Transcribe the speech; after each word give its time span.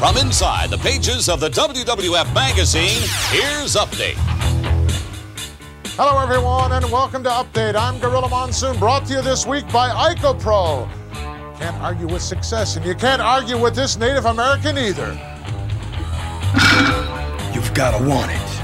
From 0.00 0.16
inside 0.16 0.70
the 0.70 0.78
pages 0.78 1.28
of 1.28 1.40
the 1.40 1.50
WWF 1.50 2.34
magazine, 2.34 3.02
here's 3.28 3.76
Update. 3.76 4.16
Hello, 5.98 6.18
everyone, 6.18 6.72
and 6.72 6.90
welcome 6.90 7.22
to 7.24 7.28
Update. 7.28 7.74
I'm 7.76 7.98
Gorilla 7.98 8.30
Monsoon, 8.30 8.78
brought 8.78 9.04
to 9.08 9.12
you 9.12 9.20
this 9.20 9.44
week 9.46 9.70
by 9.70 9.90
IcoPro. 9.90 10.88
Can't 11.58 11.76
argue 11.82 12.06
with 12.06 12.22
success, 12.22 12.76
and 12.76 12.86
you 12.86 12.94
can't 12.94 13.20
argue 13.20 13.60
with 13.60 13.74
this 13.74 13.98
Native 13.98 14.24
American 14.24 14.78
either. 14.78 15.10
You've 17.52 17.74
got 17.74 17.98
to 17.98 18.02
want 18.02 18.30
it. 18.30 18.59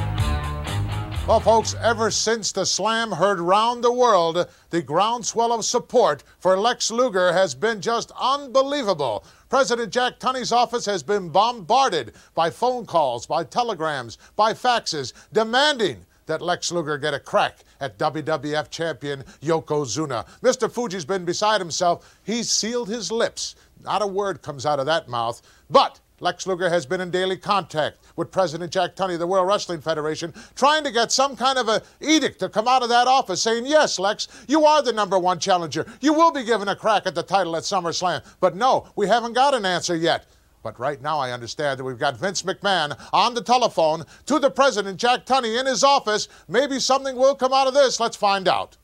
Well, 1.26 1.40
folks, 1.40 1.74
ever 1.82 2.12
since 2.12 2.52
the 2.52 2.64
slam 2.64 3.10
heard 3.10 3.40
round 3.40 3.82
the 3.82 3.92
world, 3.92 4.48
the 4.70 4.80
groundswell 4.80 5.52
of 5.52 5.64
support 5.64 6.22
for 6.38 6.56
Lex 6.56 6.92
Luger 6.92 7.32
has 7.32 7.52
been 7.52 7.80
just 7.80 8.12
unbelievable. 8.16 9.24
President 9.48 9.92
Jack 9.92 10.20
Tunney's 10.20 10.52
office 10.52 10.86
has 10.86 11.02
been 11.02 11.28
bombarded 11.30 12.12
by 12.36 12.48
phone 12.48 12.86
calls, 12.86 13.26
by 13.26 13.42
telegrams, 13.42 14.18
by 14.36 14.52
faxes, 14.52 15.14
demanding 15.32 16.06
that 16.26 16.42
Lex 16.42 16.70
Luger 16.70 16.96
get 16.96 17.12
a 17.12 17.18
crack 17.18 17.64
at 17.80 17.98
WWF 17.98 18.70
champion 18.70 19.24
Yokozuna. 19.42 20.28
Mr. 20.42 20.70
Fuji's 20.70 21.04
been 21.04 21.24
beside 21.24 21.60
himself. 21.60 22.20
He's 22.22 22.48
sealed 22.48 22.88
his 22.88 23.10
lips. 23.10 23.56
Not 23.82 24.00
a 24.00 24.06
word 24.06 24.42
comes 24.42 24.64
out 24.64 24.78
of 24.78 24.86
that 24.86 25.08
mouth. 25.08 25.42
But 25.68 25.98
Lex 26.20 26.46
Luger 26.46 26.70
has 26.70 26.86
been 26.86 27.02
in 27.02 27.10
daily 27.10 27.36
contact 27.36 27.98
with 28.16 28.30
President 28.30 28.72
Jack 28.72 28.96
Tunney 28.96 29.14
of 29.14 29.20
the 29.20 29.26
World 29.26 29.46
Wrestling 29.46 29.82
Federation, 29.82 30.32
trying 30.54 30.82
to 30.84 30.90
get 30.90 31.12
some 31.12 31.36
kind 31.36 31.58
of 31.58 31.68
a 31.68 31.82
edict 32.00 32.38
to 32.38 32.48
come 32.48 32.66
out 32.66 32.82
of 32.82 32.88
that 32.88 33.06
office 33.06 33.42
saying, 33.42 33.66
yes, 33.66 33.98
Lex, 33.98 34.28
you 34.48 34.64
are 34.64 34.82
the 34.82 34.92
number 34.92 35.18
one 35.18 35.38
challenger. 35.38 35.86
You 36.00 36.14
will 36.14 36.32
be 36.32 36.44
given 36.44 36.68
a 36.68 36.76
crack 36.76 37.06
at 37.06 37.14
the 37.14 37.22
title 37.22 37.54
at 37.56 37.64
SummerSlam. 37.64 38.24
But 38.40 38.56
no, 38.56 38.88
we 38.96 39.06
haven't 39.06 39.34
got 39.34 39.52
an 39.52 39.66
answer 39.66 39.94
yet. 39.94 40.26
But 40.62 40.80
right 40.80 41.00
now, 41.00 41.18
I 41.18 41.32
understand 41.32 41.78
that 41.78 41.84
we've 41.84 41.98
got 41.98 42.16
Vince 42.16 42.42
McMahon 42.42 42.98
on 43.12 43.34
the 43.34 43.42
telephone 43.42 44.04
to 44.24 44.38
the 44.38 44.50
president, 44.50 44.98
Jack 44.98 45.26
Tunney, 45.26 45.60
in 45.60 45.66
his 45.66 45.84
office. 45.84 46.28
Maybe 46.48 46.80
something 46.80 47.14
will 47.14 47.34
come 47.34 47.52
out 47.52 47.68
of 47.68 47.74
this. 47.74 48.00
Let's 48.00 48.16
find 48.16 48.48
out. 48.48 48.76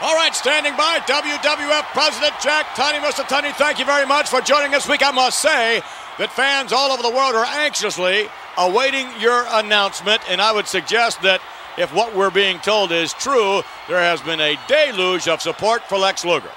All 0.00 0.14
right, 0.16 0.34
standing 0.34 0.76
by, 0.76 0.98
WWF 1.06 1.84
President 1.92 2.32
Jack. 2.42 2.66
Mr. 2.74 3.24
Tunney, 3.24 3.52
thank 3.54 3.78
you 3.78 3.84
very 3.84 4.06
much 4.06 4.28
for 4.28 4.40
joining 4.40 4.74
us 4.74 4.88
week. 4.88 5.02
I 5.04 5.12
must 5.12 5.40
say, 5.40 5.82
that 6.18 6.30
fans 6.32 6.72
all 6.72 6.92
over 6.92 7.02
the 7.02 7.10
world 7.10 7.34
are 7.34 7.44
anxiously 7.44 8.28
awaiting 8.58 9.08
your 9.18 9.44
announcement, 9.50 10.20
and 10.28 10.40
I 10.40 10.52
would 10.52 10.66
suggest 10.66 11.22
that 11.22 11.40
if 11.78 11.92
what 11.94 12.14
we're 12.14 12.30
being 12.30 12.58
told 12.60 12.92
is 12.92 13.14
true, 13.14 13.62
there 13.88 13.98
has 13.98 14.20
been 14.20 14.40
a 14.40 14.58
deluge 14.68 15.26
of 15.26 15.40
support 15.40 15.82
for 15.84 15.96
Lex 15.96 16.24
Luger. 16.24 16.50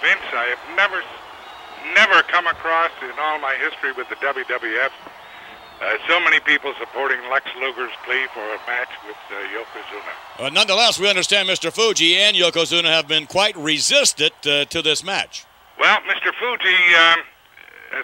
Vince, 0.00 0.20
I 0.32 0.54
have 0.54 0.76
never, 0.76 1.02
never 1.94 2.22
come 2.28 2.46
across 2.46 2.92
in 3.02 3.10
all 3.18 3.40
my 3.40 3.54
history 3.56 3.92
with 3.92 4.08
the 4.08 4.16
WWF 4.16 4.90
uh, 5.84 5.98
so 6.08 6.20
many 6.20 6.40
people 6.40 6.72
supporting 6.78 7.18
Lex 7.30 7.46
Luger's 7.60 7.92
plea 8.04 8.26
for 8.32 8.40
a 8.40 8.58
match 8.66 8.88
with 9.06 9.16
uh, 9.30 9.34
Yokozuna. 9.54 10.46
Uh, 10.46 10.50
nonetheless, 10.50 10.98
we 10.98 11.08
understand 11.08 11.48
Mr. 11.48 11.72
Fuji 11.72 12.16
and 12.16 12.36
Yokozuna 12.36 12.84
have 12.84 13.06
been 13.06 13.26
quite 13.26 13.56
resistant 13.56 14.34
uh, 14.46 14.64
to 14.66 14.82
this 14.82 15.04
match. 15.04 15.44
Well, 15.78 15.98
Mr. 16.00 16.32
Fuji. 16.38 16.94
Um, 16.94 17.24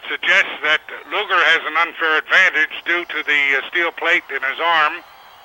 suggests 0.09 0.55
that 0.63 0.81
Luger 1.11 1.41
has 1.51 1.61
an 1.67 1.77
unfair 1.77 2.19
advantage 2.19 2.71
due 2.87 3.05
to 3.07 3.27
the 3.27 3.59
uh, 3.59 3.69
steel 3.69 3.91
plate 3.91 4.23
in 4.31 4.43
his 4.43 4.61
arm 4.63 5.03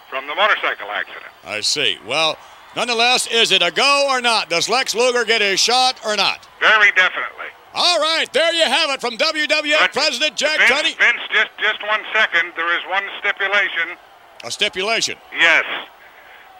from 0.10 0.28
the 0.28 0.36
motorcycle 0.36 0.92
accident. 0.92 1.32
I 1.44 1.62
see. 1.62 1.98
Well, 2.06 2.38
nonetheless, 2.76 3.28
is 3.28 3.52
it 3.52 3.62
a 3.62 3.72
go 3.72 4.08
or 4.10 4.22
not? 4.22 4.50
Does 4.50 4.70
Lex 4.70 4.94
Luger 4.94 5.26
get 5.26 5.42
his 5.42 5.60
shot 5.60 6.00
or 6.06 6.16
not? 6.16 6.48
Very 6.60 6.92
definitely. 6.92 7.50
All 7.78 8.00
right, 8.00 8.32
there 8.32 8.54
you 8.54 8.64
have 8.64 8.90
it 8.92 9.02
from 9.02 9.18
WWF 9.18 9.80
but 9.80 9.92
President 9.92 10.38
Jack 10.38 10.60
Vince, 10.60 10.72
Tunney. 10.72 10.98
Vince, 10.98 11.20
just 11.34 11.52
just 11.60 11.84
one 11.84 12.00
second. 12.14 12.54
There 12.56 12.74
is 12.78 12.84
one 12.90 13.04
stipulation. 13.20 13.98
A 14.46 14.52
stipulation. 14.52 15.18
Yes. 15.38 15.66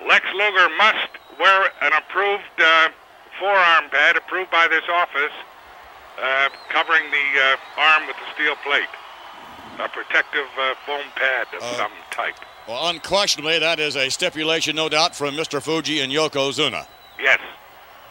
Lex 0.06 0.26
Luger 0.34 0.68
must 0.78 1.08
wear 1.40 1.72
an 1.82 1.94
approved 1.94 2.44
uh, 2.60 2.90
forearm 3.40 3.90
pad 3.92 4.18
approved 4.18 4.52
by 4.52 4.68
this 4.68 4.84
office 4.92 5.32
uh, 6.22 6.50
covering 6.70 7.04
the 7.12 7.40
uh, 7.42 7.82
arm 7.82 8.08
with 8.08 8.18
the 8.18 8.34
steel 8.34 8.56
plate. 8.64 8.92
A 9.80 9.88
protective 9.88 10.48
uh, 10.60 10.74
foam 10.86 11.06
pad 11.16 11.48
of 11.56 11.64
uh, 11.64 11.74
some 11.78 11.92
type. 12.12 12.36
Well, 12.68 12.90
unquestionably, 12.90 13.60
that 13.60 13.80
is 13.80 13.96
a 13.96 14.10
stipulation, 14.10 14.76
no 14.76 14.90
doubt, 14.90 15.16
from 15.16 15.36
Mr. 15.36 15.62
Fuji 15.62 16.02
and 16.02 16.12
Yokozuna. 16.12 16.86
Yes. 17.22 17.40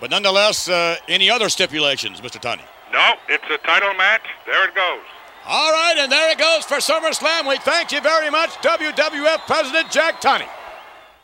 But 0.00 0.10
nonetheless, 0.10 0.68
uh, 0.68 0.96
any 1.08 1.28
other 1.28 1.48
stipulations, 1.50 2.20
Mr. 2.20 2.40
Tunney? 2.40 2.64
No, 2.94 3.14
it's 3.28 3.44
a 3.50 3.58
title 3.66 3.92
match. 3.94 4.22
There 4.46 4.68
it 4.68 4.74
goes. 4.76 5.02
All 5.48 5.72
right, 5.72 5.96
and 5.98 6.12
there 6.12 6.30
it 6.30 6.38
goes 6.38 6.64
for 6.64 6.76
SummerSlam 6.76 7.48
Week. 7.48 7.60
Thank 7.62 7.90
you 7.90 8.00
very 8.00 8.30
much, 8.30 8.50
WWF 8.62 9.46
President 9.48 9.90
Jack 9.90 10.20
Tunney. 10.20 10.46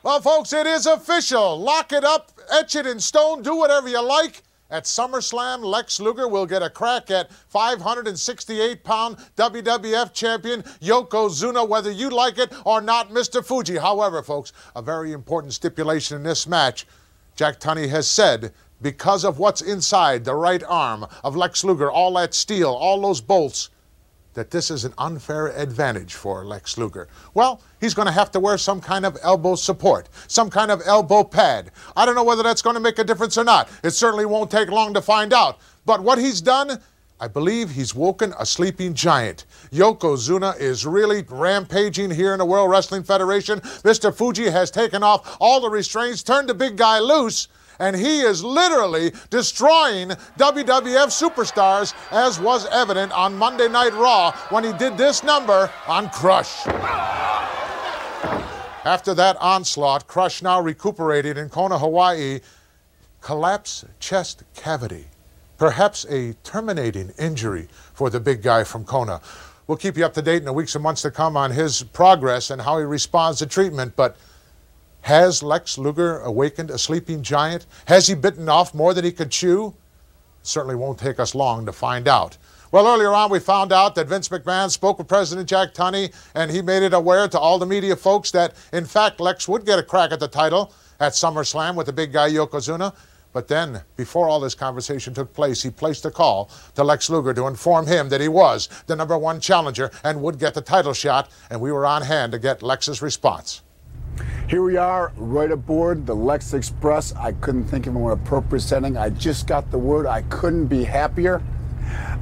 Well, 0.02 0.20
folks, 0.20 0.52
it 0.52 0.66
is 0.66 0.86
official. 0.86 1.60
Lock 1.60 1.92
it 1.92 2.02
up, 2.02 2.32
etch 2.52 2.74
it 2.74 2.86
in 2.86 2.98
stone, 2.98 3.42
do 3.42 3.54
whatever 3.54 3.88
you 3.88 4.02
like. 4.02 4.42
At 4.68 4.82
SummerSlam, 4.82 5.64
Lex 5.64 6.00
Luger 6.00 6.26
will 6.26 6.44
get 6.44 6.60
a 6.60 6.70
crack 6.70 7.08
at 7.08 7.30
568 7.30 8.82
pound 8.82 9.18
WWF 9.36 10.12
champion 10.12 10.62
Yokozuna, 10.80 11.68
whether 11.68 11.92
you 11.92 12.10
like 12.10 12.38
it 12.38 12.52
or 12.64 12.80
not, 12.80 13.10
Mr. 13.10 13.44
Fuji. 13.44 13.78
However, 13.78 14.24
folks, 14.24 14.52
a 14.74 14.82
very 14.82 15.12
important 15.12 15.54
stipulation 15.54 16.16
in 16.16 16.24
this 16.24 16.48
match 16.48 16.84
Jack 17.40 17.58
Tunney 17.58 17.88
has 17.88 18.06
said 18.06 18.52
because 18.82 19.24
of 19.24 19.38
what's 19.38 19.60
inside 19.60 20.24
the 20.24 20.34
right 20.34 20.62
arm 20.66 21.06
of 21.24 21.36
Lex 21.36 21.64
Luger, 21.64 21.90
all 21.90 22.14
that 22.14 22.34
steel, 22.34 22.70
all 22.70 23.00
those 23.00 23.20
bolts 23.20 23.70
that 24.34 24.50
this 24.50 24.70
is 24.70 24.84
an 24.84 24.94
unfair 24.98 25.48
advantage 25.48 26.14
for 26.14 26.44
Lex 26.44 26.78
Luger. 26.78 27.08
Well, 27.34 27.60
he's 27.80 27.94
going 27.94 28.06
to 28.06 28.12
have 28.12 28.30
to 28.32 28.40
wear 28.40 28.58
some 28.58 28.80
kind 28.80 29.04
of 29.04 29.18
elbow 29.22 29.56
support, 29.56 30.08
some 30.28 30.48
kind 30.50 30.70
of 30.70 30.82
elbow 30.86 31.24
pad. 31.24 31.72
I 31.96 32.06
don't 32.06 32.14
know 32.14 32.24
whether 32.24 32.42
that's 32.42 32.62
going 32.62 32.74
to 32.74 32.80
make 32.80 32.98
a 32.98 33.04
difference 33.04 33.36
or 33.36 33.44
not. 33.44 33.68
It 33.82 33.90
certainly 33.90 34.26
won't 34.26 34.50
take 34.50 34.70
long 34.70 34.94
to 34.94 35.02
find 35.02 35.32
out. 35.32 35.58
But 35.84 36.02
what 36.02 36.18
he's 36.18 36.40
done, 36.40 36.80
I 37.18 37.26
believe 37.26 37.70
he's 37.70 37.94
woken 37.94 38.32
a 38.38 38.46
sleeping 38.46 38.94
giant. 38.94 39.46
Yokozuna 39.72 40.58
is 40.60 40.86
really 40.86 41.24
rampaging 41.28 42.10
here 42.10 42.32
in 42.32 42.38
the 42.38 42.44
World 42.44 42.70
Wrestling 42.70 43.02
Federation. 43.02 43.60
Mr. 43.60 44.14
Fuji 44.14 44.48
has 44.48 44.70
taken 44.70 45.02
off 45.02 45.36
all 45.40 45.60
the 45.60 45.70
restraints, 45.70 46.22
turned 46.22 46.48
the 46.48 46.54
big 46.54 46.76
guy 46.76 47.00
loose 47.00 47.48
and 47.80 47.96
he 47.96 48.20
is 48.20 48.44
literally 48.44 49.12
destroying 49.30 50.10
WWF 50.38 51.08
superstars, 51.08 51.94
as 52.12 52.38
was 52.38 52.66
evident 52.66 53.10
on 53.12 53.36
Monday 53.36 53.68
Night 53.68 53.94
Raw 53.94 54.30
when 54.50 54.62
he 54.62 54.72
did 54.74 54.96
this 54.96 55.24
number 55.24 55.70
on 55.88 56.10
Crush. 56.10 56.66
After 58.84 59.14
that 59.14 59.36
onslaught, 59.40 60.06
Crush 60.06 60.42
now 60.42 60.60
recuperated 60.60 61.36
in 61.36 61.48
Kona, 61.48 61.78
Hawaii, 61.78 62.40
collapse 63.20 63.84
chest 63.98 64.44
cavity. 64.54 65.06
Perhaps 65.58 66.04
a 66.08 66.34
terminating 66.44 67.12
injury 67.18 67.68
for 67.92 68.08
the 68.08 68.20
big 68.20 68.42
guy 68.42 68.64
from 68.64 68.84
Kona. 68.84 69.20
We'll 69.66 69.76
keep 69.76 69.96
you 69.96 70.04
up 70.04 70.14
to 70.14 70.22
date 70.22 70.38
in 70.38 70.44
the 70.44 70.52
weeks 70.52 70.74
and 70.74 70.82
months 70.82 71.02
to 71.02 71.10
come 71.10 71.36
on 71.36 71.50
his 71.50 71.82
progress 71.82 72.50
and 72.50 72.60
how 72.60 72.78
he 72.78 72.84
responds 72.84 73.38
to 73.38 73.46
treatment, 73.46 73.94
but 73.96 74.16
has 75.02 75.42
Lex 75.42 75.78
Luger 75.78 76.18
awakened 76.20 76.70
a 76.70 76.78
sleeping 76.78 77.22
giant? 77.22 77.66
Has 77.86 78.06
he 78.06 78.14
bitten 78.14 78.48
off 78.48 78.74
more 78.74 78.94
than 78.94 79.04
he 79.04 79.12
could 79.12 79.30
chew? 79.30 79.74
certainly 80.42 80.74
won't 80.74 80.98
take 80.98 81.20
us 81.20 81.34
long 81.34 81.66
to 81.66 81.72
find 81.72 82.08
out. 82.08 82.38
Well, 82.72 82.86
earlier 82.86 83.12
on, 83.12 83.30
we 83.30 83.40
found 83.40 83.72
out 83.72 83.94
that 83.96 84.06
Vince 84.06 84.28
McMahon 84.28 84.70
spoke 84.70 84.98
with 84.98 85.08
President 85.08 85.48
Jack 85.48 85.74
Tunney, 85.74 86.14
and 86.34 86.50
he 86.50 86.62
made 86.62 86.84
it 86.84 86.94
aware 86.94 87.26
to 87.28 87.38
all 87.38 87.58
the 87.58 87.66
media 87.66 87.96
folks 87.96 88.30
that, 88.30 88.54
in 88.72 88.84
fact, 88.84 89.20
Lex 89.20 89.48
would 89.48 89.66
get 89.66 89.78
a 89.78 89.82
crack 89.82 90.12
at 90.12 90.20
the 90.20 90.28
title 90.28 90.72
at 91.00 91.12
SummerSlam 91.12 91.74
with 91.74 91.86
the 91.86 91.92
big 91.92 92.12
guy 92.12 92.30
Yokozuna. 92.30 92.94
But 93.32 93.48
then, 93.48 93.82
before 93.96 94.28
all 94.28 94.40
this 94.40 94.54
conversation 94.54 95.14
took 95.14 95.32
place, 95.32 95.62
he 95.62 95.70
placed 95.70 96.04
a 96.04 96.10
call 96.10 96.50
to 96.74 96.84
Lex 96.84 97.10
Luger 97.10 97.34
to 97.34 97.46
inform 97.46 97.86
him 97.86 98.08
that 98.08 98.20
he 98.20 98.28
was 98.28 98.68
the 98.86 98.96
number 98.96 99.18
one 99.18 99.40
challenger 99.40 99.90
and 100.04 100.22
would 100.22 100.38
get 100.38 100.54
the 100.54 100.60
title 100.60 100.92
shot, 100.92 101.30
and 101.50 101.60
we 101.60 101.72
were 101.72 101.86
on 101.86 102.02
hand 102.02 102.32
to 102.32 102.38
get 102.38 102.62
Lex's 102.62 103.02
response. 103.02 103.62
Here 104.48 104.62
we 104.62 104.76
are, 104.76 105.12
right 105.16 105.50
aboard 105.50 106.06
the 106.06 106.14
Lex 106.14 106.54
Express. 106.54 107.14
I 107.14 107.32
couldn't 107.32 107.64
think 107.64 107.86
of 107.86 107.94
a 107.94 107.98
more 107.98 108.12
appropriate 108.12 108.62
setting. 108.62 108.96
I 108.96 109.10
just 109.10 109.46
got 109.46 109.70
the 109.70 109.78
word. 109.78 110.06
I 110.06 110.22
couldn't 110.22 110.66
be 110.66 110.84
happier. 110.84 111.42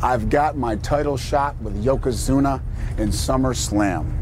I've 0.02 0.28
got 0.28 0.56
my 0.56 0.76
title 0.76 1.16
shot 1.16 1.56
with 1.60 1.82
Yokozuna 1.82 2.60
in 2.98 3.08
SummerSlam. 3.08 4.12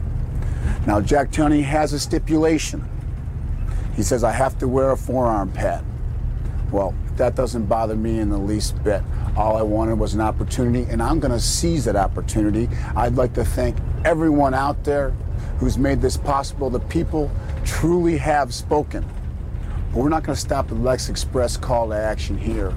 Now, 0.86 1.00
Jack 1.00 1.30
Tunney 1.30 1.62
has 1.64 1.92
a 1.92 1.98
stipulation. 1.98 2.88
He 3.94 4.02
says 4.02 4.22
I 4.24 4.32
have 4.32 4.58
to 4.58 4.68
wear 4.68 4.92
a 4.92 4.96
forearm 4.96 5.50
pad. 5.50 5.84
Well, 6.70 6.94
that 7.16 7.34
doesn't 7.34 7.66
bother 7.66 7.96
me 7.96 8.18
in 8.18 8.28
the 8.28 8.38
least 8.38 8.82
bit. 8.84 9.02
All 9.36 9.56
I 9.56 9.62
wanted 9.62 9.98
was 9.98 10.14
an 10.14 10.20
opportunity, 10.20 10.90
and 10.90 11.02
I'm 11.02 11.20
going 11.20 11.32
to 11.32 11.40
seize 11.40 11.84
that 11.86 11.96
opportunity. 11.96 12.68
I'd 12.94 13.16
like 13.16 13.34
to 13.34 13.44
thank 13.44 13.76
everyone 14.04 14.54
out 14.54 14.84
there 14.84 15.12
who's 15.58 15.78
made 15.78 16.00
this 16.00 16.16
possible. 16.16 16.70
The 16.70 16.80
people 16.80 17.30
truly 17.64 18.18
have 18.18 18.52
spoken. 18.52 19.04
But 19.96 20.02
we're 20.02 20.10
not 20.10 20.24
going 20.24 20.34
to 20.34 20.40
stop 20.40 20.68
the 20.68 20.74
Lex 20.74 21.08
Express 21.08 21.56
call 21.56 21.88
to 21.88 21.94
action 21.96 22.36
here. 22.36 22.74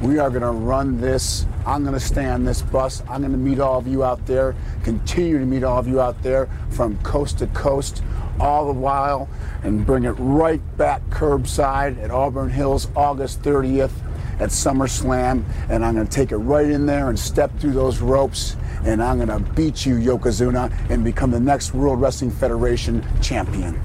We 0.00 0.20
are 0.20 0.30
going 0.30 0.42
to 0.42 0.52
run 0.52 1.00
this 1.00 1.44
I'm 1.66 1.82
going 1.82 1.94
to 1.94 2.00
stay 2.00 2.26
on 2.26 2.44
this 2.44 2.62
bus. 2.62 3.02
I'm 3.08 3.20
going 3.20 3.32
to 3.32 3.38
meet 3.38 3.58
all 3.58 3.78
of 3.78 3.88
you 3.88 4.04
out 4.04 4.24
there, 4.26 4.54
continue 4.84 5.40
to 5.40 5.44
meet 5.44 5.64
all 5.64 5.78
of 5.78 5.88
you 5.88 6.00
out 6.00 6.22
there 6.22 6.48
from 6.70 6.98
coast 6.98 7.38
to 7.38 7.48
coast, 7.48 8.02
all 8.38 8.66
the 8.66 8.78
while, 8.78 9.28
and 9.64 9.84
bring 9.84 10.04
it 10.04 10.12
right 10.12 10.60
back 10.76 11.02
curbside 11.10 12.00
at 12.00 12.12
Auburn 12.12 12.50
Hills, 12.50 12.88
August 12.94 13.42
30th 13.42 13.92
at 14.38 14.50
SummerSlam. 14.50 15.44
And 15.68 15.84
I'm 15.84 15.94
going 15.94 16.06
to 16.06 16.12
take 16.12 16.30
it 16.30 16.38
right 16.38 16.68
in 16.68 16.86
there 16.86 17.08
and 17.08 17.18
step 17.18 17.56
through 17.58 17.72
those 17.72 18.00
ropes. 18.00 18.56
And 18.84 19.02
I'm 19.02 19.24
going 19.24 19.28
to 19.28 19.52
beat 19.52 19.84
you, 19.84 19.96
Yokozuna, 19.96 20.90
and 20.90 21.02
become 21.02 21.32
the 21.32 21.40
next 21.40 21.74
World 21.74 22.00
Wrestling 22.00 22.30
Federation 22.30 23.04
champion. 23.20 23.80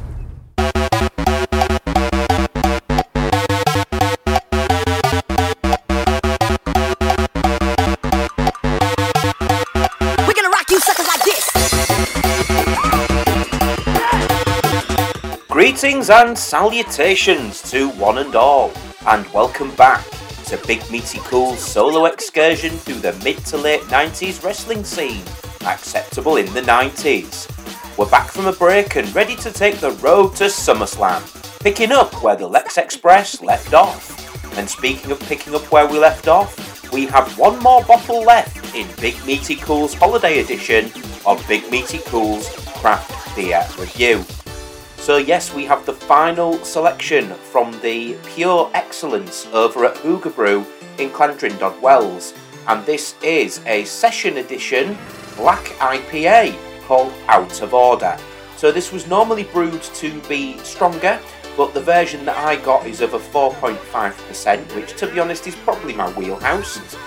Greetings 16.07 16.29
and 16.29 16.37
salutations 16.37 17.61
to 17.69 17.89
one 17.89 18.19
and 18.19 18.33
all, 18.33 18.71
and 19.07 19.27
welcome 19.33 19.75
back 19.75 20.05
to 20.45 20.57
Big 20.65 20.79
Meaty 20.89 21.19
Cool's 21.19 21.59
solo 21.59 22.05
excursion 22.05 22.71
through 22.77 23.01
the 23.01 23.11
mid 23.25 23.39
to 23.47 23.57
late 23.57 23.81
90s 23.81 24.41
wrestling 24.41 24.85
scene, 24.85 25.21
acceptable 25.65 26.37
in 26.37 26.45
the 26.53 26.61
90s. 26.61 27.51
We're 27.97 28.09
back 28.09 28.29
from 28.29 28.45
a 28.45 28.53
break 28.53 28.95
and 28.95 29.13
ready 29.13 29.35
to 29.35 29.51
take 29.51 29.81
the 29.81 29.91
road 29.91 30.33
to 30.37 30.45
SummerSlam, 30.45 31.59
picking 31.59 31.91
up 31.91 32.23
where 32.23 32.37
the 32.37 32.47
Lex 32.47 32.77
Express 32.77 33.41
left 33.41 33.73
off. 33.73 34.57
And 34.57 34.69
speaking 34.69 35.11
of 35.11 35.19
picking 35.19 35.55
up 35.55 35.69
where 35.73 35.87
we 35.87 35.99
left 35.99 36.29
off, 36.29 36.89
we 36.93 37.05
have 37.07 37.37
one 37.37 37.59
more 37.59 37.83
bottle 37.83 38.21
left 38.21 38.73
in 38.73 38.87
Big 39.01 39.15
Meaty 39.25 39.57
Cool's 39.57 39.93
holiday 39.93 40.39
edition 40.39 40.85
of 41.25 41.45
Big 41.49 41.69
Meaty 41.69 41.99
Cool's 42.05 42.47
Craft 42.77 43.35
Beer 43.35 43.67
Review. 43.77 44.23
So, 44.97 45.17
yes, 45.17 45.53
we 45.53 45.63
have 45.65 45.85
the 45.85 45.93
final 45.93 46.53
selection 46.65 47.33
from 47.35 47.71
the 47.81 48.17
Pure 48.25 48.71
Excellence 48.73 49.47
over 49.53 49.85
at 49.85 49.95
Hwgga 49.95 50.35
Brew 50.35 50.65
in 50.97 51.09
Llandrindod 51.11 51.79
Wells. 51.79 52.33
And 52.67 52.85
this 52.85 53.15
is 53.23 53.61
a 53.65 53.85
session 53.85 54.37
edition 54.37 54.97
black 55.37 55.63
IPA 55.79 56.57
called 56.87 57.13
Out 57.27 57.61
of 57.61 57.73
Order. 57.73 58.17
So, 58.57 58.71
this 58.71 58.91
was 58.91 59.07
normally 59.07 59.43
brewed 59.43 59.81
to 59.81 60.19
be 60.23 60.57
stronger, 60.59 61.19
but 61.55 61.73
the 61.73 61.81
version 61.81 62.25
that 62.25 62.37
I 62.37 62.57
got 62.57 62.85
is 62.85 62.99
of 62.99 63.13
a 63.13 63.19
4.5%, 63.19 64.75
which, 64.75 64.97
to 64.97 65.07
be 65.07 65.19
honest, 65.19 65.47
is 65.47 65.55
probably 65.55 65.93
my 65.93 66.11
wheelhouse. 66.13 66.97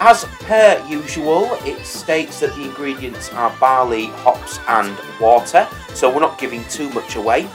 As 0.00 0.24
per 0.40 0.84
usual, 0.88 1.48
it 1.64 1.84
states 1.84 2.40
that 2.40 2.54
the 2.56 2.62
ingredients 2.62 3.32
are 3.32 3.54
barley, 3.58 4.06
hops, 4.06 4.58
and 4.68 4.96
water, 5.20 5.68
so 5.94 6.12
we're 6.12 6.20
not 6.20 6.38
giving 6.38 6.64
too 6.64 6.90
much 6.90 7.16
away. 7.16 7.48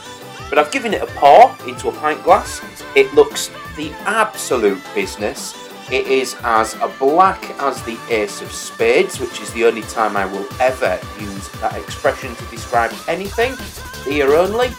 But 0.49 0.57
I've 0.57 0.71
given 0.71 0.93
it 0.93 1.01
a 1.01 1.07
pour 1.07 1.55
into 1.67 1.89
a 1.89 1.91
pint 1.91 2.23
glass. 2.23 2.61
It 2.95 3.13
looks 3.13 3.49
the 3.75 3.91
absolute 4.05 4.81
business. 4.95 5.55
It 5.91 6.07
is 6.07 6.35
as 6.43 6.75
black 6.99 7.41
as 7.59 7.81
the 7.83 7.97
Ace 8.09 8.41
of 8.41 8.51
Spades, 8.51 9.19
which 9.19 9.41
is 9.41 9.51
the 9.53 9.65
only 9.65 9.83
time 9.83 10.17
I 10.17 10.25
will 10.25 10.47
ever 10.61 10.99
use 11.19 11.49
that 11.59 11.75
expression 11.75 12.35
to 12.35 12.45
describe 12.45 12.93
anything. 13.07 13.55
Here 14.03 14.33
only. 14.35 14.69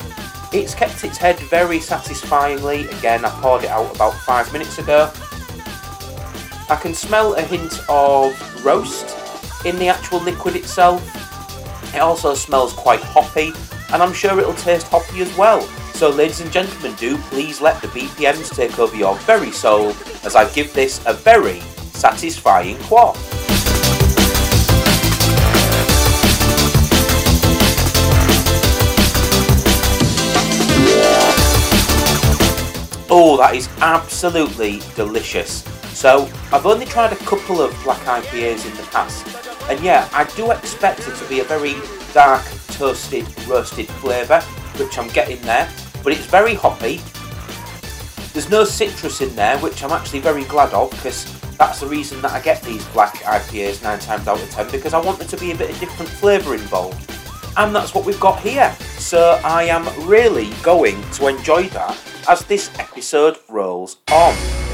It's 0.53 0.75
kept 0.75 1.05
its 1.05 1.19
head 1.19 1.39
very 1.39 1.81
satisfyingly. 1.81 2.87
Again, 2.89 3.25
I 3.25 3.31
poured 3.41 3.65
it 3.65 3.71
out 3.71 3.95
about 3.95 4.15
five 4.15 4.51
minutes 4.53 4.79
ago. 4.79 5.13
I 6.71 6.77
can 6.77 6.93
smell 6.93 7.33
a 7.33 7.41
hint 7.41 7.81
of 7.89 8.65
roast 8.65 9.17
in 9.65 9.79
the 9.79 9.89
actual 9.89 10.21
liquid 10.21 10.55
itself. 10.55 11.03
It 11.95 12.01
also 12.01 12.35
smells 12.35 12.75
quite 12.75 13.01
hoppy, 13.01 13.53
and 13.91 14.03
I'm 14.03 14.13
sure 14.13 14.39
it'll 14.39 14.53
taste 14.53 14.87
hoppy 14.89 15.23
as 15.23 15.35
well. 15.39 15.63
So, 15.95 16.11
ladies 16.11 16.43
and 16.43 16.53
gentlemen, 16.53 16.95
do 16.97 17.17
please 17.17 17.63
let 17.63 17.81
the 17.81 17.89
BPMs 17.89 18.55
take 18.55 18.79
over 18.79 18.95
your 18.95 19.17
very 19.21 19.51
soul 19.51 19.95
as 20.25 20.37
I 20.37 20.47
give 20.53 20.75
this 20.75 21.01
a 21.07 21.15
very 21.15 21.61
satisfying 21.95 22.77
quaff. 22.81 23.17
Oh, 33.11 33.39
that 33.39 33.55
is 33.55 33.71
absolutely 33.81 34.83
delicious. 34.95 35.65
So, 35.99 36.31
I've 36.53 36.65
only 36.65 36.87
tried 36.87 37.13
a 37.13 37.17
couple 37.17 37.61
of 37.61 37.77
black 37.83 37.99
IPAs 38.03 38.65
in 38.71 38.77
the 38.77 38.85
past, 38.93 39.27
and 39.69 39.81
yeah, 39.81 40.09
I 40.13 40.23
do 40.37 40.53
expect 40.53 41.01
it 41.01 41.17
to 41.17 41.29
be 41.29 41.41
a 41.41 41.43
very 41.43 41.75
dark, 42.15 42.45
toasted, 42.69 43.27
roasted 43.49 43.89
flavour, 43.89 44.41
which 44.77 44.97
I'm 44.97 45.09
getting 45.09 45.43
there, 45.43 45.69
but 46.05 46.13
it's 46.13 46.25
very 46.27 46.55
hoppy. 46.55 47.01
There's 48.33 48.49
no 48.49 48.63
citrus 48.63 49.23
in 49.23 49.35
there, 49.35 49.59
which 49.59 49.83
I'm 49.83 49.91
actually 49.91 50.21
very 50.21 50.45
glad 50.45 50.73
of, 50.73 50.93
because 50.93 51.27
that's 51.57 51.81
the 51.81 51.89
reason 51.89 52.23
that 52.23 52.31
I 52.31 52.41
get 52.43 52.63
these 52.63 52.87
black 52.91 53.15
IPAs 53.15 53.83
9 53.83 53.99
times 53.99 54.29
out 54.29 54.41
of 54.41 54.49
10, 54.51 54.71
because 54.71 54.95
I 54.95 55.01
want 55.01 55.19
there 55.19 55.27
to 55.27 55.37
be 55.37 55.51
a 55.51 55.57
bit 55.57 55.69
of 55.69 55.81
different 55.81 56.13
flavour 56.13 56.55
involved. 56.55 57.11
And 57.57 57.75
that's 57.75 57.93
what 57.93 58.05
we've 58.05 58.21
got 58.21 58.39
here. 58.39 58.73
So 58.99 59.41
I 59.43 59.65
am 59.65 59.85
really 60.09 60.51
going 60.63 61.03
to 61.15 61.27
enjoy 61.27 61.65
that 61.71 61.99
as 62.29 62.45
this 62.45 62.71
episode 62.79 63.39
rolls 63.49 63.97
on. 64.13 64.68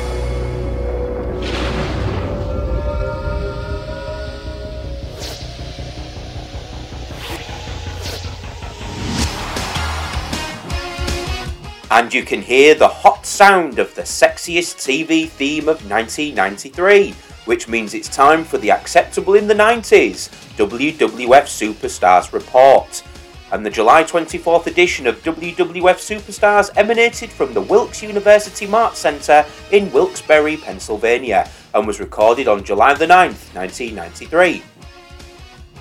And 11.94 12.12
you 12.12 12.25
can 12.25 12.43
hear 12.43 12.75
the 12.75 12.88
hot 12.88 13.25
sound 13.25 13.79
of 13.79 13.94
the 13.94 14.02
sexiest 14.02 14.79
TV 14.79 15.29
theme 15.29 15.69
of 15.69 15.88
1993, 15.88 17.12
which 17.44 17.69
means 17.69 17.94
it's 17.94 18.08
time 18.08 18.43
for 18.43 18.58
the 18.58 18.73
Acceptable 18.73 19.35
in 19.35 19.46
the 19.46 19.55
90s 19.55 20.29
WWF 20.56 21.46
Superstars 21.46 22.32
Report. 22.32 23.05
And 23.52 23.64
the 23.64 23.70
July 23.70 24.02
24th 24.02 24.67
edition 24.67 25.06
of 25.06 25.23
WWF 25.23 26.00
Superstars 26.02 26.73
emanated 26.76 27.31
from 27.31 27.55
the 27.55 27.61
Wilkes 27.61 28.02
University 28.02 28.67
Mart 28.67 28.96
Centre 28.96 29.46
in 29.70 29.93
Wilkes-Barre, 29.93 30.56
Pennsylvania, 30.56 31.49
and 31.75 31.87
was 31.87 32.00
recorded 32.00 32.49
on 32.49 32.64
July 32.64 32.94
the 32.94 33.06
9th, 33.06 33.55
1993. 33.55 34.64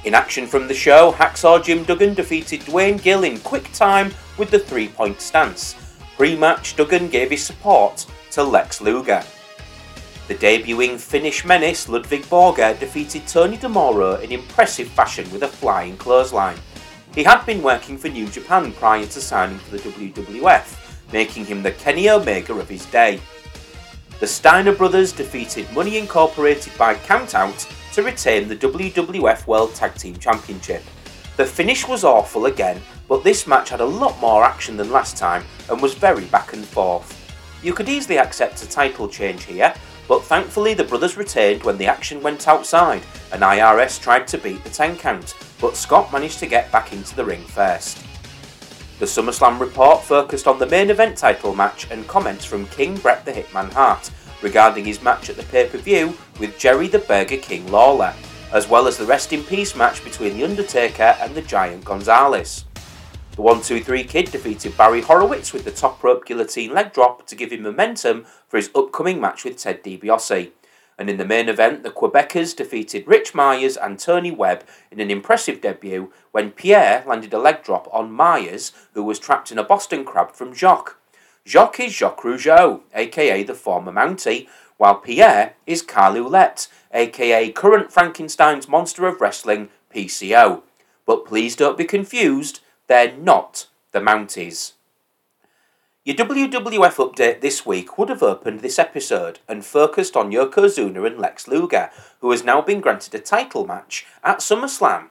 In 0.05 0.13
action 0.13 0.45
from 0.45 0.67
the 0.67 0.75
show, 0.75 1.11
Hacksaw 1.13 1.63
Jim 1.63 1.83
Duggan 1.85 2.13
defeated 2.13 2.63
Duane 2.65 2.97
Gill 2.97 3.23
in 3.23 3.39
quick 3.39 3.71
time 3.73 4.13
with 4.37 4.51
the 4.51 4.59
three 4.59 4.89
point 4.89 5.19
stance. 5.19 5.75
Pre 6.23 6.37
match, 6.37 6.77
Duggan 6.77 7.09
gave 7.09 7.31
his 7.31 7.43
support 7.43 8.05
to 8.31 8.43
Lex 8.43 8.79
Luger. 8.79 9.21
The 10.29 10.35
debuting 10.35 10.97
Finnish 10.97 11.43
menace 11.43 11.89
Ludwig 11.89 12.21
Borga 12.27 12.79
defeated 12.79 13.27
Tony 13.27 13.57
D'Amoro 13.57 14.21
in 14.21 14.31
impressive 14.31 14.87
fashion 14.87 15.29
with 15.33 15.43
a 15.43 15.49
flying 15.49 15.97
clothesline. 15.97 16.55
He 17.13 17.23
had 17.25 17.45
been 17.45 17.61
working 17.61 17.97
for 17.97 18.07
New 18.07 18.29
Japan 18.29 18.71
prior 18.71 19.05
to 19.05 19.19
signing 19.19 19.57
for 19.57 19.75
the 19.75 19.83
WWF, 19.89 21.11
making 21.11 21.43
him 21.43 21.61
the 21.61 21.73
Kenny 21.73 22.09
Omega 22.09 22.53
of 22.53 22.69
his 22.69 22.85
day. 22.85 23.19
The 24.21 24.27
Steiner 24.27 24.73
brothers 24.73 25.11
defeated 25.11 25.69
Money 25.73 25.97
Incorporated 25.97 26.71
by 26.77 26.95
countout 26.95 27.67
to 27.95 28.01
retain 28.01 28.47
the 28.47 28.55
WWF 28.55 29.45
World 29.45 29.75
Tag 29.75 29.95
Team 29.95 30.15
Championship. 30.15 30.83
The 31.35 31.45
finish 31.45 31.87
was 31.87 32.03
awful 32.03 32.45
again, 32.45 32.79
but 33.07 33.23
this 33.23 33.47
match 33.47 33.69
had 33.69 33.81
a 33.81 33.85
lot 33.85 34.19
more 34.19 34.43
action 34.43 34.77
than 34.77 34.91
last 34.91 35.17
time 35.17 35.43
and 35.69 35.81
was 35.81 35.95
very 35.95 36.25
back 36.25 36.53
and 36.53 36.63
forth. 36.63 37.19
You 37.63 37.73
could 37.73 37.89
easily 37.89 38.19
accept 38.19 38.61
a 38.61 38.69
title 38.69 39.07
change 39.07 39.45
here, 39.45 39.73
but 40.07 40.23
thankfully 40.23 40.75
the 40.75 40.83
brothers 40.83 41.17
retained 41.17 41.63
when 41.63 41.77
the 41.77 41.87
action 41.87 42.21
went 42.21 42.47
outside 42.47 43.01
and 43.31 43.41
IRS 43.41 43.99
tried 43.99 44.27
to 44.27 44.37
beat 44.37 44.63
the 44.63 44.69
10 44.69 44.97
count, 44.97 45.35
but 45.59 45.75
Scott 45.75 46.11
managed 46.13 46.37
to 46.39 46.45
get 46.45 46.71
back 46.71 46.93
into 46.93 47.15
the 47.15 47.25
ring 47.25 47.43
first. 47.45 48.05
The 48.99 49.05
SummerSlam 49.05 49.59
report 49.59 50.03
focused 50.03 50.45
on 50.45 50.59
the 50.59 50.67
main 50.67 50.91
event 50.91 51.17
title 51.17 51.55
match 51.55 51.89
and 51.89 52.07
comments 52.07 52.45
from 52.45 52.67
King 52.67 52.95
Bret 52.97 53.25
the 53.25 53.31
Hitman 53.31 53.73
Hart 53.73 54.11
regarding 54.43 54.85
his 54.85 55.01
match 55.01 55.29
at 55.29 55.35
the 55.35 55.43
pay 55.43 55.67
per 55.67 55.79
view 55.79 56.15
with 56.39 56.59
Jerry 56.59 56.87
the 56.87 56.99
Burger 56.99 57.37
King 57.37 57.71
Lawler, 57.71 58.13
as 58.53 58.69
well 58.69 58.87
as 58.87 58.97
the 58.97 59.05
Rest 59.05 59.33
in 59.33 59.43
Peace 59.43 59.75
match 59.75 60.03
between 60.03 60.37
The 60.37 60.43
Undertaker 60.43 61.17
and 61.19 61.33
the 61.33 61.41
Giant 61.41 61.83
Gonzalez. 61.83 62.65
The 63.35 63.41
1 63.41 63.63
2 63.63 63.83
3 63.83 64.03
Kid 64.03 64.31
defeated 64.31 64.77
Barry 64.77 65.01
Horowitz 65.01 65.53
with 65.53 65.65
the 65.65 65.71
top 65.71 66.03
rope 66.03 66.23
guillotine 66.23 66.71
leg 66.71 66.93
drop 66.93 67.25
to 67.25 67.35
give 67.35 67.51
him 67.51 67.63
momentum 67.63 68.27
for 68.47 68.57
his 68.57 68.69
upcoming 68.75 69.19
match 69.19 69.43
with 69.43 69.57
Ted 69.57 69.83
DiBiase. 69.83 70.51
And 70.99 71.09
in 71.09 71.17
the 71.17 71.25
main 71.25 71.49
event, 71.49 71.81
the 71.81 71.89
Quebecers 71.89 72.55
defeated 72.55 73.07
Rich 73.07 73.33
Myers 73.33 73.75
and 73.75 73.97
Tony 73.97 74.29
Webb 74.29 74.63
in 74.91 74.99
an 74.99 75.09
impressive 75.09 75.59
debut 75.59 76.13
when 76.31 76.51
Pierre 76.51 77.03
landed 77.07 77.33
a 77.33 77.39
leg 77.39 77.63
drop 77.63 77.89
on 77.91 78.11
Myers, 78.11 78.71
who 78.93 79.01
was 79.01 79.17
trapped 79.17 79.51
in 79.51 79.57
a 79.57 79.63
Boston 79.63 80.05
Crab 80.05 80.33
from 80.33 80.53
Jacques. 80.53 80.97
Jacques 81.45 81.79
is 81.79 81.93
Jacques 81.93 82.21
Rougeau, 82.21 82.81
aka 82.93 83.41
the 83.41 83.55
former 83.55 83.91
Mountie, 83.91 84.47
while 84.83 84.95
Pierre 84.95 85.53
is 85.65 85.81
Carl 85.81 86.15
Ouellet, 86.15 86.67
aka 86.93 87.49
current 87.53 87.89
Frankenstein's 87.89 88.67
Monster 88.67 89.07
of 89.07 89.21
Wrestling, 89.21 89.69
PCO. 89.95 90.63
But 91.05 91.23
please 91.23 91.55
don't 91.55 91.77
be 91.77 91.85
confused, 91.85 92.59
they're 92.87 93.15
not 93.15 93.67
the 93.93 94.01
Mounties. 94.01 94.73
Your 96.03 96.17
WWF 96.17 96.95
update 96.97 97.39
this 97.39 97.65
week 97.65 97.97
would 97.97 98.09
have 98.09 98.21
opened 98.21 98.59
this 98.59 98.77
episode 98.77 99.39
and 99.47 99.63
focused 99.63 100.17
on 100.17 100.33
Yokozuna 100.33 101.07
and 101.07 101.17
Lex 101.17 101.47
Luger, 101.47 101.89
who 102.19 102.31
has 102.31 102.43
now 102.43 102.59
been 102.59 102.81
granted 102.81 103.15
a 103.15 103.19
title 103.19 103.65
match 103.65 104.05
at 104.21 104.39
SummerSlam, 104.39 105.05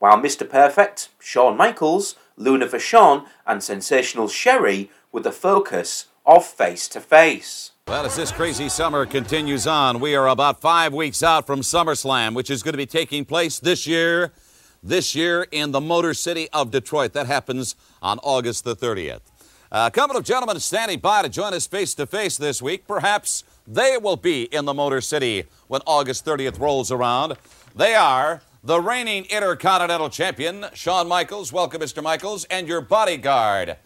while 0.00 0.18
Mr. 0.18 0.46
Perfect, 0.46 1.08
Shawn 1.18 1.56
Michaels, 1.56 2.14
Luna 2.36 2.66
Vachon, 2.66 3.24
and 3.46 3.62
Sensational 3.62 4.28
Sherri 4.28 4.90
were 5.12 5.20
the 5.20 5.32
focus 5.32 6.08
of 6.26 6.44
Face 6.44 6.88
to 6.88 7.00
Face. 7.00 7.70
Well, 7.86 8.06
as 8.06 8.16
this 8.16 8.32
crazy 8.32 8.70
summer 8.70 9.04
continues 9.04 9.66
on, 9.66 10.00
we 10.00 10.16
are 10.16 10.26
about 10.28 10.62
five 10.62 10.94
weeks 10.94 11.22
out 11.22 11.46
from 11.46 11.60
SummerSlam, 11.60 12.34
which 12.34 12.48
is 12.48 12.62
going 12.62 12.72
to 12.72 12.78
be 12.78 12.86
taking 12.86 13.26
place 13.26 13.58
this 13.58 13.86
year, 13.86 14.32
this 14.82 15.14
year 15.14 15.46
in 15.52 15.70
the 15.70 15.82
Motor 15.82 16.14
City 16.14 16.48
of 16.54 16.70
Detroit. 16.70 17.12
That 17.12 17.26
happens 17.26 17.76
on 18.00 18.18
August 18.22 18.64
the 18.64 18.74
30th. 18.74 19.20
A 19.70 19.90
couple 19.90 20.16
of 20.16 20.24
gentlemen 20.24 20.58
standing 20.60 20.98
by 20.98 21.20
to 21.20 21.28
join 21.28 21.52
us 21.52 21.66
face 21.66 21.92
to 21.96 22.06
face 22.06 22.38
this 22.38 22.62
week. 22.62 22.86
Perhaps 22.88 23.44
they 23.66 23.98
will 23.98 24.16
be 24.16 24.44
in 24.44 24.64
the 24.64 24.72
Motor 24.72 25.02
City 25.02 25.44
when 25.68 25.82
August 25.86 26.24
30th 26.24 26.58
rolls 26.58 26.90
around. 26.90 27.34
They 27.76 27.94
are 27.94 28.40
the 28.64 28.80
reigning 28.80 29.26
Intercontinental 29.26 30.08
Champion, 30.08 30.64
Shawn 30.72 31.06
Michaels. 31.06 31.52
Welcome, 31.52 31.82
Mr. 31.82 32.02
Michaels, 32.02 32.44
and 32.44 32.66
your 32.66 32.80
bodyguard, 32.80 33.76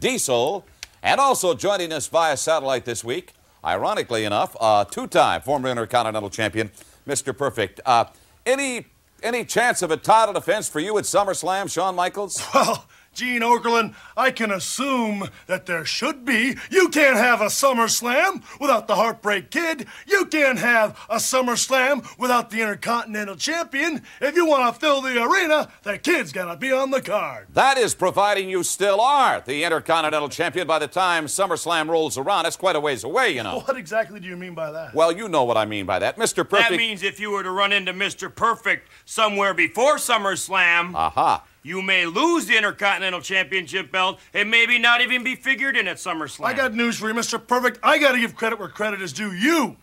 Diesel. 0.00 0.66
And 1.04 1.20
also 1.20 1.54
joining 1.54 1.92
us 1.92 2.08
via 2.08 2.36
satellite 2.36 2.84
this 2.84 3.04
week, 3.04 3.34
ironically 3.64 4.24
enough, 4.24 4.56
uh, 4.60 4.84
two-time 4.84 5.40
former 5.40 5.68
Intercontinental 5.68 6.30
Champion, 6.30 6.70
Mr. 7.06 7.36
Perfect. 7.36 7.80
Uh, 7.86 8.04
any 8.46 8.86
any 9.22 9.44
chance 9.44 9.80
of 9.80 9.90
a 9.90 9.96
title 9.96 10.34
defense 10.34 10.68
for 10.68 10.80
you 10.80 10.98
at 10.98 11.04
SummerSlam, 11.04 11.72
Shawn 11.72 11.94
Michaels? 11.94 12.42
Well, 12.54 12.86
Gene 13.14 13.42
Okerlund, 13.42 13.94
I 14.16 14.30
can 14.30 14.50
assume 14.50 15.28
that 15.46 15.66
there 15.66 15.84
should 15.84 16.24
be. 16.24 16.56
You 16.70 16.88
can't 16.88 17.16
have 17.16 17.40
a 17.40 17.46
SummerSlam 17.46 18.42
without 18.60 18.88
the 18.88 18.96
Heartbreak 18.96 19.50
Kid. 19.50 19.86
You 20.06 20.26
can't 20.26 20.58
have 20.58 20.98
a 21.08 21.16
SummerSlam 21.16 22.18
without 22.18 22.50
the 22.50 22.60
Intercontinental 22.60 23.36
Champion. 23.36 24.02
If 24.20 24.34
you 24.36 24.46
want 24.46 24.74
to 24.74 24.80
fill 24.80 25.00
the 25.00 25.22
arena, 25.22 25.68
that 25.84 26.02
kid's 26.02 26.32
got 26.32 26.50
to 26.50 26.56
be 26.56 26.72
on 26.72 26.90
the 26.90 27.00
card. 27.00 27.46
That 27.54 27.78
is 27.78 27.94
providing 27.94 28.48
you 28.50 28.62
still 28.62 29.00
are 29.00 29.40
the 29.40 29.64
Intercontinental 29.64 30.28
Champion 30.28 30.66
by 30.66 30.78
the 30.78 30.88
time 30.88 31.26
SummerSlam 31.26 31.88
rolls 31.88 32.18
around. 32.18 32.44
That's 32.44 32.56
quite 32.56 32.76
a 32.76 32.80
ways 32.80 33.04
away, 33.04 33.30
you 33.30 33.42
know. 33.42 33.60
What 33.60 33.76
exactly 33.76 34.20
do 34.20 34.28
you 34.28 34.36
mean 34.36 34.54
by 34.54 34.70
that? 34.72 34.94
Well, 34.94 35.12
you 35.12 35.28
know 35.28 35.44
what 35.44 35.56
I 35.56 35.64
mean 35.64 35.86
by 35.86 35.98
that. 36.00 36.16
Mr. 36.16 36.48
Perfect. 36.48 36.70
That 36.70 36.76
means 36.76 37.02
if 37.02 37.20
you 37.20 37.30
were 37.30 37.42
to 37.42 37.50
run 37.50 37.72
into 37.72 37.92
Mr. 37.92 38.34
Perfect 38.34 38.88
somewhere 39.04 39.54
before 39.54 39.96
SummerSlam, 39.96 40.94
Aha. 40.94 41.44
You 41.64 41.80
may 41.82 42.04
lose 42.06 42.46
the 42.46 42.56
Intercontinental 42.56 43.22
Championship 43.22 43.90
belt 43.90 44.20
and 44.34 44.50
maybe 44.50 44.78
not 44.78 45.00
even 45.00 45.24
be 45.24 45.34
figured 45.34 45.76
in 45.76 45.88
at 45.88 45.96
SummerSlam. 45.96 46.44
I 46.44 46.52
got 46.52 46.74
news 46.74 46.98
for 46.98 47.08
you, 47.08 47.14
Mr. 47.14 47.44
Perfect. 47.44 47.80
I 47.82 47.98
got 47.98 48.12
to 48.12 48.20
give 48.20 48.36
credit 48.36 48.60
where 48.60 48.68
credit 48.68 49.00
is 49.00 49.12
due. 49.12 49.32
You 49.32 49.76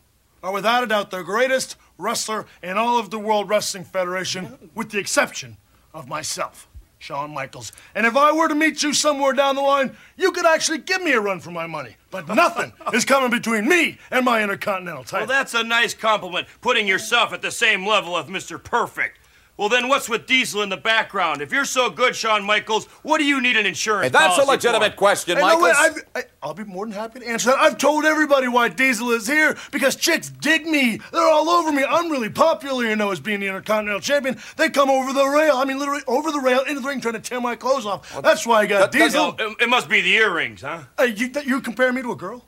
are 0.43 0.53
without 0.53 0.83
a 0.83 0.87
doubt 0.87 1.11
the 1.11 1.23
greatest 1.23 1.75
wrestler 1.97 2.45
in 2.63 2.77
all 2.77 2.99
of 2.99 3.09
the 3.09 3.19
World 3.19 3.49
Wrestling 3.49 3.83
Federation, 3.83 4.69
with 4.75 4.91
the 4.91 4.99
exception 4.99 5.57
of 5.93 6.07
myself, 6.07 6.67
Shawn 6.99 7.33
Michaels. 7.33 7.71
And 7.95 8.05
if 8.05 8.15
I 8.15 8.31
were 8.31 8.47
to 8.47 8.55
meet 8.55 8.83
you 8.83 8.93
somewhere 8.93 9.33
down 9.33 9.55
the 9.55 9.61
line, 9.61 9.95
you 10.17 10.31
could 10.31 10.45
actually 10.45 10.79
give 10.79 11.01
me 11.01 11.13
a 11.13 11.19
run 11.19 11.39
for 11.39 11.51
my 11.51 11.65
money. 11.65 11.95
But 12.11 12.27
nothing 12.27 12.73
is 12.93 13.05
coming 13.05 13.31
between 13.31 13.67
me 13.67 13.97
and 14.11 14.23
my 14.23 14.43
Intercontinental 14.43 15.03
title. 15.03 15.27
Well, 15.27 15.39
that's 15.39 15.55
a 15.55 15.63
nice 15.63 15.95
compliment, 15.95 16.47
putting 16.61 16.87
yourself 16.87 17.33
at 17.33 17.41
the 17.41 17.51
same 17.51 17.87
level 17.87 18.15
of 18.15 18.27
Mr. 18.27 18.63
Perfect. 18.63 19.17
Well, 19.61 19.69
then 19.69 19.89
what's 19.89 20.09
with 20.09 20.25
Diesel 20.25 20.63
in 20.63 20.69
the 20.69 20.75
background? 20.77 21.39
If 21.39 21.51
you're 21.51 21.65
so 21.65 21.91
good, 21.91 22.15
Shawn 22.15 22.43
Michaels, 22.43 22.85
what 23.03 23.19
do 23.19 23.25
you 23.25 23.39
need 23.39 23.55
an 23.57 23.67
insurance 23.67 24.05
Hey, 24.05 24.09
that's 24.09 24.39
a 24.39 24.43
legitimate 24.43 24.93
for? 24.93 24.97
question, 24.97 25.37
Hey, 25.37 25.43
Michaels. 25.43 25.61
wait, 25.61 25.75
I've, 25.77 26.03
I, 26.15 26.23
I'll 26.41 26.55
be 26.55 26.63
more 26.63 26.83
than 26.87 26.93
happy 26.95 27.19
to 27.19 27.27
answer 27.27 27.51
that. 27.51 27.59
I've 27.59 27.77
told 27.77 28.03
everybody 28.03 28.47
why 28.47 28.69
Diesel 28.69 29.11
is 29.11 29.27
here 29.27 29.55
because 29.71 29.95
chicks 29.95 30.31
dig 30.31 30.65
me. 30.65 30.99
They're 31.11 31.29
all 31.29 31.47
over 31.47 31.71
me. 31.71 31.83
I'm 31.87 32.09
really 32.09 32.31
popular, 32.31 32.85
you 32.85 32.95
know, 32.95 33.11
as 33.11 33.19
being 33.19 33.39
the 33.39 33.45
Intercontinental 33.45 34.01
Champion. 34.01 34.39
They 34.57 34.67
come 34.71 34.89
over 34.89 35.13
the 35.13 35.27
rail. 35.27 35.57
I 35.57 35.65
mean, 35.65 35.77
literally 35.77 36.01
over 36.07 36.31
the 36.31 36.39
rail 36.39 36.61
into 36.61 36.81
the 36.81 36.87
ring 36.87 36.99
trying 36.99 37.13
to 37.13 37.19
tear 37.19 37.39
my 37.39 37.55
clothes 37.55 37.85
off. 37.85 38.19
That's 38.23 38.47
why 38.47 38.61
I 38.61 38.65
got 38.65 38.91
that- 38.91 38.91
that's- 38.93 39.11
Diesel. 39.11 39.35
No, 39.37 39.51
it, 39.51 39.57
it 39.61 39.69
must 39.69 39.87
be 39.89 40.01
the 40.01 40.15
earrings, 40.15 40.63
huh? 40.63 40.85
Hey, 40.97 41.13
you, 41.15 41.29
you 41.45 41.61
compare 41.61 41.93
me 41.93 42.01
to 42.01 42.11
a 42.13 42.15
girl? 42.15 42.43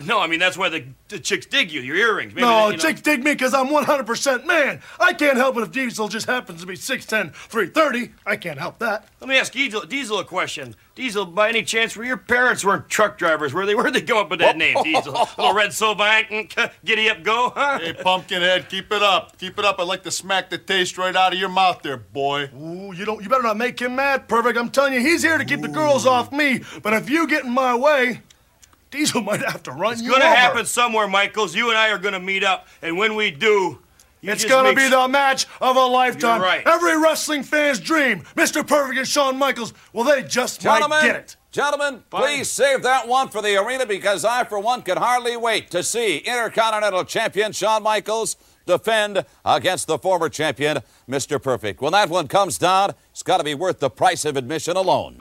No, 0.00 0.20
I 0.20 0.26
mean 0.28 0.38
that's 0.38 0.56
why 0.56 0.68
the, 0.68 0.84
the 1.08 1.18
chicks 1.18 1.44
dig 1.46 1.72
you. 1.72 1.80
Your 1.80 1.96
earrings. 1.96 2.34
Maybe 2.34 2.46
no, 2.46 2.66
they, 2.66 2.72
you 2.72 2.72
know- 2.72 2.78
chicks 2.78 3.00
dig 3.00 3.24
me 3.24 3.32
because 3.32 3.52
I'm 3.54 3.66
100% 3.68 4.46
man. 4.46 4.80
I 5.00 5.12
can't 5.12 5.36
help 5.36 5.56
it 5.56 5.62
if 5.62 5.72
Diesel 5.72 6.08
just 6.08 6.26
happens 6.26 6.60
to 6.60 6.66
be 6.66 6.74
6'10, 6.74 7.32
330. 7.34 8.12
I 8.24 8.36
can't 8.36 8.58
help 8.58 8.78
that. 8.78 9.08
Let 9.20 9.28
me 9.28 9.36
ask 9.36 9.52
Diesel, 9.52 9.82
Diesel 9.82 10.18
a 10.20 10.24
question. 10.24 10.76
Diesel, 10.94 11.26
by 11.26 11.48
any 11.48 11.62
chance, 11.62 11.96
were 11.96 12.04
your 12.04 12.16
parents 12.16 12.64
weren't 12.64 12.88
truck 12.88 13.18
drivers? 13.18 13.54
Were 13.54 13.66
they? 13.66 13.74
Where'd 13.74 13.94
they 13.94 14.00
go 14.00 14.20
up 14.20 14.30
with 14.30 14.40
that 14.40 14.56
name, 14.64 14.76
Diesel? 14.82 15.12
Little 15.38 15.54
red 15.54 15.72
Sylvan, 15.72 16.24
mm, 16.24 16.70
giddy 16.84 17.08
up, 17.10 17.22
go, 17.22 17.50
huh? 17.54 17.78
Hey, 17.78 17.92
Pumpkinhead, 17.92 18.68
keep 18.68 18.92
it 18.92 19.02
up. 19.02 19.36
Keep 19.38 19.58
it 19.58 19.64
up. 19.64 19.78
I'd 19.78 19.84
like 19.88 20.02
to 20.04 20.10
smack 20.10 20.50
the 20.50 20.58
taste 20.58 20.98
right 20.98 21.14
out 21.14 21.32
of 21.32 21.38
your 21.38 21.48
mouth 21.48 21.82
there, 21.82 21.96
boy. 21.96 22.50
Ooh, 22.54 22.92
you 22.94 23.04
don't. 23.04 23.22
You 23.22 23.28
better 23.28 23.42
not 23.42 23.56
make 23.56 23.80
him 23.80 23.96
mad. 23.96 24.28
Perfect. 24.28 24.58
I'm 24.58 24.70
telling 24.70 24.92
you, 24.92 25.00
he's 25.00 25.22
here 25.22 25.38
to 25.38 25.44
keep 25.44 25.60
the 25.60 25.68
girls 25.68 26.06
off 26.06 26.32
me. 26.32 26.60
But 26.82 26.92
if 26.94 27.08
you 27.10 27.26
get 27.28 27.44
in 27.44 27.50
my 27.52 27.74
way, 27.76 28.22
Diesel 28.90 29.20
might 29.22 29.40
have 29.44 29.62
to 29.64 29.72
run 29.72 29.92
It's 29.94 30.02
you 30.02 30.10
gonna 30.12 30.24
over. 30.24 30.34
happen 30.34 30.66
somewhere, 30.66 31.06
Michaels. 31.08 31.54
You 31.54 31.68
and 31.68 31.78
I 31.78 31.90
are 31.90 31.98
gonna 31.98 32.20
meet 32.20 32.42
up, 32.44 32.66
and 32.82 32.96
when 32.96 33.14
we 33.14 33.30
do, 33.30 33.78
you 34.20 34.32
It's 34.32 34.42
just 34.42 34.50
gonna 34.52 34.68
make 34.70 34.76
be 34.76 34.82
s- 34.84 34.90
the 34.90 35.06
match 35.08 35.46
of 35.60 35.76
a 35.76 35.84
lifetime. 35.84 36.40
You're 36.40 36.48
right. 36.48 36.66
Every 36.66 36.96
wrestling 37.00 37.42
fan's 37.42 37.78
dream. 37.80 38.22
Mr. 38.34 38.66
Perfect 38.66 38.98
and 38.98 39.06
Shawn 39.06 39.36
Michaels. 39.38 39.74
Well, 39.92 40.04
they 40.04 40.22
just 40.22 40.60
Gentlemen, 40.60 40.88
might 40.90 41.02
get 41.02 41.16
it. 41.16 41.36
gentlemen, 41.52 42.02
please 42.10 42.50
save 42.50 42.82
that 42.82 43.06
one 43.06 43.28
for 43.28 43.42
the 43.42 43.56
arena 43.56 43.84
because 43.86 44.24
I, 44.24 44.44
for 44.44 44.58
one, 44.58 44.82
can 44.82 44.96
hardly 44.96 45.36
wait 45.36 45.70
to 45.72 45.82
see 45.82 46.18
Intercontinental 46.18 47.04
Champion 47.04 47.52
Shawn 47.52 47.82
Michaels 47.82 48.36
defend 48.66 49.24
against 49.44 49.86
the 49.86 49.98
former 49.98 50.28
champion, 50.28 50.78
Mr. 51.08 51.40
Perfect. 51.40 51.80
When 51.80 51.92
that 51.92 52.08
one 52.10 52.26
comes 52.28 52.58
down, 52.58 52.94
it's 53.12 53.22
got 53.22 53.38
to 53.38 53.44
be 53.44 53.54
worth 53.54 53.78
the 53.78 53.88
price 53.90 54.24
of 54.24 54.36
admission 54.36 54.76
alone. 54.76 55.20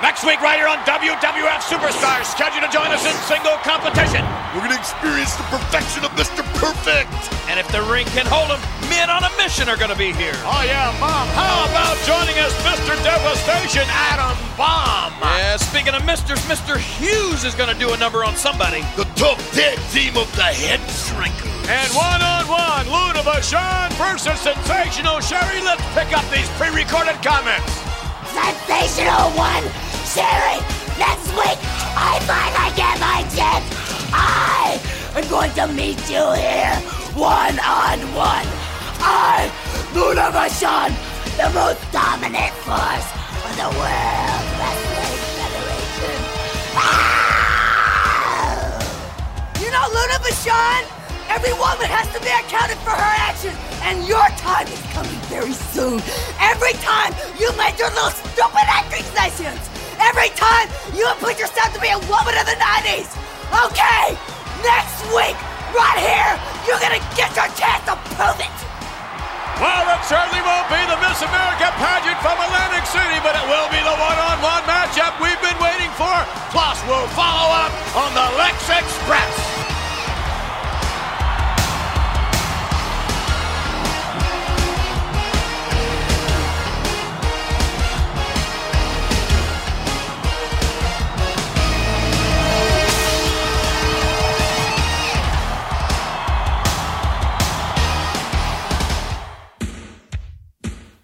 Next 0.00 0.24
week, 0.24 0.40
right 0.40 0.56
here 0.56 0.68
on 0.68 0.78
WWF 0.88 1.60
Superstars, 1.68 2.24
scheduled 2.24 2.64
to 2.64 2.72
join 2.72 2.88
us 2.88 3.04
in 3.04 3.12
single 3.28 3.56
competition. 3.60 4.24
We're 4.56 4.64
gonna 4.64 4.80
experience 4.80 5.36
the 5.36 5.44
perfection 5.52 6.04
of 6.04 6.10
Mr. 6.16 6.40
Perfect. 6.56 7.12
And 7.50 7.58
if 7.58 7.66
the 7.72 7.82
ring 7.82 8.06
can 8.14 8.24
hold 8.24 8.48
him, 8.48 8.62
men 8.88 9.10
on 9.10 9.24
a 9.24 9.32
mission 9.36 9.68
are 9.68 9.76
going 9.76 9.90
to 9.90 9.98
be 9.98 10.12
here. 10.12 10.38
Oh, 10.46 10.62
yeah, 10.62 10.94
Mom. 11.02 11.26
How 11.34 11.66
about 11.66 11.98
joining 12.06 12.38
us, 12.38 12.54
Mr. 12.62 12.94
Devastation, 13.02 13.82
Adam 13.90 14.38
Bomb? 14.54 15.10
Yeah, 15.18 15.56
speaking 15.56 15.94
of 15.94 16.06
misters, 16.06 16.38
Mr. 16.46 16.78
Hughes 16.78 17.42
is 17.42 17.54
going 17.54 17.72
to 17.72 17.78
do 17.78 17.92
a 17.92 17.98
number 17.98 18.22
on 18.22 18.36
somebody. 18.36 18.82
The 18.94 19.02
tough 19.18 19.42
tag 19.50 19.82
team 19.90 20.14
of 20.16 20.30
the 20.36 20.46
Head 20.46 20.78
Shrinkers. 20.94 21.50
And 21.66 21.90
one 21.90 22.22
on 22.22 22.46
one, 22.46 22.86
Luna 22.86 23.22
Vachon 23.26 23.90
versus 23.98 24.38
Sensational 24.38 25.18
Sherri. 25.18 25.58
Let's 25.62 25.82
pick 25.94 26.14
up 26.14 26.22
these 26.30 26.48
pre 26.54 26.70
recorded 26.70 27.18
comments. 27.18 27.72
Sensational 28.30 29.34
one, 29.34 29.66
Sherri. 30.10 30.58
Next 30.98 31.30
week, 31.38 31.54
I 31.94 32.18
finally 32.26 32.74
get 32.74 32.98
my 32.98 33.22
chance. 33.30 33.62
I 34.10 34.82
am 35.14 35.22
going 35.30 35.54
to 35.54 35.70
meet 35.70 36.02
you 36.10 36.26
here, 36.34 36.74
one 37.14 37.54
on 37.62 38.02
one. 38.18 38.48
I, 38.98 39.46
Luna 39.94 40.34
Vachon, 40.34 40.90
the 41.38 41.46
most 41.54 41.78
dominant 41.94 42.50
force 42.66 43.06
of 43.46 43.54
the 43.54 43.70
World 43.70 44.44
Wrestling 44.58 45.14
Federation. 45.38 46.18
Ah! 46.74 47.62
You 49.62 49.70
know, 49.70 49.86
Luna 49.94 50.18
Vachon, 50.26 50.90
every 51.30 51.54
woman 51.54 51.86
has 51.86 52.10
to 52.10 52.18
be 52.18 52.34
accounted 52.34 52.82
for 52.82 52.98
her 52.98 53.14
actions, 53.30 53.54
and 53.86 54.02
your 54.10 54.26
time 54.42 54.66
is 54.66 54.82
coming 54.90 55.22
very 55.30 55.54
soon. 55.70 56.02
Every 56.42 56.74
time 56.82 57.14
you 57.38 57.54
make 57.54 57.78
your 57.78 57.94
little 57.94 58.10
stupid 58.10 58.66
acting 58.66 59.06
sessions, 59.14 59.69
every 60.00 60.32
time 60.34 60.66
you 60.96 61.04
put 61.20 61.38
yourself 61.38 61.72
to 61.76 61.80
be 61.80 61.92
a 61.92 62.00
woman 62.08 62.34
of 62.40 62.46
the 62.48 62.56
90s. 62.56 63.12
Okay, 63.52 64.16
next 64.64 65.04
week, 65.12 65.36
right 65.76 66.00
here, 66.00 66.32
you're 66.64 66.80
gonna 66.80 67.02
get 67.14 67.30
your 67.36 67.48
chance 67.54 67.84
to 67.84 67.94
prove 68.16 68.40
it. 68.40 68.56
Well, 69.60 69.84
it 69.92 70.00
certainly 70.08 70.40
won't 70.40 70.68
be 70.72 70.80
the 70.88 70.96
Miss 71.04 71.20
America 71.20 71.68
pageant 71.76 72.16
from 72.24 72.40
Atlantic 72.40 72.88
City, 72.88 73.20
but 73.20 73.36
it 73.36 73.44
will 73.44 73.68
be 73.68 73.82
the 73.84 73.92
one-on-one 73.92 74.64
matchup 74.64 75.20
we've 75.20 75.40
been 75.44 75.60
waiting 75.60 75.92
for. 76.00 76.16
Plus, 76.48 76.80
we'll 76.88 77.08
follow 77.12 77.52
up 77.52 77.72
on 77.92 78.08
the 78.16 78.26
Lex 78.40 78.56
Express. 78.72 79.59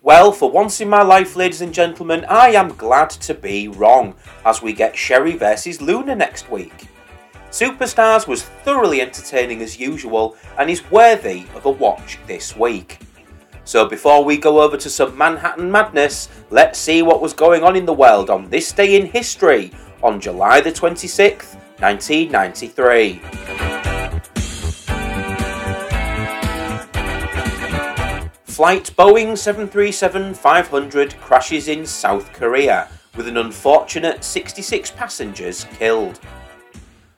Well, 0.07 0.31
for 0.31 0.49
once 0.49 0.81
in 0.81 0.89
my 0.89 1.03
life, 1.03 1.35
ladies 1.35 1.63
and 1.63 1.75
gentlemen, 1.75 2.25
I 2.29 2.51
am 2.51 2.77
glad 2.77 3.11
to 3.11 3.35
be 3.35 3.67
wrong 3.67 4.15
as 4.45 4.63
we 4.63 4.73
get 4.73 4.97
Sherri 4.97 5.35
versus 5.37 5.83
Luna 5.83 6.15
next 6.15 6.49
week. 6.49 6.87
Superstars 7.51 8.29
was 8.29 8.45
thoroughly 8.45 9.01
entertaining 9.01 9.63
as 9.63 9.81
usual 9.81 10.37
and 10.59 10.71
is 10.71 10.89
worthy 10.93 11.47
of 11.57 11.65
a 11.65 11.71
watch 11.71 12.21
this 12.29 12.55
week. 12.55 13.01
So 13.65 13.89
before 13.89 14.23
we 14.23 14.37
go 14.37 14.61
over 14.61 14.77
to 14.77 14.89
some 14.89 15.19
Manhattan 15.19 15.69
madness, 15.69 16.29
let's 16.51 16.79
see 16.79 17.03
what 17.03 17.21
was 17.21 17.33
going 17.33 17.65
on 17.65 17.75
in 17.75 17.85
the 17.85 17.93
world 17.93 18.31
on 18.31 18.49
this 18.49 18.71
day 18.71 19.01
in 19.01 19.07
history 19.07 19.73
on 20.05 20.21
July 20.21 20.61
the 20.61 20.71
26th, 20.71 21.57
1993. 21.81 23.66
Flight 28.57 28.91
Boeing 28.97 29.33
737-500 29.33 31.21
crashes 31.21 31.69
in 31.69 31.85
South 31.85 32.33
Korea 32.33 32.89
with 33.15 33.29
an 33.29 33.37
unfortunate 33.37 34.25
66 34.25 34.93
passengers 34.93 35.67
killed. 35.75 36.19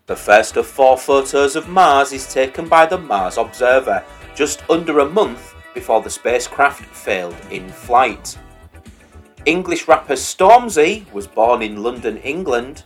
The 0.07 0.17
first 0.17 0.57
of 0.57 0.67
four 0.67 0.99
photos 0.99 1.55
of 1.55 1.69
Mars 1.69 2.13
is 2.13 2.35
taken 2.35 2.69
by 2.69 2.87
the 2.87 2.99
Mars 2.99 3.39
Observer 3.39 4.05
just 4.35 4.69
under 4.69 4.99
a 4.99 5.09
month 5.09 5.55
before 5.75 6.03
the 6.03 6.11
spacecraft 6.11 6.85
failed 6.87 7.37
in 7.53 7.69
flight. 7.69 8.37
English 9.47 9.87
rapper 9.87 10.15
Stormzy 10.15 11.09
was 11.13 11.29
born 11.29 11.63
in 11.63 11.85
London, 11.85 12.17
England, 12.17 12.83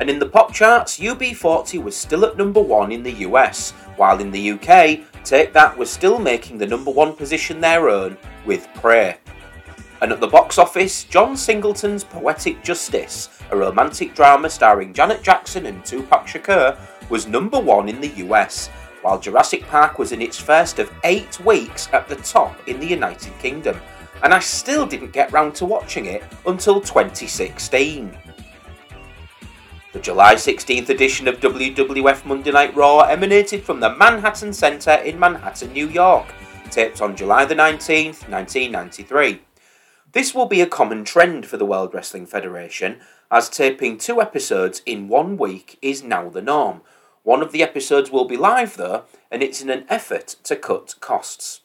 and 0.00 0.08
in 0.08 0.18
the 0.18 0.30
pop 0.30 0.54
charts, 0.54 0.98
UB40 1.00 1.82
was 1.82 1.94
still 1.94 2.24
at 2.24 2.38
number 2.38 2.62
one 2.62 2.90
in 2.90 3.02
the 3.02 3.26
US, 3.28 3.72
while 3.96 4.20
in 4.20 4.30
the 4.30 4.52
UK, 4.52 5.00
Take 5.24 5.54
That 5.54 5.76
was 5.78 5.90
still 5.90 6.18
making 6.18 6.58
the 6.58 6.66
number 6.66 6.90
one 6.90 7.14
position 7.14 7.58
their 7.58 7.88
own 7.88 8.18
with 8.44 8.68
Pray. 8.74 9.16
And 10.02 10.12
at 10.12 10.20
the 10.20 10.26
box 10.26 10.58
office, 10.58 11.04
John 11.04 11.34
Singleton's 11.34 12.04
Poetic 12.04 12.62
Justice, 12.62 13.30
a 13.50 13.56
romantic 13.56 14.14
drama 14.14 14.50
starring 14.50 14.92
Janet 14.92 15.22
Jackson 15.22 15.64
and 15.64 15.82
Tupac 15.82 16.26
Shakur, 16.26 16.78
was 17.08 17.26
number 17.26 17.58
one 17.58 17.88
in 17.88 18.02
the 18.02 18.08
US, 18.26 18.68
while 19.00 19.18
Jurassic 19.18 19.62
Park 19.62 19.98
was 19.98 20.12
in 20.12 20.20
its 20.20 20.38
first 20.38 20.78
of 20.78 20.92
eight 21.04 21.40
weeks 21.40 21.88
at 21.94 22.06
the 22.06 22.16
top 22.16 22.68
in 22.68 22.78
the 22.78 22.86
United 22.86 23.32
Kingdom. 23.38 23.80
And 24.22 24.34
I 24.34 24.40
still 24.40 24.84
didn't 24.84 25.12
get 25.12 25.32
round 25.32 25.54
to 25.54 25.64
watching 25.64 26.04
it 26.04 26.22
until 26.46 26.82
2016. 26.82 28.14
The 29.94 30.00
July 30.00 30.34
16th 30.34 30.88
edition 30.88 31.28
of 31.28 31.38
WWF 31.38 32.24
Monday 32.24 32.50
Night 32.50 32.74
Raw 32.74 33.02
emanated 33.02 33.62
from 33.62 33.78
the 33.78 33.94
Manhattan 33.94 34.52
Center 34.52 34.90
in 34.90 35.20
Manhattan, 35.20 35.72
New 35.72 35.88
York, 35.88 36.26
taped 36.68 37.00
on 37.00 37.14
July 37.14 37.44
the 37.44 37.54
19th, 37.54 38.28
1993. 38.28 39.42
This 40.10 40.34
will 40.34 40.46
be 40.46 40.60
a 40.60 40.66
common 40.66 41.04
trend 41.04 41.46
for 41.46 41.56
the 41.58 41.64
World 41.64 41.94
Wrestling 41.94 42.26
Federation, 42.26 42.98
as 43.30 43.48
taping 43.48 43.96
two 43.96 44.20
episodes 44.20 44.82
in 44.84 45.06
one 45.06 45.36
week 45.36 45.78
is 45.80 46.02
now 46.02 46.28
the 46.28 46.42
norm. 46.42 46.82
One 47.22 47.40
of 47.40 47.52
the 47.52 47.62
episodes 47.62 48.10
will 48.10 48.24
be 48.24 48.36
live 48.36 48.76
though, 48.76 49.04
and 49.30 49.44
it's 49.44 49.62
in 49.62 49.70
an 49.70 49.86
effort 49.88 50.34
to 50.42 50.56
cut 50.56 50.96
costs. 50.98 51.60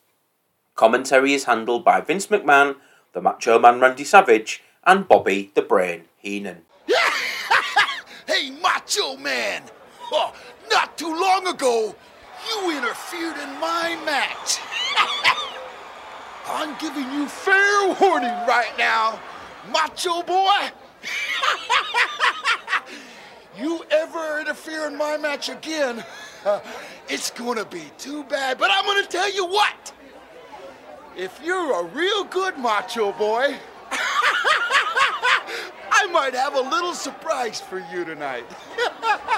Commentary 0.76 1.34
is 1.34 1.46
handled 1.46 1.84
by 1.84 2.00
Vince 2.00 2.28
McMahon, 2.28 2.76
the 3.14 3.22
Macho 3.22 3.58
Man 3.58 3.80
Randy 3.80 4.04
Savage, 4.04 4.62
and 4.84 5.08
Bobby 5.08 5.52
the 5.56 5.64
Brain 5.64 6.04
Heenan. 6.18 6.62
hey, 8.40 8.52
Macho 8.62 9.18
Man! 9.18 9.64
Oh, 10.12 10.34
not 10.72 10.98
too 10.98 11.14
long 11.14 11.48
ago, 11.48 11.96
you 12.48 12.78
interfered 12.78 13.38
in 13.38 13.60
my 13.60 14.00
match. 14.06 14.60
I'm 16.48 16.78
giving 16.80 17.12
you 17.12 17.28
fair 17.28 17.96
warning 18.00 18.30
right 18.48 18.72
now, 18.78 19.20
macho 19.72 20.24
boy. 20.24 20.72
you 23.58 23.84
ever 23.92 24.40
interfere 24.40 24.88
in 24.88 24.98
my 24.98 25.18
match 25.18 25.50
again, 25.50 26.04
uh, 26.46 26.62
it's 27.10 27.32
gonna 27.32 27.66
be 27.66 27.84
too 27.98 28.24
bad. 28.24 28.58
But 28.58 28.72
I'm 28.74 28.86
gonna 28.86 29.06
tell 29.06 29.32
you 29.32 29.46
what. 29.46 29.94
If 31.16 31.40
you're 31.44 31.82
a 31.82 31.84
real 31.88 32.24
good 32.24 32.58
macho 32.58 33.12
boy, 33.12 33.58
I 36.02 36.08
might 36.08 36.34
have 36.34 36.56
a 36.56 36.62
little 36.62 36.94
surprise 36.94 37.60
for 37.60 37.80
you 37.92 38.06
tonight. 38.06 38.46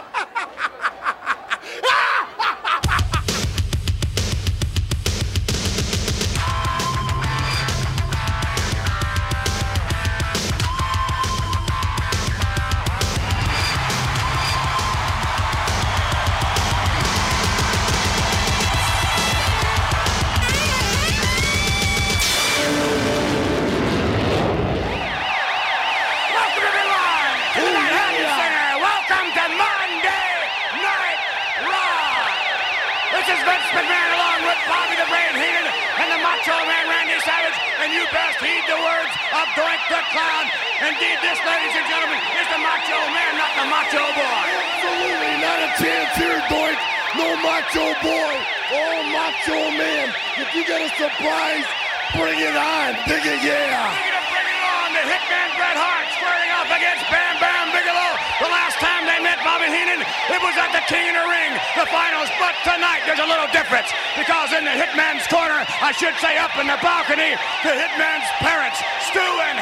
the 39.92 40.04
Clown. 40.16 40.46
Indeed, 40.80 41.20
this, 41.20 41.38
ladies 41.44 41.76
and 41.76 41.86
gentlemen, 41.92 42.18
is 42.40 42.48
the 42.48 42.60
Macho 42.64 43.00
Man, 43.12 43.32
not 43.36 43.52
the 43.60 43.66
Macho 43.68 44.04
Boy. 44.16 44.40
Absolutely 44.48 45.34
not 45.44 45.60
a 45.68 45.70
chance 45.78 46.12
here, 46.16 46.40
Doink. 46.48 46.80
No 47.12 47.28
macho 47.44 47.92
boy. 48.00 48.34
Oh, 48.72 48.98
macho 49.12 49.60
man. 49.76 50.08
If 50.40 50.48
you 50.56 50.64
get 50.64 50.80
a 50.80 50.88
surprise, 50.96 51.68
bring 52.16 52.40
it 52.40 52.56
on. 52.56 52.96
Dig 53.04 53.20
it, 53.28 53.44
yeah. 53.44 53.84
on 53.84 54.96
the 54.96 55.04
Hitman 55.04 55.50
Bret 55.60 55.76
Hart 55.76 56.08
squaring 56.16 56.52
off 56.56 56.72
against 56.72 57.04
Bam 57.12 57.36
Bam 57.44 57.68
Bigelow. 57.76 58.12
The 58.40 58.48
last 58.48 58.80
time 58.80 59.04
they 59.04 59.20
met 59.20 59.44
Bobby 59.44 59.68
Heenan, 59.68 60.00
it 60.00 60.40
was 60.40 60.56
at 60.56 60.72
the 60.72 60.80
King 60.88 61.12
in 61.12 61.16
the 61.20 61.28
Ring, 61.28 61.52
the 61.76 61.84
finals. 61.92 62.32
But 62.40 62.56
tonight 62.64 63.04
there's 63.04 63.20
a 63.20 63.28
little 63.28 63.52
difference 63.52 63.92
because 64.16 64.56
in 64.56 64.64
the 64.64 64.72
Hitman's 64.72 65.28
corner, 65.28 65.68
I 65.84 65.92
should 65.92 66.16
say 66.24 66.40
up 66.40 66.56
in 66.56 66.72
the 66.72 66.80
balcony, 66.80 67.36
the 67.68 67.76
Hitman's 67.76 68.30
parents, 68.40 68.80
Stu 69.12 69.28
and 69.52 69.60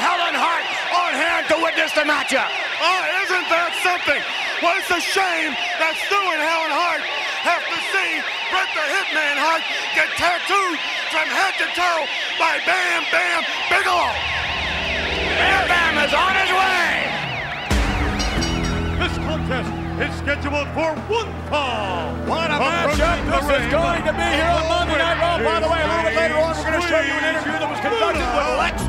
the 1.94 2.06
matchup. 2.06 2.50
Oh, 2.84 3.02
isn't 3.26 3.48
that 3.50 3.74
something? 3.82 4.22
Well, 4.62 4.78
it's 4.78 4.92
a 4.92 5.02
shame 5.02 5.56
that 5.80 5.96
Stu 6.06 6.20
and 6.20 6.42
Helen 6.44 6.74
Hart 6.76 7.02
have 7.42 7.64
to 7.66 7.78
see 7.90 8.12
Bret 8.52 8.70
the 8.76 8.86
Hitman 8.94 9.38
Hart 9.40 9.64
get 9.96 10.12
tattooed 10.20 10.78
from 11.10 11.26
head 11.32 11.56
to 11.58 11.68
toe 11.74 12.04
by 12.38 12.60
Bam 12.68 13.08
Bam 13.10 13.42
Bigelow. 13.72 14.12
Bam 15.40 15.64
Bam 15.72 15.94
is 16.04 16.14
on 16.14 16.34
his 16.36 16.52
way. 16.52 17.10
This 19.00 19.16
contest 19.24 19.72
is 20.04 20.12
scheduled 20.20 20.70
for 20.76 20.92
one 21.08 21.32
fall. 21.48 22.12
What 22.28 22.52
a 22.52 22.60
matchup 22.60 23.18
this 23.34 23.48
is 23.50 23.66
going 23.72 24.04
to 24.04 24.14
be 24.14 24.30
here 24.36 24.52
on 24.52 24.66
Monday 24.68 25.00
Night 25.00 25.18
Raw. 25.18 25.40
By 25.40 25.58
the 25.64 25.70
way, 25.72 25.80
a 25.80 25.88
little 25.88 26.06
bit 26.06 26.16
later 26.20 26.38
on, 26.38 26.54
we're 26.54 26.70
going 26.70 26.82
to 26.82 26.88
show 26.92 27.02
you 27.02 27.16
an 27.18 27.26
interview 27.34 27.56
that 27.56 27.70
was 27.72 27.80
conducted 27.80 28.28
with 28.36 28.48
Lex 28.60 28.76
Luger 28.84 28.89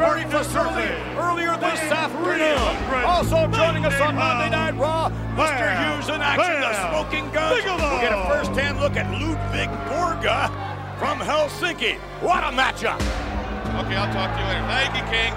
this 0.00 0.46
facility 0.46 0.88
earlier 1.20 1.56
this 1.60 1.80
afternoon. 1.92 3.04
Also 3.04 3.46
joining 3.52 3.84
us 3.84 4.00
on 4.00 4.14
Monday 4.16 4.46
uh, 4.46 4.70
Night 4.70 4.76
Raw, 4.76 5.10
Mr. 5.36 5.68
Hughes 5.76 6.08
in 6.08 6.20
action, 6.22 6.60
the 6.60 6.88
smoking 6.88 7.30
gun. 7.32 7.52
We'll 7.52 8.00
get 8.00 8.12
a 8.12 8.24
first-hand 8.28 8.80
look 8.80 8.96
at 8.96 9.10
Ludwig 9.10 9.68
Borga 9.90 10.48
from 10.98 11.18
Helsinki. 11.20 11.98
What 12.22 12.42
a 12.44 12.48
matchup! 12.48 12.96
Okay, 13.84 13.96
I'll 13.96 14.12
talk 14.12 14.32
to 14.34 14.40
you 14.40 14.48
later. 14.48 14.66
Thank 14.66 14.96
you, 14.96 15.04
King. 15.12 15.34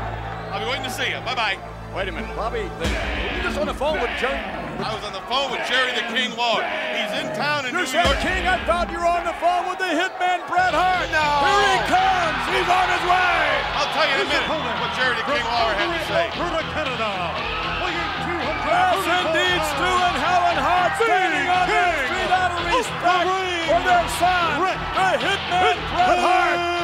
I'll 0.52 0.64
be 0.64 0.70
waiting 0.72 0.86
to 0.86 0.92
see 0.92 1.10
you. 1.10 1.20
Bye-bye. 1.26 1.58
Wait 1.96 2.08
a 2.08 2.12
minute, 2.12 2.36
Bobby. 2.36 2.62
You 2.62 3.44
just 3.44 3.58
on 3.58 3.68
the 3.68 3.74
phone 3.74 4.00
with 4.00 4.12
Jerry? 4.20 4.63
I 4.84 4.92
was 4.92 5.04
on 5.08 5.16
the 5.16 5.24
phone 5.32 5.48
with 5.48 5.64
Jerry 5.64 5.96
the 5.96 6.04
King 6.12 6.36
Lawler. 6.36 6.68
He's 6.68 7.16
in 7.16 7.32
town 7.40 7.64
in 7.64 7.72
New 7.72 7.88
York. 7.88 8.20
King, 8.20 8.44
I 8.52 8.60
thought 8.68 8.92
you 8.92 9.00
were 9.00 9.08
on 9.08 9.24
the 9.24 9.32
phone 9.40 9.72
with 9.72 9.80
the 9.80 9.88
hitman 9.88 10.44
Bret 10.52 10.76
Hart. 10.76 11.08
No. 11.08 11.24
Here 11.24 11.72
he 11.72 11.80
comes. 11.88 12.44
He's 12.52 12.68
on 12.68 12.88
his 12.92 13.04
way. 13.08 13.40
I'll 13.80 13.92
tell 13.96 14.04
you 14.12 14.20
in 14.20 14.28
a 14.28 14.30
minute 14.30 14.52
what 14.84 14.92
Jerry 15.00 15.16
the 15.16 15.24
King 15.24 15.40
Lawler 15.48 15.80
had 15.80 15.88
to 15.88 16.04
say. 16.12 16.26
Alberta, 16.36 16.68
Canada. 16.76 17.10
Yes, 18.64 19.08
indeed, 19.08 19.60
Stu 19.72 19.88
and 19.88 20.18
Helen 20.20 20.60
Hart 20.60 20.92
standing 21.00 21.48
on 21.48 21.66
their 21.72 21.96
feet 22.12 22.32
out 22.32 22.52
of 22.52 22.68
respect 22.68 23.28
for 23.72 23.80
their 23.88 24.08
son, 24.20 24.68
the 24.68 25.10
hitman 25.24 25.80
Bret 25.96 26.20
Hart. 26.20 26.83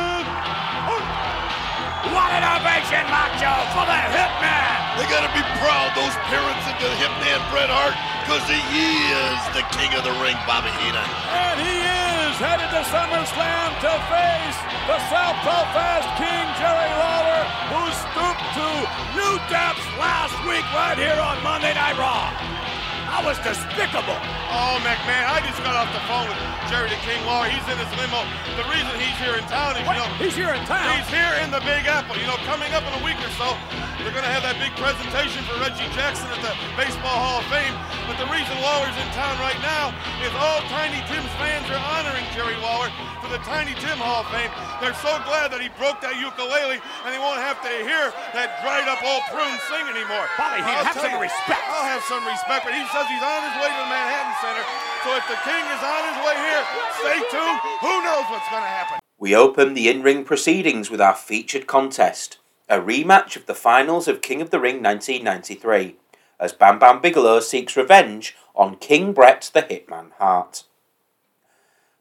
What 2.10 2.30
an 2.34 2.42
ovation, 2.42 3.06
Macho, 3.06 3.54
for 3.74 3.86
the 3.86 4.00
Hitman. 4.10 4.78
They 4.98 5.06
gotta 5.14 5.30
be 5.32 5.46
proud, 5.62 5.94
those 5.94 6.16
parents 6.26 6.66
of 6.66 6.76
the 6.82 6.90
Hitman 6.98 7.40
Bret 7.54 7.70
Hart, 7.70 7.94
because 8.26 8.44
he 8.50 8.90
is 9.14 9.40
the 9.54 9.62
king 9.78 9.94
of 9.94 10.02
the 10.02 10.14
ring, 10.18 10.36
Bobby 10.50 10.74
Heenan. 10.82 11.06
And 11.06 11.58
he 11.62 11.78
is 11.86 12.36
headed 12.42 12.70
to 12.74 12.82
SummerSlam 12.90 13.70
to 13.86 13.92
face 14.10 14.60
the 14.90 14.98
Southpaw 15.06 15.64
Fast 15.72 16.10
King 16.18 16.46
Jerry 16.58 16.92
Lawler, 16.98 17.44
who 17.78 17.84
stooped 17.94 18.48
to 18.58 18.68
new 19.14 19.34
depths 19.54 19.86
last 20.02 20.34
week 20.50 20.66
right 20.74 20.98
here 20.98 21.20
on 21.22 21.38
Monday 21.46 21.74
Night 21.78 21.98
Raw. 21.98 22.69
That 23.10 23.26
was 23.26 23.42
despicable. 23.42 24.16
Oh, 24.54 24.78
McMahon, 24.86 25.26
I 25.26 25.42
just 25.42 25.58
got 25.66 25.74
off 25.74 25.90
the 25.90 26.00
phone 26.06 26.30
with 26.30 26.38
Jerry 26.70 26.94
the 26.94 27.00
King 27.02 27.18
Lawler. 27.26 27.50
He's 27.50 27.66
in 27.66 27.74
his 27.82 27.90
limo. 27.98 28.22
The 28.54 28.66
reason 28.70 28.94
he's 29.02 29.18
here 29.18 29.34
in 29.34 29.44
town 29.50 29.76
is, 29.76 29.84
What? 29.84 29.98
you 29.98 30.06
know... 30.06 30.14
He's 30.22 30.38
here 30.38 30.54
in 30.54 30.62
town? 30.70 30.94
He's 30.94 31.10
here 31.10 31.34
in 31.42 31.50
the 31.50 31.60
Big 31.66 31.90
Apple. 31.90 32.16
You 32.22 32.30
know, 32.30 32.38
coming 32.46 32.70
up 32.78 32.86
in 32.86 32.94
a 32.96 33.04
week 33.04 33.18
or 33.18 33.34
so, 33.34 33.58
they're 34.04 34.16
going 34.16 34.28
to 34.28 34.32
have 34.32 34.46
that 34.48 34.56
big 34.58 34.72
presentation 34.80 35.44
for 35.44 35.60
Reggie 35.60 35.88
Jackson 35.92 36.28
at 36.32 36.40
the 36.40 36.56
Baseball 36.80 37.20
Hall 37.20 37.44
of 37.44 37.48
Fame. 37.52 37.76
But 38.08 38.16
the 38.18 38.26
reason 38.32 38.56
Lawler's 38.64 38.96
in 38.96 39.08
town 39.14 39.36
right 39.44 39.60
now 39.60 39.92
is 40.24 40.32
all 40.40 40.64
Tiny 40.72 41.04
Tim's 41.12 41.30
fans 41.38 41.68
are 41.70 41.78
honoring 41.78 42.26
Jerry 42.34 42.58
Lawler 42.58 42.90
for 43.22 43.30
the 43.30 43.38
Tiny 43.46 43.78
Tim 43.78 44.00
Hall 44.02 44.26
of 44.26 44.30
Fame. 44.34 44.50
They're 44.82 44.98
so 44.98 45.14
glad 45.28 45.52
that 45.52 45.62
he 45.62 45.70
broke 45.78 46.02
that 46.02 46.16
ukulele 46.18 46.80
and 46.80 47.10
they 47.12 47.22
won't 47.22 47.44
have 47.44 47.60
to 47.62 47.72
hear 47.86 48.10
that 48.34 48.64
dried 48.66 48.90
up 48.90 49.04
old 49.06 49.22
prune 49.30 49.60
sing 49.70 49.86
anymore. 49.86 50.26
Bobby, 50.40 50.64
he'd 50.66 50.80
I'll 50.80 50.90
have 50.90 50.98
some 50.98 51.14
you, 51.14 51.22
respect. 51.22 51.62
I'll 51.70 51.86
have 51.86 52.02
some 52.10 52.24
respect, 52.26 52.66
but 52.66 52.74
he 52.74 52.82
says 52.90 53.06
he's 53.06 53.22
on 53.22 53.42
his 53.46 53.56
way 53.62 53.70
to 53.70 53.80
the 53.84 53.92
Manhattan 53.94 54.36
Center. 54.42 54.64
So 55.06 55.14
if 55.14 55.26
the 55.30 55.40
king 55.46 55.64
is 55.70 55.82
on 55.86 56.02
his 56.10 56.18
way 56.26 56.36
here, 56.40 56.64
stay 57.04 57.20
tuned. 57.30 57.60
Who 57.84 57.94
knows 58.02 58.26
what's 58.32 58.50
going 58.50 58.66
to 58.66 58.74
happen? 58.74 58.98
We 59.22 59.36
open 59.36 59.76
the 59.76 59.86
in 59.86 60.02
ring 60.02 60.24
proceedings 60.24 60.90
with 60.90 61.04
our 61.04 61.14
featured 61.14 61.68
contest, 61.68 62.39
a 62.70 62.80
rematch 62.80 63.36
of 63.36 63.48
the 63.48 63.56
finals 63.56 64.08
of 64.08 64.22
King 64.22 64.42
of 64.42 64.52
the 64.52 64.60
Ring 64.60 64.84
1993, 64.84 65.96
as 66.40 66.54
Bam 66.54 66.78
Bam 66.78 67.02
Bigelow 67.02 67.40
seeks 67.40 67.76
revenge 67.76 68.36
on 68.56 68.76
King 68.76 69.12
Bret 69.12 69.50
the 69.54 69.64
Hitman 69.64 70.12
Hart. 70.20 70.66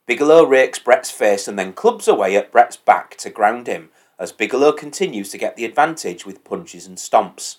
Bigelow 0.05 0.45
rakes 0.45 0.79
Bret's 0.79 1.11
face 1.11 1.49
and 1.49 1.59
then 1.59 1.73
clubs 1.73 2.07
away 2.07 2.37
at 2.37 2.53
Bret's 2.53 2.77
back 2.77 3.17
to 3.17 3.31
ground 3.31 3.67
him, 3.67 3.89
as 4.19 4.31
Bigelow 4.31 4.73
continues 4.73 5.31
to 5.31 5.39
get 5.39 5.57
the 5.57 5.65
advantage 5.65 6.27
with 6.27 6.45
punches 6.45 6.87
and 6.87 6.99
stomps. 6.99 7.59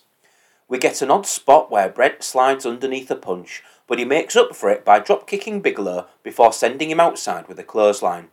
We 0.68 0.78
get 0.78 1.02
an 1.02 1.10
odd 1.10 1.26
spot 1.26 1.68
where 1.68 1.88
Bret 1.88 2.22
slides 2.22 2.64
underneath 2.64 3.10
a 3.10 3.16
punch, 3.16 3.64
but 3.88 3.98
he 3.98 4.04
makes 4.04 4.36
up 4.36 4.54
for 4.54 4.70
it 4.70 4.84
by 4.84 5.00
drop 5.00 5.26
kicking 5.26 5.60
Bigelow 5.60 6.06
before 6.22 6.52
sending 6.52 6.90
him 6.90 7.00
outside 7.00 7.48
with 7.48 7.58
a 7.58 7.64
clothesline. 7.64 8.28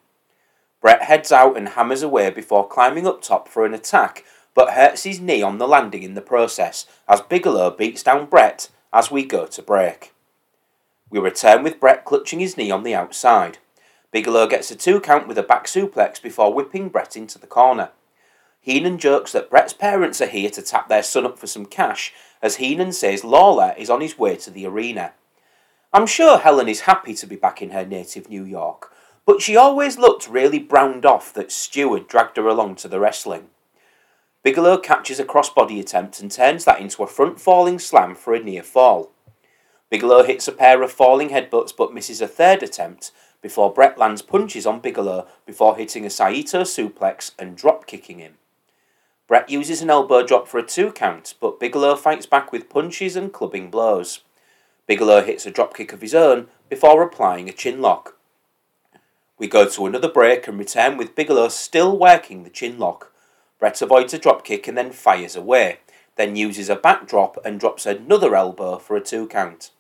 Bret 0.82 1.02
heads 1.02 1.32
out 1.32 1.58
and 1.58 1.70
hammers 1.70 2.04
away 2.04 2.30
before 2.30 2.68
climbing 2.68 3.08
up 3.08 3.24
top 3.24 3.48
for 3.48 3.66
an 3.66 3.74
attack, 3.74 4.24
but 4.58 4.72
hurts 4.72 5.04
his 5.04 5.22
knee 5.22 5.44
on 5.44 5.60
the 5.60 5.68
landing 5.68 6.02
in 6.02 6.16
the 6.16 6.20
process 6.20 6.88
as 7.08 7.22
Bigelow 7.22 7.70
beats 7.70 8.02
down 8.02 8.26
Bret 8.26 8.72
as 8.92 9.12
we 9.12 9.24
go 9.24 9.46
to 9.46 9.62
break. 9.62 10.16
We 11.12 11.20
return 11.20 11.62
with 11.62 11.80
Bret 11.80 12.04
clutching 12.06 12.40
his 12.40 12.58
knee 12.58 12.72
on 12.72 12.82
the 12.82 12.96
outside. 12.96 13.60
Bigelow 14.12 14.48
gets 14.48 14.72
a 14.72 14.76
two 14.76 15.00
count 15.00 15.28
with 15.28 15.38
a 15.38 15.44
back 15.44 15.68
suplex 15.68 16.20
before 16.20 16.52
whipping 16.52 16.90
Bret 16.90 17.16
into 17.16 17.38
the 17.38 17.46
corner. 17.46 17.92
Heenan 18.60 18.98
jokes 18.98 19.32
that 19.34 19.52
Bret's 19.52 19.74
parents 19.74 20.22
are 20.22 20.28
here 20.28 20.50
to 20.50 20.64
tap 20.64 20.90
their 20.90 21.04
son 21.04 21.28
up 21.28 21.38
for 21.38 21.46
some 21.46 21.68
cash, 21.68 22.12
as 22.42 22.56
Heenan 22.56 22.94
says 22.94 23.24
Lawler 23.24 23.76
is 23.78 23.92
on 23.92 24.02
his 24.02 24.18
way 24.18 24.38
to 24.38 24.50
the 24.50 24.66
arena. 24.66 25.14
I'm 25.94 26.08
sure 26.08 26.40
Helen 26.40 26.68
is 26.68 26.82
happy 26.82 27.14
to 27.14 27.28
be 27.28 27.36
back 27.36 27.62
in 27.62 27.70
her 27.70 27.86
native 27.86 28.28
New 28.28 28.44
York, 28.44 28.92
but 29.24 29.40
she 29.40 29.56
always 29.56 30.00
looked 30.00 30.28
really 30.28 30.58
browned 30.58 31.06
off 31.06 31.32
that 31.36 31.52
Stewart 31.52 32.10
dragged 32.10 32.38
her 32.38 32.48
along 32.48 32.78
to 32.78 32.88
the 32.88 33.00
wrestling. 33.00 33.50
Bigelow 34.44 34.78
catches 34.78 35.20
a 35.20 35.26
crossbody 35.26 35.80
attempt 35.80 36.20
and 36.20 36.32
turns 36.32 36.66
that 36.66 36.80
into 36.80 37.04
a 37.04 37.08
front 37.08 37.40
falling 37.40 37.80
slam 37.80 38.16
for 38.16 38.34
a 38.34 38.40
near 38.44 38.64
fall. 38.64 39.12
Bigelow 39.90 40.24
hits 40.24 40.48
a 40.48 40.52
pair 40.52 40.82
of 40.82 40.92
falling 40.92 41.30
headbutts 41.30 41.76
but 41.76 41.94
misses 41.94 42.22
a 42.22 42.28
third 42.28 42.62
attempt 42.64 43.12
before 43.42 43.74
Bret 43.74 43.98
lands 43.98 44.22
punches 44.22 44.66
on 44.66 44.80
Bigelow 44.80 45.28
before 45.46 45.76
hitting 45.76 46.06
a 46.06 46.10
Saito 46.10 46.62
suplex 46.64 47.32
and 47.38 47.56
drop 47.56 47.86
kicking 47.86 48.20
him. 48.20 48.36
Bret 49.28 49.50
uses 49.50 49.82
an 49.82 49.90
elbow 49.90 50.26
drop 50.26 50.48
for 50.48 50.58
a 50.58 50.64
two 50.66 50.92
count, 50.92 51.34
but 51.42 51.60
Bigelow 51.60 51.96
fights 51.96 52.26
back 52.26 52.52
with 52.52 52.70
punches 52.70 53.16
and 53.16 53.34
clubbing 53.34 53.70
blows. 53.70 54.22
Bigelow 54.88 55.22
hits 55.22 55.46
a 55.46 55.52
drop 55.52 55.76
kick 55.76 55.92
of 55.92 56.02
his 56.02 56.16
own 56.16 56.48
before 56.70 57.04
applying 57.04 57.50
a 57.50 57.54
chin 57.54 57.82
lock. 57.82 58.18
We 59.38 59.48
go 59.48 59.68
to 59.68 59.86
another 59.86 60.10
break 60.10 60.48
and 60.48 60.58
return 60.58 60.98
with 60.98 61.16
Bigelow 61.16 61.50
still 61.50 61.98
working 61.98 62.44
the 62.44 62.50
chin 62.50 62.80
lock. 62.80 63.12
Bret 63.60 63.82
avoids 63.82 64.14
a 64.14 64.20
drop 64.20 64.44
kick 64.44 64.68
and 64.68 64.78
then 64.78 64.92
fires 64.92 65.36
away, 65.36 65.80
then 66.16 66.36
uses 66.36 66.70
a 66.70 66.76
backdrop 66.76 67.44
and 67.46 67.60
drops 67.60 67.86
another 67.86 68.36
elbow 68.36 68.78
for 68.78 68.96
a 68.96 69.02
two 69.02 69.28
count. 69.28 69.72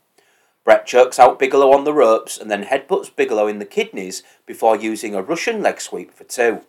Bret 0.63 0.85
chokes 0.85 1.19
out 1.19 1.39
Bigelow 1.39 1.71
on 1.71 1.85
the 1.85 1.93
ropes 1.93 2.37
and 2.37 2.51
then 2.51 2.65
headbutts 2.65 3.15
Bigelow 3.15 3.47
in 3.47 3.59
the 3.59 3.65
kidneys 3.65 4.23
before 4.45 4.75
using 4.75 5.15
a 5.15 5.21
Russian 5.21 5.61
leg 5.61 5.79
sweep 5.79 6.13
for 6.13 6.25
two. 6.25 6.61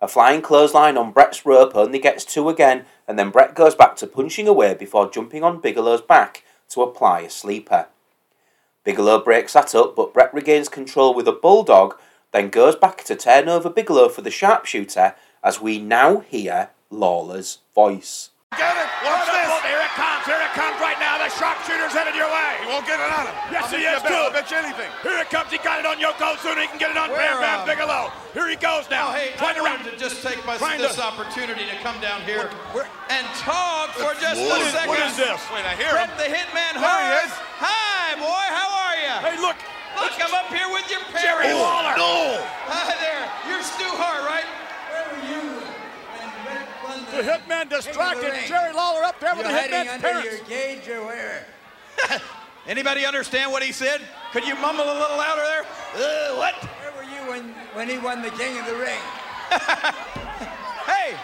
A 0.00 0.08
flying 0.08 0.40
clothesline 0.40 0.96
on 0.96 1.12
Bret's 1.12 1.44
rope 1.44 1.76
only 1.76 1.98
gets 1.98 2.24
two 2.24 2.48
again, 2.48 2.86
and 3.06 3.18
then 3.18 3.28
Bret 3.28 3.54
goes 3.54 3.74
back 3.74 3.96
to 3.96 4.06
punching 4.06 4.48
away 4.48 4.72
before 4.72 5.10
jumping 5.10 5.44
on 5.44 5.60
Bigelow's 5.60 6.00
back 6.00 6.42
to 6.70 6.80
apply 6.80 7.20
a 7.20 7.30
sleeper. 7.30 7.88
Bigelow 8.82 9.22
breaks 9.22 9.52
that 9.52 9.74
up, 9.74 9.94
but 9.94 10.14
Bret 10.14 10.32
regains 10.32 10.70
control 10.70 11.12
with 11.12 11.28
a 11.28 11.32
bulldog, 11.32 11.98
then 12.32 12.48
goes 12.48 12.76
back 12.76 13.04
to 13.04 13.14
turn 13.14 13.50
over 13.50 13.68
Bigelow 13.68 14.08
for 14.08 14.22
the 14.22 14.30
sharpshooter 14.30 15.14
as 15.42 15.60
we 15.60 15.78
now 15.78 16.20
hear 16.20 16.70
Lawler's 16.90 17.58
voice. 17.74 18.30
Get 18.58 18.66
it? 18.74 18.90
Watch 19.06 19.30
this. 19.30 19.46
Here 19.62 19.78
it 19.78 19.94
comes. 19.94 20.26
Here 20.26 20.42
it 20.42 20.50
comes 20.58 20.74
right 20.82 20.98
now. 20.98 21.22
The 21.22 21.30
sharpshooter's 21.38 21.94
headed 21.94 22.18
your 22.18 22.26
way. 22.26 22.58
He 22.58 22.66
won't 22.66 22.82
get 22.82 22.98
it 22.98 23.06
on 23.06 23.30
him. 23.30 23.36
Yes, 23.54 23.70
I'll 23.70 23.78
he 23.78 23.86
is, 23.86 24.02
too. 24.02 24.10
I'll 24.10 24.34
bet 24.34 24.50
you 24.50 24.58
anything. 24.58 24.90
Here 25.06 25.14
it 25.22 25.30
comes. 25.30 25.54
He 25.54 25.58
got 25.62 25.78
it 25.78 25.86
on 25.86 26.02
Yokozuna. 26.02 26.58
He 26.58 26.66
can 26.66 26.82
get 26.82 26.90
it 26.90 26.98
on 26.98 27.14
Where, 27.14 27.38
Bam 27.38 27.38
Bam 27.38 27.58
um, 27.62 27.66
Bigelow. 27.70 28.10
Here 28.34 28.50
he 28.50 28.58
goes 28.58 28.90
now. 28.90 29.14
Oh, 29.14 29.14
hey, 29.14 29.30
Trying 29.38 29.54
I 29.54 29.62
to 29.62 29.62
wanted 29.62 29.94
to 29.94 29.96
just 30.02 30.18
take 30.26 30.42
my, 30.42 30.58
this 30.58 30.98
to- 30.98 31.06
opportunity 31.06 31.62
to 31.70 31.76
come 31.86 31.94
down 32.02 32.26
here 32.26 32.50
and 33.06 33.22
talk 33.38 33.94
for 33.94 34.18
just 34.18 34.42
What 34.42 34.58
a 34.58 34.66
is- 34.66 34.74
second. 34.74 34.90
what 34.90 34.98
is 34.98 35.14
this? 35.14 35.38
Wait, 35.54 35.62
I 35.62 35.78
hear 35.78 35.94
Bret 35.94 36.10
him. 36.10 36.18
the 36.18 36.26
Hitman 36.34 36.74
There 36.74 36.90
he 37.06 37.22
is. 37.22 37.32
Hi, 37.62 38.18
boy. 38.18 38.46
How 38.50 38.66
are 38.66 38.96
you? 38.98 39.14
Hey, 39.30 39.36
look. 39.38 39.62
Look, 39.94 40.14
I'm 40.18 40.34
up 40.34 40.50
here 40.50 40.66
with 40.74 40.90
your 40.90 41.06
parents. 41.14 41.22
Jerry 41.22 41.54
Lawler. 41.54 41.94
No. 41.94 42.42
Hi 42.66 42.94
there. 42.98 43.30
You're 43.46 43.62
Stu 43.62 43.86
Hart, 43.94 44.22
right? 44.26 44.46
Where 44.90 45.06
were 45.06 45.22
you 45.30 45.42
when 46.18 46.30
Bret 46.46 46.66
won 46.82 46.99
The 47.10 47.22
hitman 47.26 47.68
distracted. 47.68 48.30
ring. 48.30 48.46
Jerry 48.46 48.72
Lawler 48.72 49.02
up 49.02 49.18
there 49.18 49.34
with 49.34 49.46
the 49.46 49.50
You're 49.50 49.60
hiding 49.60 49.74
hitman's 49.74 50.04
under 50.04 50.08
parents. 50.08 50.30
your 50.30 50.46
cage 50.46 50.88
or 50.88 51.04
where? 51.06 51.46
Anybody 52.66 53.04
understand 53.04 53.50
what 53.50 53.62
he 53.62 53.72
said? 53.72 54.00
Could 54.32 54.46
you 54.46 54.54
mumble 54.62 54.84
a 54.84 54.94
little 54.94 55.18
louder 55.18 55.42
there? 55.42 55.64
Uh, 55.96 56.38
what? 56.38 56.54
Where 56.54 56.94
were 56.94 57.08
you 57.08 57.20
when, 57.26 57.50
when 57.74 57.88
he 57.90 57.98
won 57.98 58.22
the 58.22 58.30
King 58.38 58.58
of 58.62 58.66
the 58.66 58.78
Ring? 58.78 59.02
hey, 60.86 61.18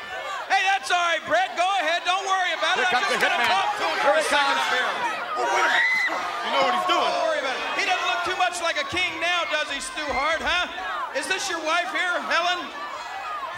hey, 0.51 0.63
that's 0.67 0.91
all 0.91 0.99
right, 1.07 1.23
Bret. 1.31 1.55
Go 1.55 1.69
ahead. 1.79 2.03
Don't 2.03 2.27
worry 2.27 2.51
about 2.59 2.83
Here 2.83 2.91
it. 2.91 2.95
I'm 2.99 3.07
just 3.07 3.23
gonna 3.23 3.47
talk 3.47 3.79
to 3.79 3.87
him 3.87 3.95
Here 4.03 4.11
for 4.11 4.19
a 4.19 4.25
second 4.27 4.59
up 4.59 4.71
here. 4.75 4.91
You 5.39 6.51
know 6.51 6.63
what 6.67 6.75
he's 6.75 6.89
doing. 6.91 7.07
Don't 7.07 7.27
worry 7.31 7.41
about 7.47 7.55
it. 7.55 7.79
He 7.79 7.85
doesn't 7.87 8.07
look 8.11 8.23
too 8.27 8.39
much 8.43 8.59
like 8.59 8.81
a 8.83 8.87
king 8.91 9.15
now, 9.23 9.47
does 9.55 9.71
he, 9.71 9.79
Stu 9.79 10.03
Hart, 10.11 10.43
huh? 10.43 10.67
Is 11.15 11.31
this 11.31 11.47
your 11.47 11.63
wife 11.63 11.95
here, 11.95 12.17
Helen? 12.27 12.67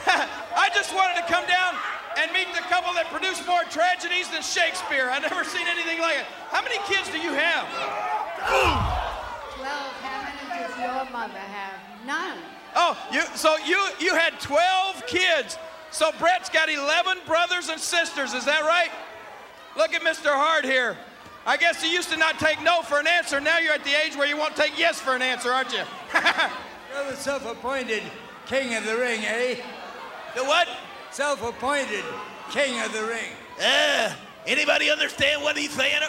I 0.57 0.69
just 0.77 0.93
wanted 0.93 1.17
to 1.21 1.25
come 1.25 1.49
down 1.49 1.73
and 2.19 2.33
meet 2.33 2.49
the 2.53 2.67
couple 2.67 2.93
that 2.95 3.07
produced 3.07 3.47
more 3.47 3.63
tragedies 3.71 4.29
than 4.29 4.43
Shakespeare. 4.43 5.09
I've 5.09 5.23
never 5.23 5.45
seen 5.45 5.67
anything 5.67 6.01
like 6.01 6.19
it. 6.19 6.27
How 6.51 6.63
many 6.63 6.79
kids 6.91 7.09
do 7.11 7.19
you 7.19 7.33
have? 7.33 7.65
Twelve. 9.55 9.93
How 10.03 10.27
many 10.27 10.67
does 10.67 10.75
your 10.79 11.13
mother 11.13 11.39
have? 11.39 11.79
None. 12.05 12.39
Oh, 12.75 12.99
you 13.13 13.23
so 13.35 13.57
you 13.59 13.79
you 14.01 14.15
had 14.15 14.39
12 14.41 15.07
kids. 15.07 15.57
So 15.91 16.11
Bret's 16.19 16.51
got 16.51 16.69
11 16.69 17.19
brothers 17.27 17.71
and 17.71 17.81
sisters, 17.81 18.35
is 18.35 18.45
that 18.45 18.63
right? 18.63 18.91
Look 19.77 19.95
at 19.95 20.03
Mr. 20.03 20.27
Hart 20.27 20.65
here. 20.65 20.99
I 21.47 21.57
guess 21.57 21.83
you 21.83 21.89
used 21.89 22.11
to 22.11 22.19
not 22.19 22.39
take 22.39 22.63
no 22.63 22.83
for 22.83 23.01
an 23.01 23.07
answer. 23.07 23.41
Now 23.41 23.59
you're 23.59 23.73
at 23.73 23.85
the 23.85 23.95
age 23.95 24.15
where 24.17 24.27
you 24.27 24.37
won't 24.37 24.55
take 24.55 24.79
yes 24.79 25.01
for 25.01 25.15
an 25.15 25.23
answer, 25.23 25.51
aren't 25.51 25.73
you? 25.73 25.81
You're 26.93 27.11
the 27.11 27.17
self-appointed 27.17 28.03
king 28.47 28.75
of 28.75 28.85
the 28.85 28.97
ring, 28.97 29.21
eh? 29.25 29.57
The 30.35 30.45
what? 30.45 30.69
Self-appointed 31.11 32.05
king 32.51 32.81
of 32.81 32.93
the 32.93 33.05
ring. 33.05 33.33
Uh, 33.61 34.15
anybody 34.47 34.91
understand 34.91 35.43
what 35.43 35.57
he's 35.57 35.73
saying? 35.73 36.01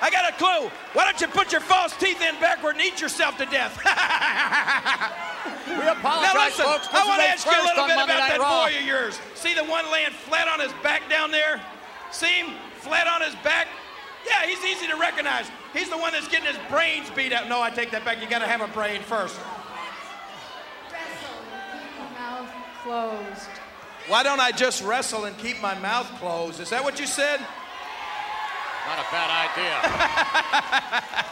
I 0.00 0.10
got 0.10 0.32
a 0.32 0.36
clue. 0.36 0.70
Why 0.94 1.04
don't 1.04 1.20
you 1.20 1.28
put 1.28 1.52
your 1.52 1.60
false 1.60 1.96
teeth 1.96 2.20
in 2.20 2.34
backward 2.40 2.76
and 2.76 2.84
eat 2.84 3.00
yourself 3.00 3.38
to 3.38 3.46
death? 3.46 3.78
We 5.66 5.74
apologize, 5.88 6.34
now 6.34 6.44
listen, 6.44 6.64
folks. 6.64 6.86
This 6.88 7.00
I 7.00 7.06
want 7.06 7.20
to 7.22 7.28
ask 7.28 7.46
you 7.46 7.52
a 7.52 7.64
little 7.64 7.86
bit 7.86 7.96
Monday 7.96 8.14
about 8.14 8.18
Night 8.18 8.28
that 8.30 8.40
Raw. 8.40 8.66
boy 8.66 8.78
of 8.78 8.84
yours. 8.84 9.18
See 9.34 9.54
the 9.54 9.64
one 9.64 9.90
laying 9.90 10.10
flat 10.10 10.46
on 10.46 10.60
his 10.60 10.72
back 10.82 11.08
down 11.08 11.30
there? 11.30 11.60
See 12.10 12.26
him 12.38 12.54
flat 12.78 13.06
on 13.06 13.22
his 13.22 13.34
back? 13.42 13.68
Yeah, 14.26 14.46
he's 14.46 14.62
easy 14.64 14.86
to 14.86 14.96
recognize. 14.96 15.50
He's 15.72 15.88
the 15.88 15.96
one 15.96 16.12
that's 16.12 16.28
getting 16.28 16.46
his 16.46 16.58
brains 16.68 17.10
beat 17.10 17.32
out. 17.32 17.48
No, 17.48 17.60
I 17.62 17.70
take 17.70 17.90
that 17.92 18.04
back. 18.04 18.20
You 18.20 18.28
got 18.28 18.40
to 18.40 18.46
have 18.46 18.60
a 18.60 18.68
brain 18.68 19.00
first. 19.02 19.38
Mouth 22.18 22.50
closed. 22.82 23.61
Why 24.12 24.22
don't 24.22 24.40
I 24.40 24.52
just 24.52 24.84
wrestle 24.84 25.24
and 25.24 25.32
keep 25.38 25.56
my 25.62 25.72
mouth 25.80 26.04
closed? 26.20 26.60
Is 26.60 26.68
that 26.68 26.84
what 26.84 27.00
you 27.00 27.08
said? 27.08 27.40
Not 27.40 29.00
a 29.00 29.08
bad 29.08 29.30
idea. 29.48 29.72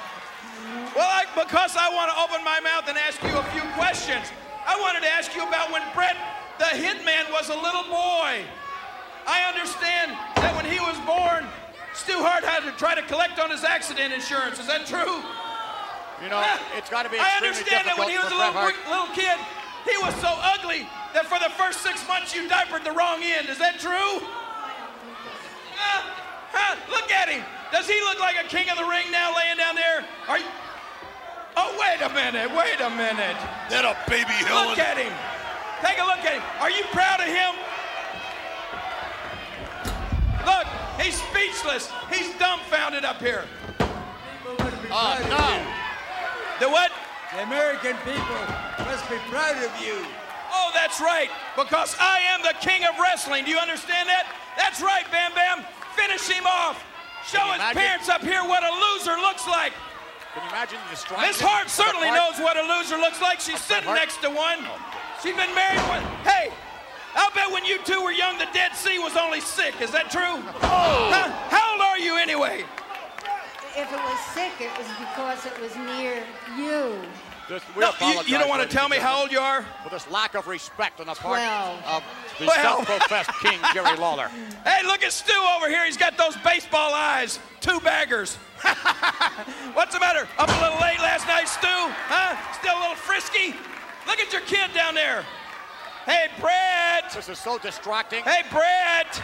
Well, 0.95 1.07
I, 1.07 1.25
because 1.35 1.77
I 1.77 1.89
want 1.93 2.11
to 2.11 2.17
open 2.19 2.45
my 2.45 2.59
mouth 2.61 2.87
and 2.89 2.99
ask 2.99 3.19
you 3.23 3.33
a 3.33 3.47
few 3.55 3.63
questions. 3.79 4.27
I 4.67 4.79
wanted 4.79 5.03
to 5.03 5.11
ask 5.11 5.35
you 5.35 5.43
about 5.43 5.71
when 5.71 5.83
Bret, 5.95 6.17
the 6.59 6.71
hitman, 6.73 7.31
was 7.31 7.49
a 7.49 7.59
little 7.59 7.87
boy. 7.91 8.43
I 9.27 9.39
understand 9.51 10.15
that 10.37 10.53
when 10.55 10.67
he 10.67 10.79
was 10.79 10.99
born, 11.07 11.47
Stu 11.95 12.19
Hart 12.23 12.45
had 12.45 12.67
to 12.67 12.73
try 12.77 12.95
to 12.95 13.03
collect 13.03 13.39
on 13.39 13.51
his 13.51 13.63
accident 13.63 14.13
insurance. 14.13 14.59
Is 14.59 14.67
that 14.67 14.87
true? 14.87 15.23
You 16.23 16.29
know, 16.29 16.43
it's 16.77 16.91
got 16.91 17.05
to 17.05 17.11
be 17.11 17.19
I 17.23 17.39
understand 17.39 17.87
that 17.87 17.99
when 17.99 18.11
he 18.11 18.19
was 18.19 18.31
a 18.31 18.39
little, 18.39 18.67
little 18.89 19.11
kid, 19.15 19.39
he 19.91 19.99
was 19.99 20.15
so 20.23 20.31
ugly 20.31 20.87
that 21.13 21.27
for 21.27 21.39
the 21.43 21.51
first 21.59 21.83
six 21.83 22.07
months 22.07 22.35
you 22.35 22.49
diapered 22.49 22.85
the 22.85 22.93
wrong 22.93 23.23
end. 23.23 23.49
Is 23.49 23.59
that 23.59 23.83
true? 23.83 24.23
Uh, 25.75 26.01
huh, 26.55 26.77
look 26.91 27.11
at 27.11 27.29
him. 27.29 27.43
Does 27.73 27.87
he 27.87 27.99
look 28.07 28.19
like 28.21 28.37
a 28.39 28.47
king 28.47 28.71
of 28.71 28.79
the 28.79 28.87
ring 28.87 29.11
now 29.11 29.35
laying 29.35 29.57
down 29.57 29.75
there? 29.75 30.05
Are 30.29 30.39
you... 30.39 30.47
Oh, 31.57 31.75
wait 31.79 31.99
a 32.03 32.11
minute. 32.15 32.51
Wait 32.55 32.79
a 32.79 32.91
minute. 32.91 33.39
That 33.71 33.83
a 33.83 33.99
baby 34.09 34.35
Look 34.47 34.79
at 34.79 34.99
him. 34.99 35.13
Take 35.83 35.99
a 35.99 36.07
look 36.07 36.23
at 36.23 36.39
him. 36.39 36.45
Are 36.63 36.71
you 36.71 36.85
proud 36.95 37.21
of 37.21 37.27
him? 37.27 37.55
Look, 40.47 40.67
he's 41.03 41.19
speechless. 41.19 41.91
He's 42.11 42.31
dumbfounded 42.39 43.05
up 43.05 43.19
here. 43.19 43.45
Oh, 44.91 45.17
no. 45.31 46.67
The 46.67 46.71
what? 46.71 46.91
The 47.33 47.43
American 47.47 47.97
people 48.03 48.43
must 48.85 49.07
be 49.09 49.17
proud 49.31 49.55
of 49.63 49.71
you. 49.81 50.03
Oh, 50.53 50.71
that's 50.75 51.01
right, 51.01 51.31
because 51.55 51.95
I 52.01 52.19
am 52.35 52.43
the 52.43 52.55
king 52.61 52.83
of 52.85 52.99
wrestling. 52.99 53.45
Do 53.45 53.51
you 53.53 53.59
understand 53.59 54.09
that? 54.09 54.27
That's 54.59 54.83
right, 54.83 55.07
Bam 55.13 55.31
Bam. 55.35 55.63
Finish 55.95 56.27
him 56.27 56.43
off. 56.47 56.83
Show 57.25 57.39
his 57.55 57.63
imagine? 57.63 57.83
parents 57.83 58.09
up 58.09 58.23
here 58.23 58.43
what 58.43 58.65
a 58.67 58.73
loser 58.75 59.15
looks 59.23 59.47
like. 59.47 59.73
Can 60.35 60.43
you 60.43 60.51
imagine 60.51 60.79
the 60.89 60.95
distraction? 60.97 61.29
Miss 61.29 61.41
Hart 61.41 61.71
certainly 61.71 62.09
part- 62.11 62.19
knows 62.19 62.43
what 62.43 62.57
a 62.59 62.67
loser 62.67 62.97
looks 62.99 63.21
like. 63.23 63.39
She's 63.39 63.61
sitting 63.61 63.85
Hart? 63.85 63.99
next 63.99 64.19
to 64.23 64.31
one. 64.31 64.59
Oh, 64.67 64.79
She's 65.23 65.37
been 65.37 65.55
married 65.55 65.83
one. 65.87 66.03
Hey, 66.27 66.51
I'll 67.15 67.31
bet 67.31 67.51
when 67.53 67.65
you 67.65 67.79
two 67.85 68.03
were 68.03 68.11
young, 68.11 68.39
the 68.39 68.49
Dead 68.53 68.75
Sea 68.75 68.99
was 68.99 69.17
only 69.17 69.41
sick. 69.41 69.79
Is 69.81 69.91
that 69.93 70.11
true? 70.11 70.43
Oh. 70.67 71.11
Huh? 71.15 71.31
How 71.51 71.73
old 71.75 71.81
are 71.83 71.99
you 71.99 72.17
anyway? 72.17 72.65
If 73.77 73.93
it 73.93 73.97
was 73.97 74.19
sick, 74.35 74.53
it 74.61 74.71
was 74.77 74.87
because 74.99 75.47
it 75.47 75.61
was 75.61 75.75
near 75.77 76.23
you. 76.57 77.01
This, 77.49 77.63
No, 77.77 77.93
you- 78.01 78.23
you 78.27 78.39
don't 78.39 78.49
wanna 78.49 78.67
tell 78.67 78.89
me 78.89 78.99
how 78.99 79.21
old 79.23 79.33
you 79.33 79.41
are? 79.41 79.65
For 79.83 79.89
this 79.91 80.07
lack 80.09 80.35
of 80.35 80.47
respect 80.47 81.01
on 81.01 81.07
the 81.07 81.15
part 81.15 81.39
Twelve. 81.39 81.85
of 81.85 82.03
the 82.39 82.47
Well. 82.47 82.85
self-professed 82.87 83.31
King 83.43 83.59
Jerry 83.73 83.97
Lawler. 83.97 84.29
Hey, 84.65 84.85
look 84.87 85.03
at 85.03 85.13
Stu 85.13 85.33
over 85.57 85.69
here. 85.69 85.85
He's 85.85 85.97
got 85.97 86.17
those 86.17 86.37
baseball 86.39 86.95
eyes. 86.95 87.41
Two 87.61 87.81
baggers. 87.81 88.37
What's 89.75 89.95
the 89.95 90.01
matter? 90.01 90.29
Up 90.39 90.49
a 90.49 90.61
little 90.63 90.81
late 90.81 91.01
last 91.01 91.27
night, 91.27 91.49
Stu? 91.49 91.67
Huh? 91.67 92.37
Still 92.61 92.77
a 92.79 92.81
little 92.81 92.95
frisky? 92.97 93.55
Look 94.07 94.21
at 94.21 94.33
your 94.33 94.43
kid 94.43 94.73
down 94.75 94.95
there. 94.95 95.25
Hey, 96.07 96.29
Bret. 96.41 97.11
This 97.13 97.29
is 97.29 97.39
so 97.39 97.59
distracting. 97.59 98.23
Hey, 98.25 98.43
Bret. 98.51 99.21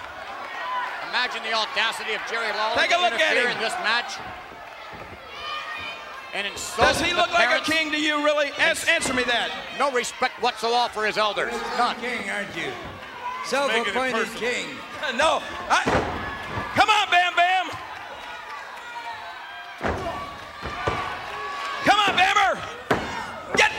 Imagine 1.10 1.42
the 1.42 1.52
audacity 1.52 2.14
of 2.14 2.20
Jerry 2.30 2.52
Lawler 2.52 2.76
Take 2.76 2.90
a 2.90 3.00
look 3.00 3.12
at 3.12 3.20
interfere 3.32 3.48
him. 3.50 3.56
in 3.56 3.62
this 3.62 3.72
match. 3.84 4.14
And 6.34 6.46
Does 6.76 7.00
he 7.00 7.10
the 7.12 7.16
look 7.16 7.32
like 7.32 7.60
a 7.60 7.64
king 7.64 7.90
to 7.92 7.98
you, 7.98 8.22
really? 8.24 8.50
Ans- 8.58 8.86
answer 8.88 9.14
me 9.14 9.22
that. 9.24 9.50
No 9.78 9.90
respect 9.90 10.42
whatsoever 10.42 10.92
for 10.92 11.06
his 11.06 11.16
elders. 11.16 11.52
None. 11.78 11.96
King, 11.96 12.28
aren't 12.28 12.54
you? 12.56 12.70
Self-appointed 13.46 14.28
king. 14.36 14.66
No. 15.14 15.40
I, 15.70 15.84
come 16.74 16.90
on, 16.90 17.08
Bam 17.10 17.32
Bam. 17.36 17.66
Come 21.84 21.98
on, 22.00 22.18
Bammer. 22.18 22.58
Get. 23.56 23.70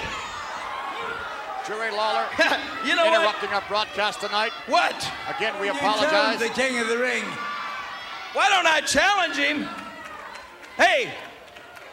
Jerry 1.68 1.92
Lawler 1.92 2.26
You 2.88 2.96
know 2.96 3.04
what? 3.06 3.20
interrupting 3.20 3.50
our 3.50 3.64
broadcast 3.68 4.22
tonight. 4.22 4.52
What? 4.68 4.96
Again, 5.36 5.60
we 5.60 5.68
You 5.68 5.74
apologize. 5.74 6.40
the 6.40 6.48
king 6.50 6.80
of 6.80 6.88
the 6.88 6.98
ring. 6.98 7.24
Why 8.32 8.48
don't 8.48 8.68
I 8.68 8.80
challenge 8.82 9.36
him? 9.36 9.68
Hey, 10.78 11.12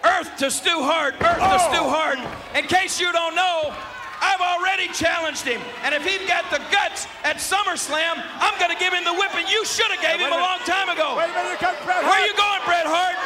Earth 0.05 0.31
to 0.39 0.51
Stu 0.51 0.79
Hart, 0.79 1.15
Earth 1.19 1.43
to 1.43 1.59
Stu 1.73 1.83
oh. 1.83 1.91
Hart. 1.91 2.21
In 2.55 2.69
case 2.71 3.01
you 3.01 3.11
don't 3.11 3.35
know, 3.35 3.75
I've 4.23 4.45
already 4.45 4.87
challenged 4.95 5.43
him. 5.43 5.59
And 5.83 5.91
if 5.91 6.07
he's 6.07 6.23
got 6.29 6.47
the 6.55 6.63
guts 6.71 7.09
at 7.25 7.43
SummerSlam, 7.43 8.23
I'm 8.39 8.55
going 8.63 8.71
to 8.71 8.79
give 8.79 8.95
him 8.95 9.03
the 9.03 9.17
whipping 9.17 9.49
you 9.51 9.65
should 9.65 9.91
have 9.91 10.05
gave 10.05 10.21
him 10.23 10.31
a 10.31 10.39
long 10.39 10.63
time 10.69 10.93
ago. 10.93 11.19
Wait 11.19 11.33
a 11.33 11.35
minute, 11.35 11.59
comes 11.59 11.81
Bret 11.83 12.05
Where 12.05 12.15
are 12.15 12.27
you 12.29 12.37
going, 12.37 12.63
Bret 12.69 12.87
Hart? 12.87 13.17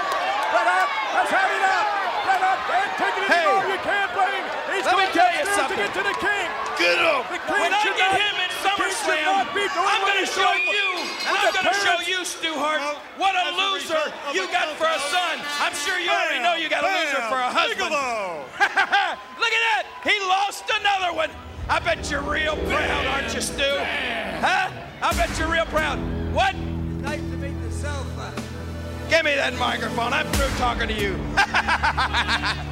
Bret 0.55 0.65
Hart, 0.65 0.91
let's 1.13 1.33
have 1.35 1.51
it 1.53 1.65
up. 1.67 1.87
Bret 2.25 2.41
Hart 2.41 2.61
can't 2.71 2.93
take 2.97 3.17
it 3.19 3.27
Hey. 3.29 3.47
You 3.69 3.79
can't 3.83 4.13
blame. 4.15 4.45
He's 4.79 4.87
Let 4.87 4.95
me 4.95 5.07
tell 5.11 5.33
you 5.35 5.45
something. 5.59 5.75
to 5.75 5.83
get 5.83 5.95
to 5.99 6.05
the 6.07 6.17
king. 6.23 6.38
Get 6.79 6.95
him! 6.99 7.27
When 7.51 7.73
I 7.75 7.79
should 7.83 7.97
get 7.99 8.13
not- 8.15 8.23
him 8.23 8.35
in 8.39 8.49
the 8.55 8.71
king 8.79 8.95
should 8.95 9.19
SummerSlam, 9.19 9.25
not 9.27 9.51
be 9.55 9.67
doing 9.67 9.89
I'm 9.91 10.01
going 10.07 10.23
to 10.23 10.31
show 10.31 10.53
you, 10.55 10.89
and 11.27 11.35
I'm 11.35 11.51
going 11.53 11.67
to 11.67 11.79
show 11.83 11.99
you, 12.07 12.25
Stu 12.25 12.55
Hart, 12.55 12.81
what 13.19 13.35
a 13.35 13.51
loser 13.59 13.99
you 14.33 14.47
got 14.55 14.69
for 14.79 14.87
a 14.87 14.99
son. 15.11 15.43
I'm 15.59 15.75
sure 15.75 15.99
you 15.99 16.11
already 16.11 16.43
know 16.43 16.55
you 16.55 16.69
got 16.71 16.85
a 16.85 16.91
loser 16.91 17.23
for 17.27 17.39
a 17.39 17.51
husband. 17.51 17.91
Look 19.43 19.53
at 19.53 19.63
that. 19.67 19.85
He 20.05 20.19
lost 20.23 20.65
another 20.71 21.13
one. 21.15 21.31
I 21.69 21.81
bet 21.81 22.11
you're 22.11 22.23
real 22.23 22.57
proud, 22.57 23.07
aren't 23.07 23.35
you, 23.35 23.41
Stu? 23.41 23.63
Huh? 24.41 24.71
I 25.03 25.13
bet 25.15 25.37
you're 25.39 25.51
real 25.51 25.67
proud. 25.67 25.99
What? 26.33 26.55
Nice 27.03 27.21
to 27.21 27.37
meet 27.37 27.61
the 27.63 27.71
sofa. 27.73 28.33
Give 29.11 29.25
me 29.25 29.35
that 29.35 29.55
microphone. 29.59 30.13
I'm 30.13 30.27
through 30.33 30.57
talking 30.59 30.89
to 30.89 30.95
you. 30.95 31.19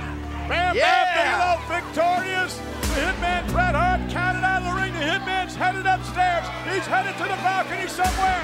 Bam 0.49 0.77
Yeah. 0.77 1.05
Bam 1.05 1.59
Bigelow 1.61 1.81
victorious. 1.81 2.57
The 2.57 3.03
Hitman 3.03 3.51
Bret 3.53 3.75
Hart 3.75 4.01
counted 4.11 4.45
out 4.45 4.63
of 4.63 4.75
the 4.75 4.81
ring. 4.81 4.93
The 4.95 5.01
Hitman's 5.01 5.55
headed 5.55 5.87
upstairs. 5.87 6.47
He's 6.71 6.87
headed 6.87 7.17
to 7.19 7.25
the 7.25 7.37
balcony 7.43 7.89
somewhere. 7.89 8.41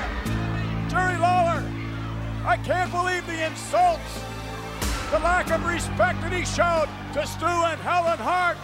Jerry 0.88 1.16
Lawler, 1.16 1.62
I 2.44 2.58
can't 2.58 2.90
believe 2.90 3.26
the 3.26 3.46
insults, 3.46 4.20
the 5.10 5.18
lack 5.20 5.50
of 5.50 5.64
respect 5.64 6.20
that 6.20 6.32
he 6.32 6.44
showed 6.44 6.88
to 7.14 7.26
Stu 7.26 7.46
and 7.46 7.80
Helen 7.80 8.18
Hart. 8.18 8.58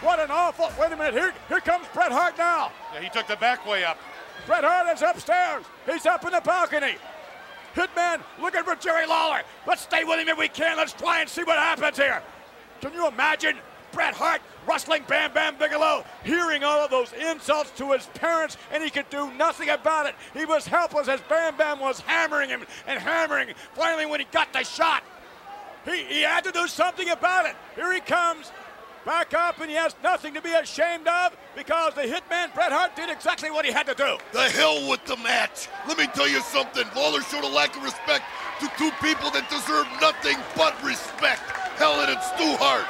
What 0.00 0.20
an 0.20 0.30
awful. 0.30 0.70
Wait 0.78 0.92
a 0.92 0.96
minute. 0.96 1.14
Here, 1.14 1.32
here 1.48 1.60
comes 1.60 1.86
Bret 1.92 2.12
Hart 2.12 2.38
now. 2.38 2.70
Yeah, 2.94 3.00
he 3.00 3.08
took 3.08 3.26
the 3.26 3.36
back 3.36 3.66
way 3.66 3.82
up. 3.82 3.98
Bret 4.46 4.62
Hart 4.62 4.94
is 4.94 5.02
upstairs. 5.02 5.64
He's 5.84 6.06
up 6.06 6.24
in 6.24 6.30
the 6.30 6.40
balcony. 6.40 6.94
Hitman 7.74 8.20
looking 8.40 8.62
for 8.62 8.76
Jerry 8.76 9.06
Lawler. 9.06 9.42
Let's 9.66 9.82
stay 9.82 10.04
with 10.04 10.20
him 10.20 10.28
if 10.28 10.38
we 10.38 10.48
can. 10.48 10.76
Let's 10.76 10.92
try 10.92 11.20
and 11.20 11.28
see 11.28 11.42
what 11.42 11.58
happens 11.58 11.96
here. 11.96 12.22
Can 12.80 12.92
you 12.92 13.06
imagine 13.08 13.56
Bret 13.92 14.14
Hart 14.14 14.40
wrestling 14.66 15.02
Bam 15.08 15.32
Bam 15.32 15.56
Bigelow, 15.56 16.04
hearing 16.24 16.62
all 16.62 16.84
of 16.84 16.90
those 16.90 17.12
insults 17.12 17.70
to 17.72 17.92
his 17.92 18.06
parents, 18.06 18.56
and 18.72 18.82
he 18.82 18.90
could 18.90 19.08
do 19.10 19.32
nothing 19.32 19.70
about 19.70 20.06
it? 20.06 20.14
He 20.34 20.44
was 20.44 20.66
helpless 20.66 21.08
as 21.08 21.20
Bam 21.22 21.56
Bam 21.56 21.80
was 21.80 22.00
hammering 22.00 22.50
him 22.50 22.64
and 22.86 22.98
hammering. 22.98 23.54
Finally, 23.74 24.06
when 24.06 24.20
he 24.20 24.26
got 24.30 24.52
the 24.52 24.62
shot, 24.62 25.02
he, 25.84 26.04
he 26.04 26.22
had 26.22 26.44
to 26.44 26.52
do 26.52 26.68
something 26.68 27.08
about 27.08 27.46
it. 27.46 27.56
Here 27.74 27.92
he 27.92 28.00
comes. 28.00 28.52
Back 29.04 29.32
up, 29.32 29.58
and 29.60 29.70
he 29.70 29.76
has 29.76 29.94
nothing 30.02 30.34
to 30.34 30.42
be 30.42 30.52
ashamed 30.52 31.08
of 31.08 31.34
because 31.56 31.94
the 31.94 32.02
hitman 32.02 32.52
Bret 32.52 32.72
Hart 32.72 32.94
did 32.94 33.08
exactly 33.08 33.50
what 33.50 33.64
he 33.64 33.72
had 33.72 33.86
to 33.86 33.94
do. 33.94 34.18
The 34.32 34.50
hell 34.50 34.86
with 34.86 35.02
the 35.06 35.16
match. 35.18 35.68
Let 35.86 35.96
me 35.96 36.08
tell 36.08 36.28
you 36.28 36.40
something. 36.40 36.84
Lawler 36.94 37.22
showed 37.22 37.44
a 37.44 37.48
lack 37.48 37.74
of 37.74 37.84
respect 37.84 38.24
to 38.60 38.70
two 38.76 38.90
people 39.00 39.30
that 39.30 39.48
deserve 39.48 39.86
nothing 40.00 40.36
but 40.56 40.74
respect. 40.84 41.40
Helen 41.78 42.10
and 42.10 42.20
Stu 42.34 42.58
Hart. 42.58 42.86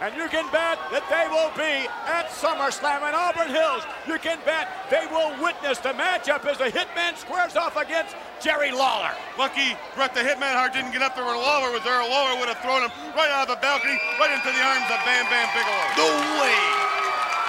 And 0.00 0.16
you 0.16 0.32
can 0.32 0.48
bet 0.48 0.80
that 0.88 1.04
they 1.12 1.28
will 1.28 1.52
be 1.52 1.84
at 2.08 2.32
SummerSlam 2.32 3.04
in 3.04 3.12
Auburn 3.12 3.52
Hills. 3.52 3.84
You 4.08 4.16
can 4.16 4.40
bet 4.48 4.88
they 4.88 5.04
will 5.12 5.36
witness 5.36 5.76
the 5.76 5.92
matchup 5.92 6.48
as 6.48 6.56
the 6.56 6.72
Hitman 6.72 7.20
squares 7.20 7.52
off 7.52 7.76
against 7.76 8.16
Jerry 8.40 8.72
Lawler. 8.72 9.12
Lucky 9.36 9.76
Bret 9.92 10.16
the 10.16 10.24
Hitman 10.24 10.56
Hart 10.56 10.72
didn't 10.72 10.96
get 10.96 11.04
up 11.04 11.12
there 11.12 11.26
when 11.28 11.36
Lawler 11.36 11.68
was 11.68 11.84
there. 11.84 12.00
Lawler 12.00 12.40
would 12.40 12.48
have 12.48 12.64
thrown 12.64 12.80
him 12.80 12.92
right 13.12 13.28
out 13.28 13.44
of 13.44 13.52
the 13.52 13.60
balcony, 13.60 14.00
right 14.16 14.32
into 14.32 14.48
the 14.48 14.62
arms 14.64 14.88
of 14.88 15.04
Bam 15.04 15.28
Bam 15.28 15.48
Bigelow. 15.52 15.84
No 16.00 16.08
way. 16.40 16.56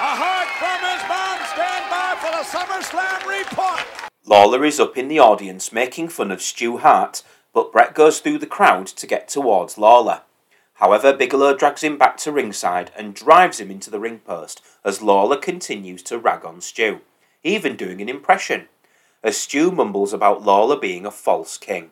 A 0.03 0.11
hug 0.11 0.49
from 0.59 0.79
his 0.91 1.01
mom. 1.07 1.39
Stand 1.55 1.85
by 1.87 2.19
for 2.19 2.35
the 2.35 2.43
SummerSlam 2.43 3.21
report. 3.29 3.85
Lawler 4.27 4.65
is 4.65 4.79
up 4.79 4.97
in 4.97 5.07
the 5.07 5.23
audience 5.23 5.71
making 5.71 6.09
fun 6.09 6.31
of 6.31 6.41
Stu 6.41 6.83
Hart, 6.83 7.23
but 7.53 7.71
Bret 7.71 7.95
goes 7.95 8.19
through 8.19 8.39
the 8.39 8.45
crowd 8.45 8.87
to 8.87 9.07
get 9.07 9.29
towards 9.29 9.77
Lawler. 9.77 10.23
However, 10.81 11.13
Bigelow 11.13 11.55
drags 11.55 11.83
him 11.83 11.99
back 11.99 12.17
to 12.17 12.31
ringside 12.31 12.89
and 12.97 13.13
drives 13.13 13.59
him 13.59 13.69
into 13.69 13.91
the 13.91 13.99
ring 13.99 14.17
post 14.17 14.63
as 14.83 14.99
Lawler 14.99 15.37
continues 15.37 16.01
to 16.03 16.17
rag 16.17 16.43
on 16.43 16.59
Stu, 16.59 17.01
even 17.43 17.75
doing 17.75 18.01
an 18.01 18.09
impression, 18.09 18.67
as 19.23 19.37
Stu 19.37 19.71
mumbles 19.71 20.11
about 20.11 20.41
Lawler 20.43 20.75
being 20.75 21.05
a 21.05 21.11
false 21.11 21.59
king. 21.59 21.91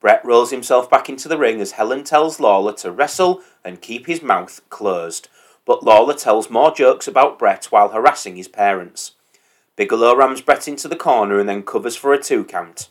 Bret 0.00 0.24
rolls 0.24 0.50
himself 0.50 0.90
back 0.90 1.08
into 1.08 1.28
the 1.28 1.38
ring 1.38 1.60
as 1.60 1.72
Helen 1.72 2.02
tells 2.02 2.40
Lawler 2.40 2.72
to 2.78 2.90
wrestle 2.90 3.42
and 3.64 3.80
keep 3.80 4.06
his 4.06 4.22
mouth 4.22 4.60
closed, 4.70 5.28
but 5.64 5.84
Lawler 5.84 6.14
tells 6.14 6.50
more 6.50 6.74
jokes 6.74 7.06
about 7.06 7.38
Bret 7.38 7.66
while 7.66 7.90
harassing 7.90 8.34
his 8.34 8.48
parents. 8.48 9.12
Bigelow 9.76 10.16
rams 10.16 10.40
Bret 10.40 10.66
into 10.66 10.88
the 10.88 10.96
corner 10.96 11.38
and 11.38 11.48
then 11.48 11.62
covers 11.62 11.94
for 11.94 12.12
a 12.12 12.20
two 12.20 12.42
count. 12.44 12.88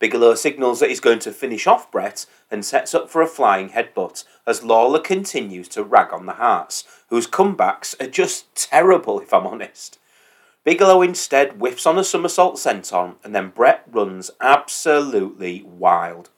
Bigelow 0.00 0.34
signals 0.34 0.80
that 0.80 0.88
he's 0.88 1.00
going 1.00 1.20
to 1.20 1.32
finish 1.32 1.66
off 1.66 1.90
Bret 1.90 2.26
and 2.50 2.64
sets 2.64 2.94
up 2.94 3.08
for 3.08 3.22
a 3.22 3.26
flying 3.26 3.70
headbutt 3.70 4.24
as 4.46 4.64
Lawler 4.64 5.00
continues 5.00 5.68
to 5.68 5.84
rag 5.84 6.12
on 6.12 6.26
the 6.26 6.32
Harts, 6.32 6.84
whose 7.08 7.26
comebacks 7.26 7.98
are 8.00 8.10
just 8.10 8.54
terrible 8.54 9.20
if 9.20 9.32
I'm 9.32 9.46
honest. 9.46 9.98
Bigelow 10.64 11.02
instead 11.02 11.52
whiffs 11.52 11.86
on 11.86 11.98
a 11.98 12.04
somersault 12.04 12.56
senton 12.56 13.16
and 13.22 13.34
then 13.34 13.50
Bret 13.50 13.84
runs 13.90 14.30
absolutely 14.40 15.62
wild. 15.62 16.30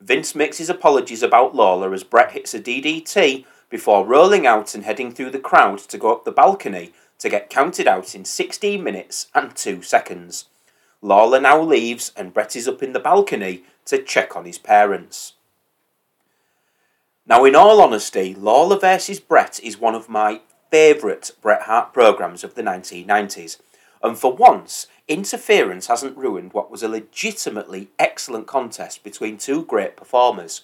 Vince 0.00 0.34
makes 0.34 0.58
his 0.58 0.70
apologies 0.70 1.22
about 1.22 1.54
Lawler 1.54 1.94
as 1.94 2.02
Bret 2.02 2.32
hits 2.32 2.54
a 2.54 2.60
DDT 2.60 3.44
before 3.70 4.04
rolling 4.04 4.46
out 4.46 4.74
and 4.74 4.84
heading 4.84 5.12
through 5.12 5.30
the 5.30 5.38
crowd 5.38 5.78
to 5.78 5.98
go 5.98 6.12
up 6.12 6.24
the 6.24 6.32
balcony 6.32 6.92
to 7.18 7.28
get 7.28 7.48
counted 7.48 7.86
out 7.86 8.14
in 8.14 8.24
16 8.24 8.82
minutes 8.82 9.28
and 9.34 9.54
2 9.54 9.82
seconds. 9.82 10.46
Lawler 11.02 11.40
now 11.40 11.60
leaves 11.60 12.12
and 12.16 12.32
Bret 12.32 12.54
is 12.54 12.68
up 12.68 12.82
in 12.82 12.92
the 12.92 13.00
balcony 13.00 13.64
to 13.86 14.02
check 14.02 14.36
on 14.36 14.44
his 14.44 14.58
parents. 14.58 15.34
Now, 17.26 17.44
in 17.44 17.56
all 17.56 17.80
honesty, 17.80 18.34
Lawler 18.34 18.78
vs. 18.78 19.20
Bret 19.20 19.60
is 19.62 19.78
one 19.78 19.94
of 19.94 20.08
my 20.08 20.40
favourite 20.70 21.32
Bret 21.40 21.62
Hart 21.62 21.92
programmes 21.92 22.44
of 22.44 22.54
the 22.54 22.62
1990s, 22.62 23.58
and 24.02 24.16
for 24.18 24.32
once, 24.32 24.86
interference 25.06 25.88
hasn't 25.88 26.16
ruined 26.16 26.52
what 26.52 26.70
was 26.70 26.82
a 26.82 26.88
legitimately 26.88 27.90
excellent 27.98 28.46
contest 28.46 29.04
between 29.04 29.38
two 29.38 29.64
great 29.64 29.96
performers. 29.96 30.62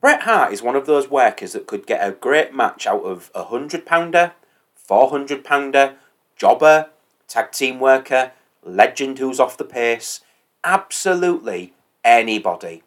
Bret 0.00 0.22
Hart 0.22 0.52
is 0.52 0.62
one 0.62 0.76
of 0.76 0.86
those 0.86 1.08
workers 1.08 1.52
that 1.52 1.66
could 1.66 1.86
get 1.86 2.06
a 2.06 2.12
great 2.12 2.54
match 2.54 2.86
out 2.86 3.02
of 3.02 3.30
a 3.34 3.44
hundred 3.44 3.86
pounder, 3.86 4.32
four 4.74 5.10
hundred 5.10 5.44
pounder, 5.44 5.96
jobber, 6.36 6.90
tag 7.26 7.50
team 7.50 7.80
worker, 7.80 8.32
legend 8.64 9.18
who's 9.18 9.40
off 9.40 9.56
the 9.56 9.64
pace, 9.64 10.20
absolutely 10.62 11.74
anybody. 12.04 12.82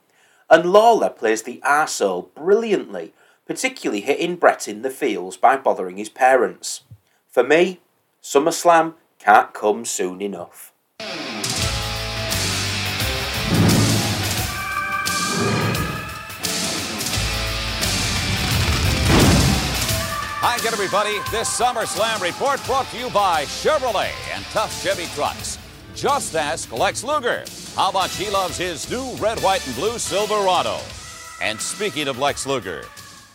And 0.49 0.71
Lawler 0.71 1.09
plays 1.09 1.43
the 1.43 1.61
arsehole 1.65 2.33
brilliantly, 2.33 3.13
particularly 3.45 4.01
hitting 4.01 4.35
Bret 4.35 4.67
in 4.67 4.81
the 4.81 4.89
feels 4.89 5.37
by 5.37 5.57
bothering 5.57 5.97
his 5.97 6.09
parents. 6.09 6.81
For 7.27 7.43
me, 7.43 7.79
SummerSlam 8.21 8.95
can't 9.19 9.53
come 9.53 9.85
soon 9.85 10.21
enough. 10.21 10.73
Hi 20.39 20.55
again, 20.55 20.73
everybody. 20.73 21.17
This 21.31 21.49
SummerSlam 21.59 22.21
report 22.21 22.63
brought 22.65 22.87
to 22.91 22.97
you 22.97 23.09
by 23.09 23.43
Chevrolet 23.45 24.11
and 24.33 24.45
Tough 24.45 24.81
Chevy 24.81 25.05
Trucks. 25.13 25.57
Just 25.97 26.35
ask 26.35 26.71
Lex 26.71 27.03
Luger 27.03 27.43
how 27.75 27.89
much 27.89 28.15
he 28.17 28.29
loves 28.29 28.55
his 28.55 28.87
new 28.87 29.15
red, 29.15 29.39
white, 29.39 29.65
and 29.65 29.75
blue 29.75 29.97
Silverado. 29.97 30.77
And 31.41 31.59
speaking 31.59 32.07
of 32.07 32.19
Lex 32.19 32.45
Luger, 32.45 32.85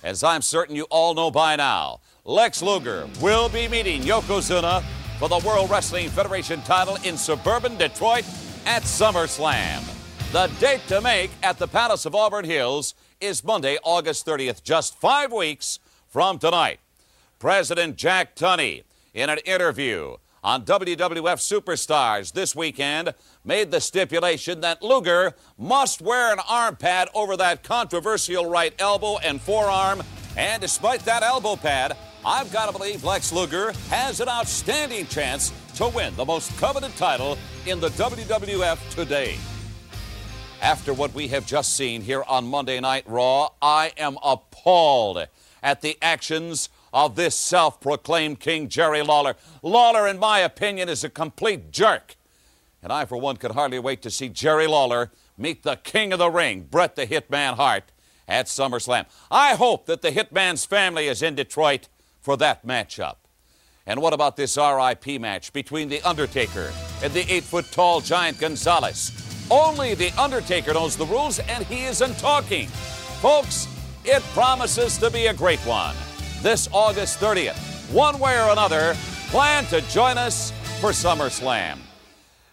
as 0.04 0.22
I'm 0.22 0.42
certain 0.42 0.76
you 0.76 0.84
all 0.88 1.12
know 1.12 1.28
by 1.28 1.56
now, 1.56 1.98
Lex 2.24 2.62
Luger 2.62 3.08
will 3.20 3.48
be 3.48 3.66
meeting 3.66 4.02
Yokozuna 4.02 4.84
for 5.18 5.28
the 5.28 5.44
World 5.44 5.70
Wrestling 5.70 6.08
Federation 6.08 6.62
title 6.62 6.96
in 7.02 7.16
suburban 7.16 7.76
Detroit 7.78 8.24
at 8.64 8.84
SummerSlam. 8.84 9.82
The 10.30 10.46
date 10.60 10.86
to 10.86 11.00
make 11.00 11.32
at 11.42 11.58
the 11.58 11.66
Palace 11.66 12.06
of 12.06 12.14
Auburn 12.14 12.44
Hills 12.44 12.94
is 13.20 13.42
Monday, 13.42 13.76
August 13.82 14.24
30th, 14.24 14.62
just 14.62 14.94
five 15.00 15.32
weeks 15.32 15.80
from 16.06 16.38
tonight. 16.38 16.78
President 17.40 17.96
Jack 17.96 18.36
Tunney, 18.36 18.84
in 19.14 19.28
an 19.28 19.38
interview 19.38 20.16
on 20.42 20.64
WWF 20.64 21.38
Superstars 21.38 22.32
this 22.32 22.56
weekend, 22.56 23.14
made 23.44 23.70
the 23.70 23.80
stipulation 23.80 24.60
that 24.60 24.82
Luger 24.82 25.34
must 25.56 26.02
wear 26.02 26.32
an 26.32 26.40
arm 26.48 26.76
pad 26.76 27.08
over 27.14 27.36
that 27.36 27.62
controversial 27.62 28.50
right 28.50 28.74
elbow 28.78 29.18
and 29.18 29.40
forearm. 29.40 30.02
And 30.36 30.60
despite 30.60 31.04
that 31.04 31.22
elbow 31.22 31.56
pad, 31.56 31.96
I've 32.24 32.52
got 32.52 32.66
to 32.66 32.72
believe 32.76 33.04
Lex 33.04 33.32
Luger 33.32 33.72
has 33.88 34.20
an 34.20 34.28
outstanding 34.28 35.06
chance 35.06 35.52
to 35.76 35.88
win 35.88 36.14
the 36.16 36.24
most 36.24 36.56
coveted 36.58 36.94
title 36.96 37.38
in 37.66 37.80
the 37.80 37.88
WWF 37.90 38.94
today. 38.94 39.36
After 40.60 40.94
what 40.94 41.12
we 41.14 41.28
have 41.28 41.46
just 41.46 41.76
seen 41.76 42.02
here 42.02 42.22
on 42.28 42.46
Monday 42.46 42.78
Night 42.80 43.04
Raw, 43.06 43.48
I 43.60 43.92
am 43.96 44.16
appalled 44.22 45.26
at 45.62 45.82
the 45.82 45.98
actions 46.00 46.68
of 46.92 47.16
this 47.16 47.34
self 47.34 47.80
proclaimed 47.80 48.40
King 48.40 48.68
Jerry 48.68 49.02
Lawler. 49.02 49.36
Lawler, 49.62 50.06
in 50.06 50.18
my 50.18 50.40
opinion, 50.40 50.88
is 50.88 51.04
a 51.04 51.08
complete 51.08 51.70
jerk. 51.70 52.16
And 52.82 52.92
I, 52.92 53.04
for 53.04 53.16
one, 53.16 53.36
could 53.36 53.52
hardly 53.52 53.78
wait 53.78 54.02
to 54.02 54.10
see 54.10 54.28
Jerry 54.28 54.66
Lawler 54.66 55.10
meet 55.38 55.62
the 55.62 55.76
king 55.76 56.12
of 56.12 56.18
the 56.18 56.30
ring, 56.30 56.66
Bret 56.70 56.96
the 56.96 57.06
Hitman 57.06 57.54
Hart, 57.54 57.84
at 58.28 58.46
SummerSlam. 58.46 59.06
I 59.30 59.54
hope 59.54 59.86
that 59.86 60.02
the 60.02 60.10
Hitman's 60.10 60.64
family 60.64 61.06
is 61.06 61.22
in 61.22 61.34
Detroit 61.34 61.88
for 62.20 62.36
that 62.36 62.66
matchup. 62.66 63.16
And 63.86 64.00
what 64.00 64.12
about 64.12 64.36
this 64.36 64.56
RIP 64.56 65.20
match 65.20 65.52
between 65.52 65.88
The 65.88 66.02
Undertaker 66.02 66.72
and 67.02 67.12
the 67.12 67.30
eight 67.32 67.42
foot 67.42 67.70
tall 67.72 68.00
giant 68.00 68.38
Gonzalez? 68.38 69.10
Only 69.50 69.94
The 69.94 70.12
Undertaker 70.12 70.72
knows 70.72 70.96
the 70.96 71.06
rules, 71.06 71.40
and 71.40 71.64
he 71.66 71.84
isn't 71.84 72.18
talking. 72.18 72.68
Folks, 73.20 73.66
it 74.04 74.22
promises 74.34 74.98
to 74.98 75.10
be 75.10 75.26
a 75.26 75.34
great 75.34 75.60
one. 75.60 75.96
This 76.42 76.68
August 76.72 77.20
30th, 77.20 77.56
one 77.92 78.18
way 78.18 78.36
or 78.36 78.50
another, 78.50 78.94
plan 79.28 79.64
to 79.66 79.80
join 79.82 80.18
us 80.18 80.50
for 80.80 80.90
SummerSlam. 80.90 81.78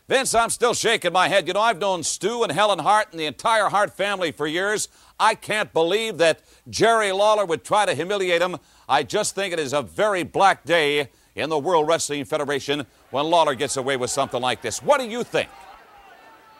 Vince, 0.07 0.35
I'm 0.35 0.51
still 0.51 0.75
shaking 0.75 1.11
my 1.11 1.27
head. 1.27 1.47
You 1.47 1.55
know, 1.55 1.61
I've 1.61 1.79
known 1.79 2.03
Stu 2.03 2.43
and 2.43 2.51
Helen 2.51 2.77
Hart 2.77 3.07
and 3.09 3.19
the 3.19 3.25
entire 3.25 3.67
Hart 3.69 3.97
family 3.97 4.31
for 4.31 4.45
years. 4.45 4.89
I 5.19 5.33
can't 5.33 5.73
believe 5.73 6.19
that 6.19 6.43
Jerry 6.69 7.11
Lawler 7.11 7.45
would 7.45 7.63
try 7.63 7.87
to 7.87 7.95
humiliate 7.95 8.43
him. 8.43 8.57
I 8.87 9.01
just 9.01 9.33
think 9.33 9.53
it 9.53 9.59
is 9.59 9.73
a 9.73 9.81
very 9.81 10.21
black 10.21 10.65
day 10.65 11.09
in 11.33 11.49
the 11.49 11.57
World 11.57 11.87
Wrestling 11.87 12.25
Federation 12.25 12.85
when 13.09 13.25
Lawler 13.25 13.55
gets 13.55 13.75
away 13.75 13.97
with 13.97 14.11
something 14.11 14.39
like 14.39 14.61
this. 14.61 14.83
What 14.83 14.99
do 14.99 15.07
you 15.07 15.23
think? 15.23 15.49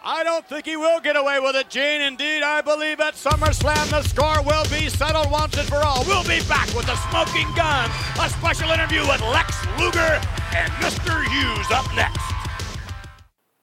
I 0.02 0.24
don't 0.24 0.48
think 0.48 0.66
he 0.66 0.78
will 0.78 1.02
get 1.02 1.18
away 1.18 1.40
with 1.42 1.58
it, 1.58 1.70
Gene. 1.70 2.00
Indeed, 2.02 2.42
I 2.42 2.62
believe 2.62 3.02
at 3.02 3.16
SummerSlam 3.16 3.90
the 3.90 4.02
score 4.04 4.42
will 4.44 4.64
be 4.70 4.88
settled 4.88 5.30
once 5.30 5.58
and 5.58 5.68
for 5.68 5.84
all. 5.84 6.06
We'll 6.06 6.24
be 6.24 6.42
back 6.48 6.74
with 6.74 6.86
the 6.86 6.96
Smoking 7.10 7.54
Gun, 7.54 7.92
a 8.20 8.30
special 8.30 8.70
interview 8.72 9.02
with 9.02 9.20
Lex 9.22 9.66
Luger 9.78 10.22
and 10.56 10.72
Mr. 10.80 11.26
Hughes 11.26 11.68
up 11.72 11.94
next. 11.96 12.24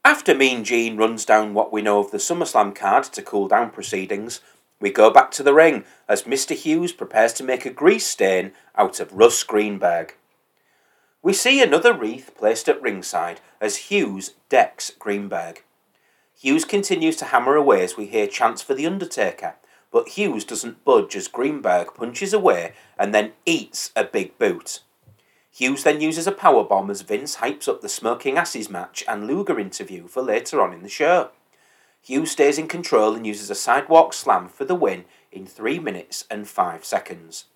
After 0.05 0.35
Mean 0.35 0.62
Gene 0.62 0.99
runs 0.99 1.25
down 1.25 1.55
what 1.55 1.72
we 1.72 1.81
know 1.81 2.01
of 2.01 2.11
the 2.11 2.18
SummerSlam 2.18 2.75
card 2.75 3.05
to 3.05 3.22
cool 3.22 3.49
down 3.49 3.70
proceedings, 3.70 4.40
we 4.79 4.90
go 4.90 5.11
back 5.11 5.31
to 5.33 5.42
the 5.42 5.55
ring 5.55 5.85
as 6.07 6.25
Mr. 6.25 6.55
Hughes 6.55 6.92
prepares 6.92 7.33
to 7.35 7.44
make 7.44 7.64
a 7.64 7.70
grease 7.70 8.07
stain 8.07 8.53
out 8.77 9.01
of 9.01 9.12
Russ 9.12 9.42
Greenberg. 9.42 10.14
We 11.22 11.33
see 11.33 11.62
another 11.62 11.94
wreath 11.94 12.33
placed 12.37 12.68
at 12.68 12.81
ringside 12.83 13.40
as 13.59 13.88
Hughes 13.88 14.35
decks 14.51 14.92
Greenberg. 14.99 15.62
Hughes 16.38 16.66
continues 16.66 17.16
to 17.16 17.25
hammer 17.25 17.57
away 17.57 17.83
as 17.83 17.96
we 17.96 18.05
hear 18.05 18.27
chants 18.27 18.61
for 18.61 18.75
The 18.75 18.87
Undertaker, 18.87 19.55
but 19.90 20.11
Hughes 20.11 20.44
doesn't 20.44 20.85
budge 20.85 21.16
as 21.16 21.29
Greenberg 21.29 21.94
punches 21.94 22.35
away 22.35 22.75
and 22.99 23.14
then 23.14 23.33
eats 23.46 23.90
a 23.96 24.05
big 24.05 24.37
boot. 24.37 24.81
Hughes 25.51 25.83
then 25.83 26.03
uses 26.03 26.27
a 26.27 26.33
powerbomb 26.33 26.90
as 26.90 27.01
Vince 27.01 27.37
hypes 27.37 27.66
up 27.66 27.81
the 27.81 27.88
Smoking 27.88 28.37
Asses 28.37 28.68
match 28.68 29.03
and 29.09 29.27
Luger 29.27 29.59
interview 29.59 30.07
for 30.09 30.20
later 30.22 30.61
on 30.61 30.75
in 30.75 30.83
the 30.83 30.90
show. 30.90 31.31
Hughes 32.03 32.33
stays 32.33 32.59
in 32.59 32.68
control 32.68 33.14
and 33.14 33.27
uses 33.27 33.49
a 33.49 33.55
sidewalk 33.55 34.12
slam 34.12 34.49
for 34.49 34.66
the 34.66 34.75
win 34.75 35.07
in 35.33 35.46
3 35.46 35.79
minutes 35.79 36.27
and 36.31 36.46
5 36.46 36.85
seconds. 36.85 37.46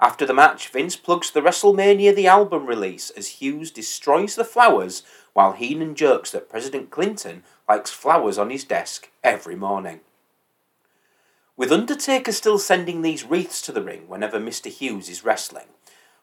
After 0.00 0.24
the 0.24 0.34
match, 0.34 0.68
Vince 0.68 0.96
plugs 0.96 1.30
the 1.30 1.40
WrestleMania 1.40 2.14
the 2.14 2.26
album 2.26 2.66
release 2.66 3.10
as 3.10 3.40
Hughes 3.40 3.70
destroys 3.70 4.36
the 4.36 4.44
flowers 4.44 5.02
while 5.34 5.52
Heenan 5.52 5.94
jokes 5.94 6.30
that 6.32 6.48
President 6.48 6.90
Clinton 6.90 7.44
likes 7.68 7.90
flowers 7.90 8.38
on 8.38 8.50
his 8.50 8.64
desk 8.64 9.10
every 9.24 9.56
morning. 9.56 10.00
With 11.56 11.72
Undertaker 11.72 12.32
still 12.32 12.58
sending 12.58 13.02
these 13.02 13.24
wreaths 13.24 13.62
to 13.62 13.72
the 13.72 13.82
ring 13.82 14.08
whenever 14.08 14.38
Mr. 14.38 14.70
Hughes 14.70 15.08
is 15.08 15.24
wrestling, 15.24 15.66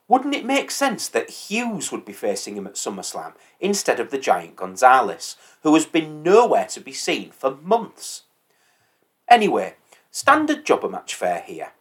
wouldn't 0.07 0.35
it 0.35 0.45
make 0.45 0.69
sense 0.69 1.07
that 1.07 1.29
Hughes 1.29 1.91
would 1.91 2.05
be 2.05 2.13
facing 2.13 2.55
him 2.55 2.67
at 2.67 2.75
SummerSlam 2.75 3.33
instead 3.59 3.99
of 3.99 4.11
the 4.11 4.17
giant 4.17 4.55
Gonzalez, 4.55 5.37
who 5.63 5.73
has 5.73 5.85
been 5.85 6.21
nowhere 6.21 6.67
to 6.67 6.79
be 6.79 6.93
seen 6.93 7.31
for 7.31 7.55
months? 7.55 8.23
Anyway, 9.29 9.75
standard 10.11 10.65
jobber 10.65 10.89
match 10.89 11.15
fare 11.15 11.43
here. 11.47 11.71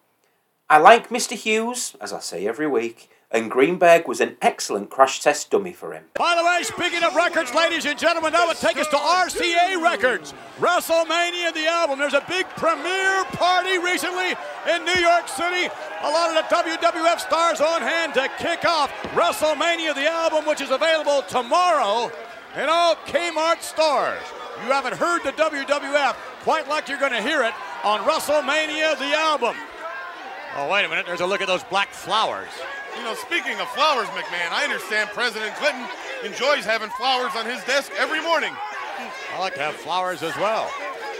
I 0.70 0.78
like 0.78 1.10
Mr. 1.10 1.36
Hughes, 1.36 1.96
as 2.00 2.12
I 2.12 2.20
say 2.20 2.46
every 2.46 2.66
week, 2.66 3.10
and 3.32 3.50
Greenberg 3.50 4.06
was 4.06 4.20
an 4.20 4.36
excellent 4.42 4.90
crash 4.90 5.20
test 5.20 5.50
dummy 5.50 5.72
for 5.72 5.92
him. 5.92 6.04
By 6.14 6.36
the 6.36 6.44
way, 6.44 6.62
speaking 6.62 7.02
of 7.02 7.16
records, 7.16 7.54
ladies 7.54 7.86
and 7.86 7.98
gentlemen, 7.98 8.32
that 8.34 8.46
would 8.46 8.58
take 8.58 8.76
us 8.76 8.86
to 8.88 8.96
RCA 8.96 9.82
Records. 9.82 10.34
WrestleMania, 10.58 11.54
the 11.54 11.66
album. 11.66 11.98
There's 11.98 12.12
a 12.12 12.24
big 12.28 12.46
premiere 12.50 13.24
party 13.32 13.78
recently 13.78 14.36
in 14.68 14.84
New 14.84 15.00
York 15.00 15.28
City. 15.28 15.72
A 16.02 16.10
lot 16.10 16.36
of 16.36 16.36
the 16.36 16.54
WWF 16.54 17.20
stars 17.20 17.60
on 17.60 17.80
hand 17.80 18.12
to 18.14 18.28
kick 18.38 18.66
off 18.66 18.92
WrestleMania, 19.14 19.94
the 19.94 20.06
album, 20.10 20.46
which 20.46 20.60
is 20.60 20.70
available 20.70 21.22
tomorrow 21.22 22.12
in 22.56 22.68
all 22.68 22.96
Kmart 23.06 23.62
stores. 23.62 24.20
You 24.62 24.70
haven't 24.70 24.96
heard 24.96 25.22
the 25.24 25.32
WWF 25.32 26.14
quite 26.44 26.68
like 26.68 26.88
you're 26.88 26.98
going 26.98 27.12
to 27.12 27.22
hear 27.22 27.42
it 27.42 27.54
on 27.82 28.00
WrestleMania 28.00 28.98
the 28.98 29.16
album. 29.16 29.56
Oh, 30.54 30.68
wait 30.68 30.84
a 30.84 30.88
minute. 30.88 31.06
There's 31.06 31.22
a 31.22 31.26
look 31.26 31.40
at 31.40 31.46
those 31.46 31.64
black 31.64 31.88
flowers. 31.88 32.50
You 32.96 33.02
know, 33.04 33.14
speaking 33.14 33.58
of 33.60 33.68
flowers, 33.68 34.06
McMahon, 34.08 34.52
I 34.52 34.64
understand 34.64 35.10
President 35.10 35.54
Clinton 35.56 35.86
enjoys 36.24 36.64
having 36.64 36.90
flowers 36.90 37.32
on 37.36 37.46
his 37.46 37.62
desk 37.64 37.90
every 37.98 38.22
morning. 38.22 38.52
I 39.34 39.38
like 39.38 39.54
to 39.54 39.60
have 39.60 39.74
flowers 39.74 40.22
as 40.22 40.36
well, 40.36 40.70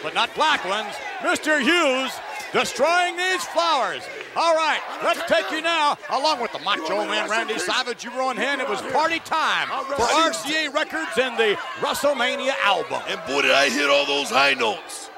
but 0.03 0.15
not 0.15 0.35
black 0.35 0.65
ones. 0.65 0.95
Mr. 1.21 1.61
Hughes 1.61 2.13
destroying 2.53 3.17
these 3.17 3.43
flowers. 3.47 4.03
All 4.37 4.55
right, 4.55 4.81
let's 5.03 5.23
take 5.31 5.51
you 5.51 5.63
now, 5.63 5.97
along 6.11 6.41
with 6.41 6.53
the 6.53 6.59
Macho 6.61 7.05
Man 7.07 7.29
Randy 7.29 7.59
Savage. 7.59 8.05
You 8.05 8.11
were 8.13 8.23
on 8.23 8.37
hand. 8.37 8.61
It 8.61 8.69
was 8.69 8.81
party 8.93 9.19
time 9.21 9.69
for 9.87 10.05
RCA 10.05 10.73
Records 10.73 11.19
and 11.19 11.37
the 11.39 11.57
WrestleMania 11.81 12.53
album. 12.63 13.03
And 13.09 13.21
boy, 13.27 13.43
did 13.43 13.51
I 13.51 13.71
hit 13.71 13.89
all 13.89 14.07
those 14.07 14.29
high 14.29 14.55
notes. 14.55 15.11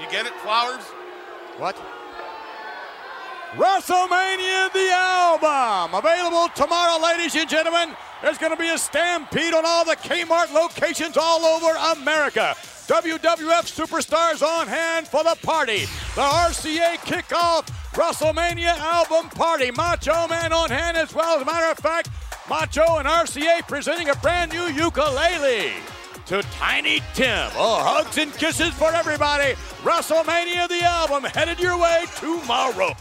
You 0.00 0.10
get 0.10 0.26
it, 0.26 0.32
flowers? 0.36 0.82
What? 1.58 1.76
WrestleMania 3.56 4.72
the 4.72 4.90
album 4.90 5.94
available 5.94 6.48
tomorrow, 6.56 7.00
ladies 7.00 7.36
and 7.36 7.48
gentlemen. 7.48 7.94
There's 8.20 8.36
going 8.36 8.50
to 8.50 8.58
be 8.58 8.70
a 8.70 8.76
stampede 8.76 9.54
on 9.54 9.64
all 9.64 9.84
the 9.84 9.94
Kmart 9.94 10.52
locations 10.52 11.16
all 11.16 11.44
over 11.44 11.70
America. 11.96 12.56
WWF 12.88 13.70
superstars 13.70 14.42
on 14.42 14.66
hand 14.66 15.06
for 15.06 15.22
the 15.22 15.36
party. 15.44 15.84
The 16.16 16.22
RCA 16.22 16.96
kickoff 17.06 17.68
WrestleMania 17.92 18.76
album 18.76 19.30
party. 19.30 19.70
Macho 19.70 20.26
Man 20.26 20.52
on 20.52 20.70
hand 20.70 20.96
as 20.96 21.14
well. 21.14 21.36
As 21.36 21.42
a 21.42 21.44
matter 21.44 21.70
of 21.70 21.78
fact, 21.78 22.10
Macho 22.48 22.98
and 22.98 23.06
RCA 23.06 23.68
presenting 23.68 24.08
a 24.08 24.16
brand 24.16 24.52
new 24.52 24.66
ukulele 24.66 25.74
to 26.26 26.42
Tiny 26.58 27.00
Tim. 27.14 27.50
Oh, 27.54 27.78
hugs 27.84 28.18
and 28.18 28.32
kisses 28.32 28.74
for 28.74 28.92
everybody. 28.92 29.54
WrestleMania 29.84 30.68
the 30.68 30.82
album 30.82 31.22
headed 31.22 31.60
your 31.60 31.78
way 31.78 32.06
tomorrow. 32.16 32.96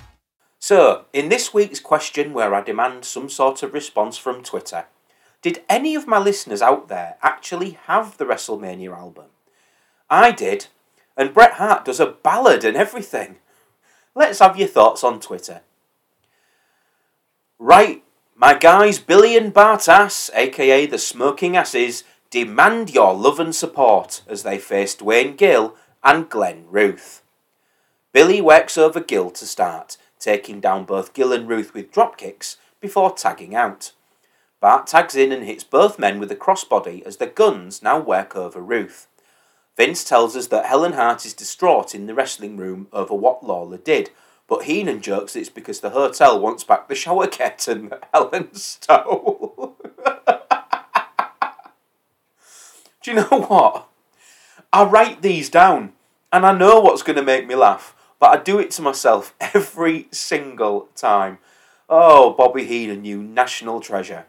So, 0.65 1.07
in 1.11 1.27
this 1.27 1.53
week's 1.53 1.81
question, 1.81 2.31
where 2.31 2.55
I 2.55 2.61
demand 2.61 3.03
some 3.03 3.27
sort 3.27 3.63
of 3.63 3.73
response 3.73 4.17
from 4.17 4.41
Twitter, 4.43 4.85
did 5.41 5.61
any 5.67 5.93
of 5.93 6.07
my 6.07 6.17
listeners 6.19 6.61
out 6.61 6.87
there 6.87 7.17
actually 7.21 7.71
have 7.87 8.15
the 8.17 8.23
WrestleMania 8.23 8.97
album? 8.97 9.25
I 10.09 10.31
did, 10.31 10.67
and 11.17 11.33
Bret 11.33 11.55
Hart 11.55 11.83
does 11.83 11.99
a 11.99 12.05
ballad 12.05 12.63
and 12.63 12.77
everything. 12.77 13.39
Let's 14.15 14.39
have 14.39 14.55
your 14.57 14.69
thoughts 14.69 15.03
on 15.03 15.19
Twitter. 15.19 15.63
Right, 17.59 18.01
my 18.33 18.53
guys 18.53 18.99
Billy 18.99 19.35
and 19.35 19.53
Bartass, 19.53 20.29
aka 20.33 20.85
the 20.85 20.97
Smoking 20.97 21.57
Asses, 21.57 22.05
demand 22.29 22.89
your 22.89 23.13
love 23.13 23.41
and 23.41 23.53
support 23.53 24.21
as 24.29 24.43
they 24.43 24.59
face 24.59 24.95
Duane 24.95 25.35
Gill 25.35 25.75
and 26.05 26.29
Glenn 26.29 26.67
Ruth. 26.69 27.21
Billy 28.13 28.39
works 28.39 28.77
over 28.77 29.01
Gill 29.01 29.29
to 29.31 29.45
start, 29.45 29.97
taking 30.23 30.59
down 30.59 30.85
both 30.85 31.13
Gill 31.13 31.33
and 31.33 31.47
Ruth 31.47 31.73
with 31.73 31.91
drop 31.91 32.17
kicks 32.17 32.57
before 32.79 33.13
tagging 33.13 33.55
out. 33.55 33.91
Bart 34.59 34.87
tags 34.87 35.15
in 35.15 35.31
and 35.31 35.43
hits 35.43 35.63
both 35.63 35.99
men 35.99 36.19
with 36.19 36.31
a 36.31 36.35
crossbody 36.35 37.03
as 37.03 37.17
the 37.17 37.27
guns 37.27 37.83
now 37.83 37.99
work 37.99 38.35
over 38.35 38.61
Ruth. 38.61 39.07
Vince 39.75 40.03
tells 40.03 40.35
us 40.35 40.47
that 40.47 40.67
Helen 40.67 40.93
Hart 40.93 41.25
is 41.25 41.33
distraught 41.33 41.93
in 41.93 42.05
the 42.05 42.13
wrestling 42.13 42.57
room 42.57 42.87
over 42.93 43.13
what 43.13 43.43
Lawler 43.43 43.77
did, 43.77 44.11
but 44.47 44.63
Heenan 44.63 45.01
jokes 45.01 45.35
it's 45.35 45.49
because 45.49 45.79
the 45.79 45.89
hotel 45.89 46.39
wants 46.39 46.63
back 46.63 46.87
the 46.87 46.95
shower 46.95 47.27
curtain 47.31 47.89
that 47.89 48.07
Helen 48.13 48.53
stole. 48.53 49.77
Do 53.01 53.11
you 53.11 53.15
know 53.15 53.45
what? 53.47 53.89
I 54.71 54.85
write 54.85 55.21
these 55.21 55.49
down 55.49 55.93
and 56.31 56.45
I 56.45 56.57
know 56.57 56.79
what's 56.79 57.03
going 57.03 57.17
to 57.17 57.23
make 57.23 57.45
me 57.45 57.55
laugh, 57.55 57.95
but 58.23 58.39
I 58.39 58.41
do 58.41 58.57
it 58.57 58.71
to 58.71 58.81
myself 58.81 59.35
every 59.53 60.07
single 60.09 60.87
time. 60.95 61.39
Oh, 61.89 62.31
Bobby 62.31 62.63
Heenan, 62.63 63.03
you 63.03 63.21
national 63.21 63.81
treasure. 63.81 64.27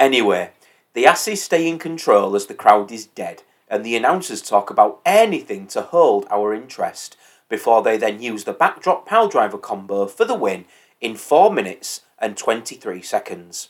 Anyway, 0.00 0.52
the 0.94 1.04
asses 1.04 1.42
stay 1.42 1.68
in 1.68 1.78
control 1.78 2.34
as 2.34 2.46
the 2.46 2.54
crowd 2.54 2.90
is 2.90 3.04
dead, 3.04 3.42
and 3.68 3.84
the 3.84 3.94
announcers 3.94 4.40
talk 4.40 4.70
about 4.70 5.02
anything 5.04 5.66
to 5.66 5.82
hold 5.82 6.24
our 6.30 6.54
interest 6.54 7.18
before 7.50 7.82
they 7.82 7.98
then 7.98 8.22
use 8.22 8.44
the 8.44 8.54
backdrop 8.54 9.06
piledriver 9.06 9.60
combo 9.60 10.06
for 10.06 10.24
the 10.24 10.34
win 10.34 10.64
in 11.02 11.14
4 11.14 11.52
minutes 11.52 12.00
and 12.18 12.38
23 12.38 13.02
seconds. 13.02 13.68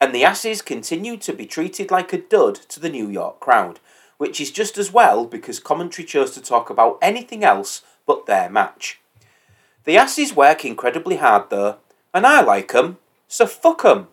And 0.00 0.12
the 0.12 0.24
asses 0.24 0.62
continue 0.62 1.16
to 1.18 1.32
be 1.32 1.46
treated 1.46 1.92
like 1.92 2.12
a 2.12 2.18
dud 2.18 2.56
to 2.70 2.80
the 2.80 2.90
New 2.90 3.08
York 3.08 3.38
crowd, 3.38 3.78
which 4.18 4.40
is 4.40 4.50
just 4.50 4.78
as 4.78 4.92
well 4.92 5.26
because 5.26 5.60
commentary 5.60 6.04
chose 6.04 6.32
to 6.32 6.42
talk 6.42 6.70
about 6.70 6.98
anything 7.00 7.44
else 7.44 7.82
but 8.10 8.26
their 8.26 8.50
match. 8.50 8.98
The 9.84 9.96
asses 9.96 10.34
work 10.34 10.64
incredibly 10.64 11.16
hard 11.16 11.48
though, 11.48 11.76
and 12.12 12.26
I 12.26 12.40
like 12.40 12.74
'em, 12.74 12.98
so 13.28 13.46
fuck 13.46 13.84
'em. 13.84 14.08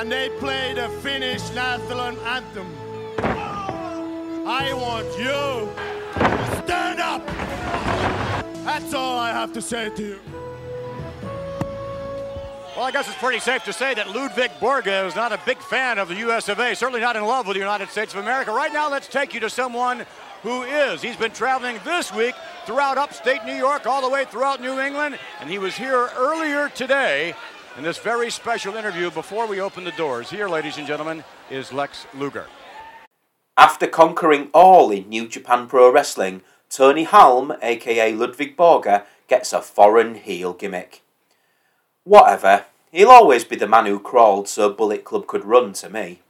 And 0.00 0.10
they 0.10 0.30
play 0.38 0.72
the 0.72 0.88
Finnish 1.02 1.42
national 1.50 2.00
anthem, 2.00 2.66
I 4.46 4.72
want 4.72 5.06
you 5.18 5.68
to 6.16 6.64
stand 6.64 7.00
up. 7.00 7.26
That's 8.64 8.94
all 8.94 9.18
I 9.18 9.30
have 9.30 9.52
to 9.52 9.60
say 9.60 9.90
to 9.90 10.02
you. 10.02 10.20
Well, 12.74 12.86
I 12.86 12.90
guess 12.90 13.08
it's 13.08 13.18
pretty 13.18 13.40
safe 13.40 13.62
to 13.64 13.74
say 13.74 13.92
that 13.92 14.08
Ludwig 14.14 14.52
Borga 14.52 15.06
is 15.06 15.14
not 15.14 15.32
a 15.32 15.40
big 15.44 15.58
fan 15.58 15.98
of 15.98 16.08
the 16.08 16.14
US 16.30 16.48
of 16.48 16.58
A, 16.60 16.74
certainly 16.74 17.00
not 17.00 17.14
in 17.16 17.26
love 17.26 17.46
with 17.46 17.56
the 17.56 17.60
United 17.60 17.90
States 17.90 18.14
of 18.14 18.20
America. 18.20 18.52
Right 18.52 18.72
now, 18.72 18.90
let's 18.90 19.06
take 19.06 19.34
you 19.34 19.40
to 19.40 19.50
someone 19.50 20.06
who 20.42 20.62
is. 20.62 21.02
He's 21.02 21.16
been 21.16 21.32
traveling 21.32 21.78
this 21.84 22.10
week 22.14 22.34
throughout 22.64 22.96
upstate 22.96 23.44
New 23.44 23.52
York, 23.52 23.86
all 23.86 24.00
the 24.00 24.08
way 24.08 24.24
throughout 24.24 24.62
New 24.62 24.80
England, 24.80 25.18
and 25.42 25.50
he 25.50 25.58
was 25.58 25.76
here 25.76 26.08
earlier 26.16 26.70
today 26.70 27.34
in 27.76 27.84
this 27.84 27.98
very 27.98 28.30
special 28.30 28.76
interview 28.76 29.10
before 29.10 29.46
we 29.46 29.60
open 29.60 29.84
the 29.84 29.92
doors. 29.92 30.30
Here, 30.30 30.48
ladies 30.48 30.78
and 30.78 30.86
gentlemen, 30.86 31.24
is 31.50 31.72
Lex 31.72 32.06
Luger. 32.14 32.46
After 33.56 33.86
conquering 33.86 34.50
all 34.52 34.90
in 34.90 35.08
New 35.08 35.28
Japan 35.28 35.66
Pro 35.66 35.92
Wrestling, 35.92 36.42
Tony 36.68 37.04
Halme, 37.04 37.58
aka 37.62 38.12
Ludwig 38.12 38.56
Borga, 38.56 39.04
gets 39.28 39.52
a 39.52 39.60
foreign 39.60 40.14
heel 40.14 40.52
gimmick. 40.52 41.02
Whatever, 42.04 42.64
he'll 42.90 43.10
always 43.10 43.44
be 43.44 43.56
the 43.56 43.68
man 43.68 43.86
who 43.86 44.00
crawled 44.00 44.48
so 44.48 44.72
Bullet 44.72 45.04
Club 45.04 45.26
could 45.26 45.44
run 45.44 45.72
to 45.74 45.88
me. 45.88 46.20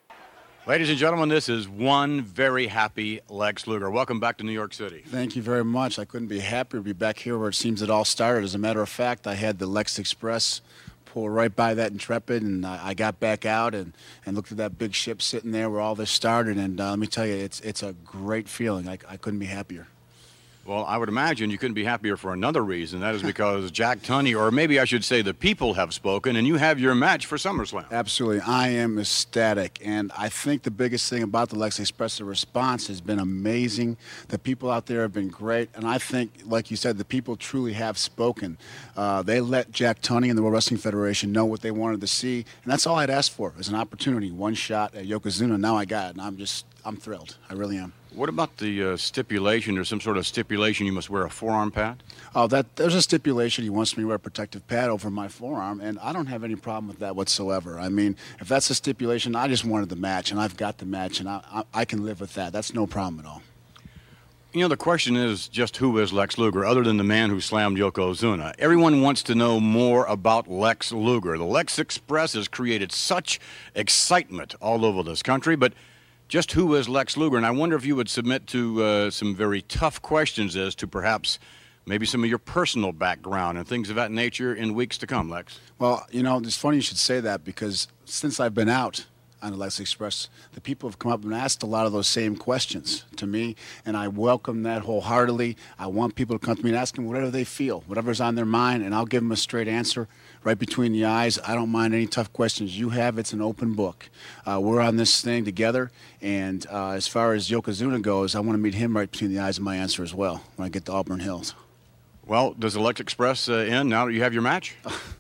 Ladies 0.67 0.91
and 0.91 0.99
gentlemen, 0.99 1.31
this 1.31 1.49
is 1.49 1.67
one 1.67 2.21
very 2.21 2.67
happy 2.67 3.21
Lex 3.29 3.67
Luger. 3.67 3.91
Welcome 3.91 4.21
back 4.21 4.37
to 4.39 4.45
New 4.45 4.53
York 4.53 4.75
City. 4.75 5.03
Thank 5.07 5.35
you 5.35 5.43
very 5.43 5.65
much. 5.65 5.99
I 5.99 6.05
couldn't 6.05 6.29
be 6.29 6.41
happier 6.41 6.81
to 6.81 6.85
be 6.85 6.93
back 6.93 7.19
here 7.19 7.39
where 7.39 7.49
it 7.49 7.55
seems 7.55 7.81
it 7.81 7.89
all 7.89 8.05
started. 8.05 8.45
As 8.45 8.55
a 8.55 8.59
matter 8.59 8.83
of 8.83 8.89
fact, 8.89 9.27
I 9.27 9.35
had 9.35 9.59
the 9.59 9.67
Lex 9.67 9.99
Express 9.99 10.61
pull 11.13 11.29
right 11.29 11.55
by 11.55 11.75
that 11.75 11.93
Intrepid, 11.93 12.43
and 12.43 12.65
I, 12.65 12.89
I 12.89 12.95
got 12.95 13.21
back 13.21 13.45
out 13.45 13.75
and, 13.75 13.93
and 14.25 14.37
looked 14.37 14.53
at 14.53 14.59
that 14.59 14.79
big 14.79 14.95
ship 14.95 15.21
sitting 15.21 15.53
there 15.53 15.69
where 15.69 15.81
all 15.81 15.95
this 15.95 16.11
started. 16.11 16.57
And 16.57 16.81
uh, 16.81 16.91
let 16.91 16.99
me 16.99 17.07
tell 17.07 17.27
you, 17.27 17.35
it's 17.35 17.61
it's 17.61 17.83
a 17.83 17.93
great 18.05 18.49
feeling. 18.49 18.89
I, 18.89 18.99
I 19.09 19.17
couldn't 19.17 19.41
be 19.41 19.47
happier. 19.47 19.89
Well, 20.67 20.85
I 20.85 20.99
would 20.99 21.09
imagine 21.09 21.51
you 21.51 21.57
couldn't 21.57 21.75
be 21.75 21.85
happier 21.85 22.19
for 22.19 22.35
another 22.35 22.63
reason. 22.63 23.01
That 23.01 23.15
is 23.15 23.23
because 23.23 23.71
Jack 23.81 24.01
Tunney, 24.01 24.39
or 24.39 24.51
maybe 24.51 24.79
I 24.79 24.85
should 24.85 25.05
say 25.05 25.23
the 25.23 25.33
people 25.33 25.75
have 25.75 25.95
spoken, 25.95 26.37
and 26.37 26.47
you 26.47 26.57
have 26.57 26.79
your 26.79 26.95
match 26.95 27.25
for 27.25 27.37
SummerSlam. 27.37 27.91
Absolutely. 27.91 28.41
I 28.41 28.69
am 28.69 28.99
ecstatic. 28.99 29.81
And 29.83 30.13
I 30.17 30.29
think 30.29 30.63
the 30.63 30.71
biggest 30.71 31.09
thing 31.09 31.23
about 31.23 31.49
the 31.49 31.57
Lex 31.57 31.81
Express, 31.81 32.19
the 32.19 32.25
response 32.27 32.89
has 32.89 33.01
been 33.01 33.19
amazing. 33.19 33.97
The 34.29 34.39
people 34.39 34.71
out 34.71 34.85
there 34.85 35.01
have 35.01 35.15
been 35.15 35.29
great. 35.29 35.71
And 35.75 35.87
I 35.87 35.97
think, 35.97 36.43
like 36.45 36.71
you 36.71 36.77
said, 36.77 36.99
the 36.99 37.07
people 37.07 37.37
truly 37.37 37.73
have 37.73 37.97
spoken. 37.97 38.59
Uh, 38.97 39.23
they 39.23 39.41
let 39.41 39.73
Jack 39.73 40.03
Tunney 40.03 40.29
and 40.29 40.37
the 40.37 40.43
World 40.43 40.55
Wrestling 40.55 40.79
Federation 40.79 41.33
know 41.33 41.47
what 41.47 41.63
they 41.63 41.71
wanted 41.71 42.03
to 42.03 42.07
see. 42.07 42.45
And 42.63 42.71
that's 42.71 42.87
all 42.87 42.97
I'd 42.97 43.11
asked 43.11 43.33
for 43.33 43.55
is 43.59 43.69
an 43.69 43.77
opportunity, 43.77 44.31
one 44.31 44.55
shot 44.55 44.95
at 44.95 45.07
Yokozuna. 45.07 45.59
Now 45.59 45.77
I 45.77 45.87
got 45.87 46.09
it. 46.09 46.13
And 46.13 46.21
I'm 46.21 46.37
just, 46.37 46.67
I'm 46.85 46.97
thrilled. 46.97 47.39
I 47.49 47.55
really 47.55 47.79
am. 47.79 47.95
What 48.15 48.29
about 48.29 48.57
the 48.57 48.85
uh, 48.85 48.97
stipulation? 48.97 49.77
There's 49.77 49.89
some 49.89 50.01
sort 50.01 50.17
of 50.17 50.27
stipulation 50.27 50.85
you 50.85 50.93
must 50.93 51.11
wear 51.11 51.25
a 51.25 51.31
forearm 51.31 51.71
pad? 51.71 52.03
Oh, 52.35 52.49
that 52.49 52.75
there's 52.77 52.95
a 52.95 53.03
stipulation. 53.03 53.63
He 53.63 53.71
wants 53.71 53.97
me 53.97 54.03
to 54.03 54.09
wear 54.09 54.17
a 54.17 54.21
protective 54.21 54.67
pad 54.67 54.91
over 54.91 55.11
my 55.11 55.29
forearm, 55.29 55.81
and 55.81 55.99
I 56.01 56.13
don't 56.13 56.27
have 56.27 56.43
any 56.43 56.57
problem 56.57 56.89
with 56.89 56.99
that 56.99 57.15
whatsoever. 57.15 57.79
I 57.79 57.89
mean, 57.89 58.17
if 58.41 58.49
that's 58.49 58.69
a 58.69 58.75
stipulation, 58.75 59.37
I 59.37 59.47
just 59.47 59.65
wanted 59.65 59.91
the 59.91 59.97
match, 59.97 60.33
and 60.33 60.41
I've 60.41 60.57
got 60.57 60.79
the 60.79 60.87
match, 60.87 61.21
and 61.21 61.29
I, 61.29 61.41
I, 61.53 61.81
I 61.81 61.85
can 61.85 62.05
live 62.05 62.21
with 62.21 62.35
that. 62.35 62.53
That's 62.53 62.75
no 62.75 62.87
problem 62.87 63.21
at 63.21 63.27
all. 63.27 63.43
You 64.53 64.63
know, 64.63 64.69
the 64.69 64.77
question 64.77 65.15
is 65.15 65.47
just 65.47 65.77
who 65.77 65.97
is 65.99 66.13
Lex 66.13 66.37
Luger, 66.37 66.65
other 66.65 66.83
than 66.83 66.97
the 66.97 67.05
man 67.05 67.31
who 67.31 67.41
slammed 67.41 67.79
Yokozuna? 67.79 68.53
Everyone 68.59 69.01
wants 69.03 69.23
to 69.25 69.37
know 69.37 69.61
more 69.61 70.05
about 70.07 70.51
Lex 70.51 70.91
Luger. 70.91 71.39
The 71.39 71.45
Lex 71.45 71.79
Express 71.79 72.33
has 72.33 72.49
created 72.49 72.91
such 72.91 73.39
excitement 73.77 74.57
all 74.61 74.85
over 74.85 75.05
this 75.05 75.23
country, 75.23 75.55
but 75.55 75.73
just 76.31 76.53
who 76.53 76.77
is 76.77 76.89
Lex 76.89 77.17
Luger? 77.17 77.37
And 77.37 77.45
I 77.45 77.51
wonder 77.51 77.75
if 77.75 77.85
you 77.85 77.97
would 77.97 78.09
submit 78.09 78.47
to 78.49 78.83
uh, 78.83 79.11
some 79.11 79.35
very 79.35 79.63
tough 79.63 80.01
questions 80.01 80.57
as 80.57 80.77
to 80.77 80.87
perhaps 80.87 81.41
maybe 81.87 82.07
some 82.07 82.23
of 82.23 82.31
your 82.31 82.39
personal 82.39 82.93
background 82.93 83.59
and 83.59 83.67
things 83.67 83.91
of 83.91 83.97
that 83.97 84.13
nature 84.13 84.55
in 84.55 84.75
weeks 84.75 84.97
to 84.99 85.09
come, 85.09 85.29
Lex. 85.29 85.59
Well, 85.81 86.07
you 86.13 86.23
know, 86.23 86.39
it's 86.39 86.57
funny 86.57 86.77
you 86.77 86.83
should 86.83 86.99
say 86.99 87.19
that 87.19 87.45
because 87.45 87.89
since 88.05 88.39
I've 88.39 88.55
been 88.55 88.69
out 88.69 89.07
on 89.43 89.51
the 89.51 89.59
Lex 89.59 89.81
Express, 89.81 90.29
the 90.53 90.61
people 90.61 90.89
have 90.89 91.01
come 91.01 91.11
up 91.11 91.25
and 91.25 91.35
asked 91.35 91.65
a 91.65 91.67
lot 91.67 91.87
of 91.87 91.93
those 91.93 92.07
same 92.07 92.37
questions 92.37 93.05
to 93.17 93.27
me, 93.27 93.57
and 93.85 93.97
I 93.97 94.07
welcome 94.07 94.63
that 94.63 94.83
wholeheartedly. 94.83 95.57
I 95.81 95.89
want 95.89 96.15
people 96.15 96.39
to 96.39 96.45
come 96.45 96.57
to 96.57 96.63
me 96.63 96.71
and 96.71 96.79
ask 96.79 96.95
them 96.95 97.07
whatever 97.07 97.31
they 97.31 97.45
feel, 97.45 97.81
whatever's 97.89 98.21
on 98.21 98.37
their 98.37 98.45
mind, 98.45 98.85
and 98.85 98.95
I'll 98.95 99.07
give 99.07 99.23
them 99.23 99.33
a 99.33 99.37
straight 99.37 99.67
answer 99.67 100.07
right 100.45 100.59
between 100.59 100.93
the 100.93 101.05
eyes. 101.05 101.39
I 101.47 101.55
don't 101.55 101.71
mind 101.71 101.95
any 101.95 102.07
tough 102.07 102.33
questions 102.33 102.79
you 102.79 102.91
have. 102.91 103.19
It's 103.19 103.33
an 103.33 103.43
open 103.43 103.75
book. 103.75 104.09
Uh, 104.47 104.61
we're 104.61 104.81
on 104.81 104.97
this 104.97 105.21
thing 105.23 105.45
together, 105.45 105.91
and 106.21 106.67
uh, 106.71 106.91
as 106.91 107.07
far 107.07 107.35
as 107.35 107.49
Yokozuna 107.49 108.01
goes, 108.03 108.35
I 108.35 108.41
want 108.41 108.53
to 108.53 108.59
meet 108.59 108.75
him 108.75 108.97
right 108.97 109.11
between 109.11 109.33
the 109.33 109.41
eyes 109.41 109.59
of 109.59 109.65
my 109.65 109.77
answer 109.77 110.03
as 110.03 110.15
well 110.15 110.43
when 110.57 110.67
I 110.67 110.69
get 110.69 110.87
to 110.87 110.93
Auburn 110.93 111.21
Hills. 111.21 111.55
Well, 112.27 112.55
does 112.55 112.75
the 112.75 112.81
Lex 112.81 113.01
Express 113.01 113.49
uh, 113.49 113.55
end 113.55 113.89
now 113.89 114.07
that 114.07 114.13
you 114.13 114.23
have 114.23 114.33
your 114.33 114.43
match? 114.43 114.77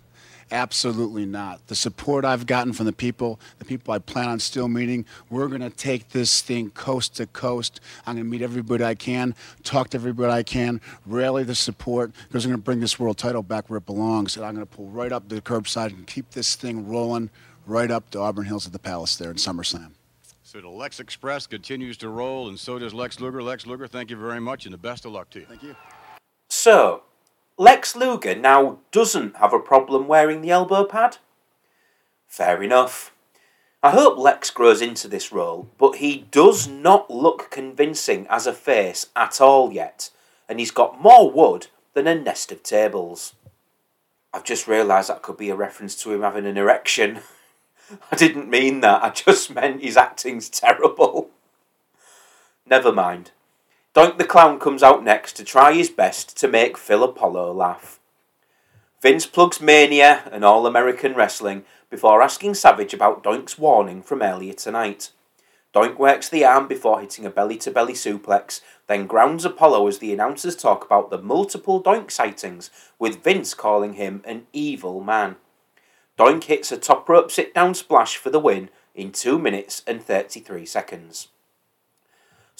Absolutely 0.52 1.26
not. 1.26 1.64
The 1.68 1.76
support 1.76 2.24
I've 2.24 2.44
gotten 2.44 2.72
from 2.72 2.86
the 2.86 2.92
people, 2.92 3.38
the 3.60 3.64
people 3.64 3.94
I 3.94 4.00
plan 4.00 4.28
on 4.28 4.40
still 4.40 4.66
meeting, 4.66 5.06
we're 5.28 5.46
going 5.46 5.60
to 5.60 5.70
take 5.70 6.08
this 6.08 6.40
thing 6.42 6.70
coast 6.70 7.16
to 7.16 7.26
coast. 7.26 7.80
I'm 8.04 8.16
going 8.16 8.24
to 8.24 8.30
meet 8.30 8.42
everybody 8.42 8.82
I 8.82 8.96
can, 8.96 9.36
talk 9.62 9.90
to 9.90 9.96
everybody 9.96 10.32
I 10.32 10.42
can, 10.42 10.80
rally 11.06 11.44
the 11.44 11.54
support, 11.54 12.12
because 12.26 12.44
I'm 12.44 12.50
going 12.50 12.60
to 12.60 12.64
bring 12.64 12.80
this 12.80 12.98
world 12.98 13.16
title 13.16 13.44
back 13.44 13.70
where 13.70 13.78
it 13.78 13.86
belongs. 13.86 14.36
And 14.36 14.44
I'm 14.44 14.54
going 14.54 14.66
to 14.66 14.76
pull 14.76 14.88
right 14.88 15.12
up 15.12 15.28
to 15.28 15.36
the 15.36 15.40
curbside 15.40 15.90
and 15.90 16.04
keep 16.06 16.30
this 16.30 16.56
thing 16.56 16.88
rolling 16.88 17.30
right 17.64 17.90
up 17.90 18.10
to 18.10 18.18
Auburn 18.18 18.46
Hills 18.46 18.66
at 18.66 18.72
the 18.72 18.78
Palace 18.80 19.16
there 19.16 19.30
in 19.30 19.36
SummerSlam. 19.36 19.92
So 20.42 20.60
the 20.60 20.68
Lex 20.68 20.98
Express 20.98 21.46
continues 21.46 21.96
to 21.98 22.08
roll, 22.08 22.48
and 22.48 22.58
so 22.58 22.76
does 22.76 22.92
Lex 22.92 23.20
Luger. 23.20 23.40
Lex 23.40 23.68
Luger, 23.68 23.86
thank 23.86 24.10
you 24.10 24.16
very 24.16 24.40
much, 24.40 24.64
and 24.64 24.74
the 24.74 24.78
best 24.78 25.04
of 25.04 25.12
luck 25.12 25.30
to 25.30 25.38
you. 25.38 25.46
Thank 25.46 25.62
you. 25.62 25.76
So, 26.48 27.04
Lex 27.60 27.94
Luger 27.94 28.34
now 28.34 28.78
doesn't 28.90 29.36
have 29.36 29.52
a 29.52 29.58
problem 29.58 30.08
wearing 30.08 30.40
the 30.40 30.50
elbow 30.50 30.82
pad? 30.82 31.18
Fair 32.26 32.62
enough. 32.62 33.12
I 33.82 33.90
hope 33.90 34.16
Lex 34.16 34.48
grows 34.48 34.80
into 34.80 35.08
this 35.08 35.30
role, 35.30 35.68
but 35.76 35.96
he 35.96 36.26
does 36.30 36.66
not 36.66 37.10
look 37.10 37.50
convincing 37.50 38.26
as 38.30 38.46
a 38.46 38.54
face 38.54 39.08
at 39.14 39.42
all 39.42 39.74
yet, 39.74 40.08
and 40.48 40.58
he's 40.58 40.70
got 40.70 41.02
more 41.02 41.30
wood 41.30 41.66
than 41.92 42.06
a 42.06 42.14
nest 42.14 42.50
of 42.50 42.62
tables. 42.62 43.34
I've 44.32 44.44
just 44.44 44.66
realised 44.66 45.10
that 45.10 45.20
could 45.20 45.36
be 45.36 45.50
a 45.50 45.54
reference 45.54 45.94
to 45.96 46.14
him 46.14 46.22
having 46.22 46.46
an 46.46 46.56
erection. 46.56 47.20
I 48.10 48.16
didn't 48.16 48.48
mean 48.48 48.80
that, 48.80 49.04
I 49.04 49.10
just 49.10 49.54
meant 49.54 49.82
his 49.82 49.98
acting's 49.98 50.48
terrible. 50.48 51.28
Never 52.66 52.90
mind. 52.90 53.32
Doink 53.92 54.18
the 54.18 54.24
Clown 54.24 54.60
comes 54.60 54.84
out 54.84 55.02
next 55.02 55.32
to 55.32 55.44
try 55.44 55.72
his 55.72 55.90
best 55.90 56.36
to 56.36 56.46
make 56.46 56.78
Phil 56.78 57.02
Apollo 57.02 57.52
laugh. 57.54 57.98
Vince 59.02 59.26
plugs 59.26 59.60
Mania 59.60 60.28
and 60.30 60.44
All 60.44 60.64
American 60.64 61.14
Wrestling 61.14 61.64
before 61.90 62.22
asking 62.22 62.54
Savage 62.54 62.94
about 62.94 63.24
Doink's 63.24 63.58
warning 63.58 64.00
from 64.00 64.22
earlier 64.22 64.52
tonight. 64.52 65.10
Doink 65.74 65.98
works 65.98 66.28
the 66.28 66.44
arm 66.44 66.68
before 66.68 67.00
hitting 67.00 67.26
a 67.26 67.30
belly 67.30 67.56
to 67.58 67.72
belly 67.72 67.94
suplex, 67.94 68.60
then 68.86 69.08
grounds 69.08 69.44
Apollo 69.44 69.88
as 69.88 69.98
the 69.98 70.12
announcers 70.12 70.54
talk 70.54 70.84
about 70.84 71.10
the 71.10 71.18
multiple 71.18 71.82
Doink 71.82 72.12
sightings, 72.12 72.70
with 72.96 73.24
Vince 73.24 73.54
calling 73.54 73.94
him 73.94 74.22
an 74.24 74.46
evil 74.52 75.00
man. 75.00 75.34
Doink 76.16 76.44
hits 76.44 76.70
a 76.70 76.76
top 76.76 77.08
rope 77.08 77.32
sit 77.32 77.52
down 77.54 77.74
splash 77.74 78.16
for 78.16 78.30
the 78.30 78.38
win 78.38 78.70
in 78.94 79.10
2 79.10 79.36
minutes 79.36 79.82
and 79.84 80.00
33 80.00 80.64
seconds. 80.64 81.26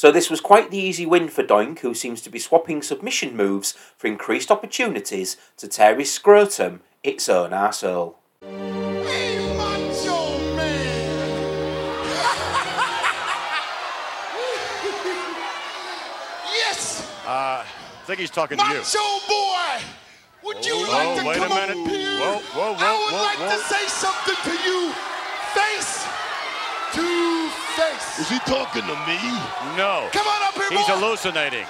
So 0.01 0.11
this 0.11 0.31
was 0.31 0.41
quite 0.41 0.71
the 0.71 0.79
easy 0.79 1.05
win 1.05 1.29
for 1.29 1.43
Doink, 1.43 1.81
who 1.81 1.93
seems 1.93 2.23
to 2.23 2.31
be 2.31 2.39
swapping 2.39 2.81
submission 2.81 3.37
moves 3.37 3.73
for 3.99 4.07
increased 4.07 4.51
opportunities 4.51 5.37
to 5.59 5.69
tear 5.69 5.99
his 5.99 6.11
scrotum 6.11 6.81
its 7.03 7.29
own 7.29 7.51
arsehole. 7.51 8.15
Yes! 16.49 17.07
Uh, 17.27 17.63
I 17.63 17.67
think 18.07 18.21
he's 18.21 18.31
talking 18.31 18.57
to 18.57 18.65
you. 18.65 18.79
Macho 18.81 18.99
boy! 19.29 19.85
Would 20.45 20.65
you 20.65 20.77
Oh, 20.77 20.89
like 20.89 21.21
to 21.21 21.29
wait 21.29 21.37
a 21.37 21.41
come 21.41 21.49
minute. 21.51 21.77
up 21.77 21.89
here? 21.93 22.19
Whoa, 22.21 22.39
whoa, 22.57 22.75
I 22.79 22.93
would 22.97 23.13
whoa, 23.13 23.23
like 23.23 23.39
whoa. 23.39 23.53
to 23.53 23.59
say 23.69 23.85
something 23.87 24.39
to 24.49 24.55
you, 24.65 24.93
face 25.53 26.09
to 26.97 27.05
face. 27.77 28.10
Is 28.21 28.29
he 28.29 28.39
talking 28.41 28.83
to 28.83 28.97
me? 29.09 29.19
No. 29.77 30.09
Come 30.13 30.27
on 30.29 30.43
up 30.45 30.55
here, 30.55 30.69
He's 30.69 30.87
boy. 30.87 30.93
hallucinating. 31.01 31.65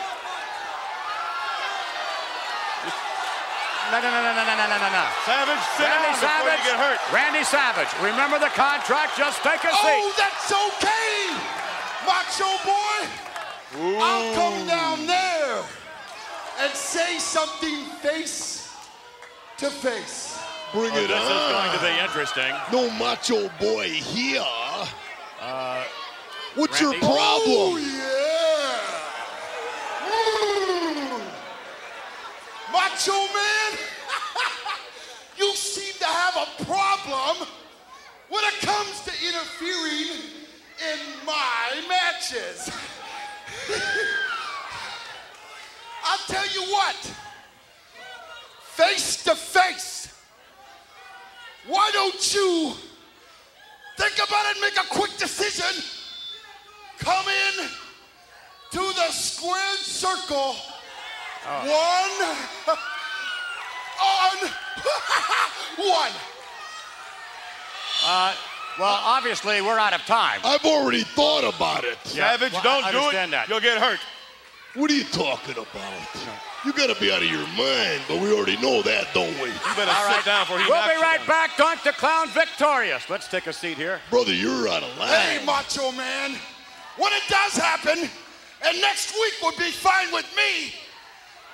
No, 3.90 3.98
no, 3.98 4.06
no, 4.06 4.22
no, 4.22 4.32
no, 4.34 4.44
no, 4.46 4.54
no, 4.70 4.78
no, 4.78 4.88
no. 4.90 5.04
Savage, 5.26 5.62
sit 5.74 5.82
Randy 5.82 5.98
down 5.98 6.14
before 6.14 6.30
Savage. 6.30 6.62
you 6.62 6.70
get 6.70 6.78
hurt. 6.78 6.98
Randy 7.12 7.42
Savage. 7.42 7.90
Remember 8.02 8.38
the 8.38 8.52
contract. 8.54 9.18
Just 9.18 9.42
take 9.42 9.62
a 9.64 9.70
Oh, 9.74 9.82
seat. 9.82 9.98
Oh, 9.98 10.14
that's 10.14 10.50
okay, 10.50 11.18
Macho 12.06 12.50
boy. 12.62 14.00
I'll 14.00 14.34
come 14.34 14.66
down 14.66 15.06
there 15.06 15.62
and 16.60 16.72
say 16.72 17.18
something 17.18 17.84
face 18.02 18.72
to 19.58 19.70
face. 19.70 20.38
Oh, 20.38 20.46
Bring 20.72 20.92
Oh, 20.94 20.98
it 20.98 21.08
this 21.08 21.18
on. 21.18 21.32
is 21.32 21.52
going 21.52 21.72
to 21.78 21.82
be 21.82 21.98
interesting. 22.04 22.52
No 22.70 22.90
macho 22.90 23.48
boy 23.58 23.88
here. 23.88 24.44
What's 26.56 26.82
Randy? 26.82 26.96
your 26.96 27.04
problem? 27.06 27.46
Oh, 27.46 27.76
yeah. 27.78 28.80
Mm. 30.10 31.20
Macho 32.72 33.12
man, 33.12 33.78
you 35.38 35.54
seem 35.54 35.94
to 36.00 36.06
have 36.06 36.36
a 36.36 36.64
problem 36.64 37.46
when 38.28 38.42
it 38.44 38.60
comes 38.62 39.00
to 39.02 39.12
interfering 39.24 40.22
in 40.92 40.98
my 41.24 41.82
matches. 41.88 42.68
I'll 46.04 46.26
tell 46.26 46.46
you 46.48 46.62
what, 46.72 46.96
face 48.62 49.22
to 49.22 49.36
face, 49.36 50.12
why 51.68 51.90
don't 51.92 52.34
you 52.34 52.72
think 53.96 54.14
about 54.14 54.46
it 54.46 54.56
and 54.56 54.60
make 54.62 54.76
a 54.76 54.88
quick 54.88 55.16
decision? 55.16 55.99
Come 57.00 57.26
in 57.28 57.66
to 58.72 58.78
the 58.94 59.10
squared 59.10 59.78
circle. 59.80 60.54
One 61.44 62.36
on 64.00 64.36
one. 65.76 66.12
Uh, 68.06 68.34
well, 68.78 68.98
obviously, 69.02 69.60
we're 69.60 69.78
out 69.78 69.92
of 69.94 70.00
time. 70.02 70.40
I've 70.44 70.64
already 70.64 71.02
thought 71.02 71.44
about 71.54 71.84
it. 71.84 71.98
Yeah, 72.14 72.30
Savage, 72.36 72.52
well, 72.52 72.62
don't 72.62 72.84
I 72.84 72.92
do 72.92 73.08
it. 73.08 73.30
that. 73.30 73.48
You'll 73.48 73.60
get 73.60 73.78
hurt. 73.78 73.98
What 74.74 74.90
are 74.90 74.94
you 74.94 75.04
talking 75.04 75.54
about? 75.54 75.92
You 76.64 76.72
gotta 76.74 76.94
be 77.00 77.10
out 77.10 77.22
of 77.22 77.28
your 77.28 77.46
mind, 77.56 78.02
but 78.06 78.20
we 78.20 78.32
already 78.32 78.56
know 78.58 78.82
that, 78.82 79.08
don't 79.14 79.32
we? 79.40 79.48
You 79.48 79.74
better 79.74 79.90
All 79.90 80.06
sit 80.06 80.16
right. 80.16 80.24
down 80.24 80.42
before 80.44 80.58
he 80.60 80.64
We'll 80.70 80.82
be 80.84 81.00
right 81.02 81.18
down. 81.18 81.26
back. 81.26 81.50
Doink 81.52 81.82
the 81.82 81.92
Clown 81.92 82.28
victorious. 82.28 83.08
Let's 83.10 83.26
take 83.28 83.46
a 83.46 83.52
seat 83.52 83.76
here. 83.78 83.98
Brother, 84.10 84.32
you're 84.32 84.68
out 84.68 84.82
of 84.82 84.96
line. 84.98 85.08
Hey, 85.08 85.44
Macho 85.44 85.90
Man, 85.92 86.36
when 87.00 87.12
it 87.14 87.22
does 87.28 87.56
happen, 87.56 87.98
and 88.66 88.80
next 88.80 89.12
week 89.14 89.32
would 89.42 89.56
be 89.56 89.70
fine 89.70 90.12
with 90.12 90.26
me, 90.36 90.74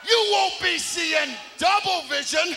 you 0.08 0.28
won't 0.32 0.60
be 0.60 0.76
seeing 0.78 1.30
double 1.56 2.02
vision. 2.08 2.56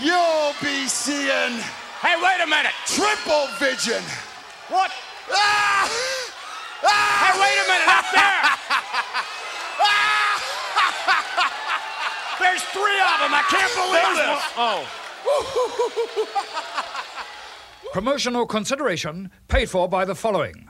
You'll 0.00 0.54
be 0.62 0.86
seeing 0.86 1.60
Hey, 2.00 2.16
wait 2.16 2.40
a 2.42 2.46
minute. 2.46 2.72
triple 2.86 3.46
vision. 3.58 4.02
What? 4.68 4.90
Ah! 5.30 5.84
Ah! 6.82 7.28
Hey, 7.28 7.36
wait 7.36 7.58
a 7.60 7.66
minute. 7.68 7.88
Up 7.92 8.08
there. 8.16 8.40
There's 12.40 12.62
three 12.72 13.00
of 13.04 13.20
them. 13.20 13.34
I 13.36 13.44
can't 13.52 13.74
believe 13.76 14.16
this. 14.16 14.40
Oh. 14.56 14.88
Promotional 17.92 18.46
consideration 18.46 19.30
paid 19.48 19.68
for 19.68 19.88
by 19.88 20.04
the 20.04 20.14
following. 20.14 20.68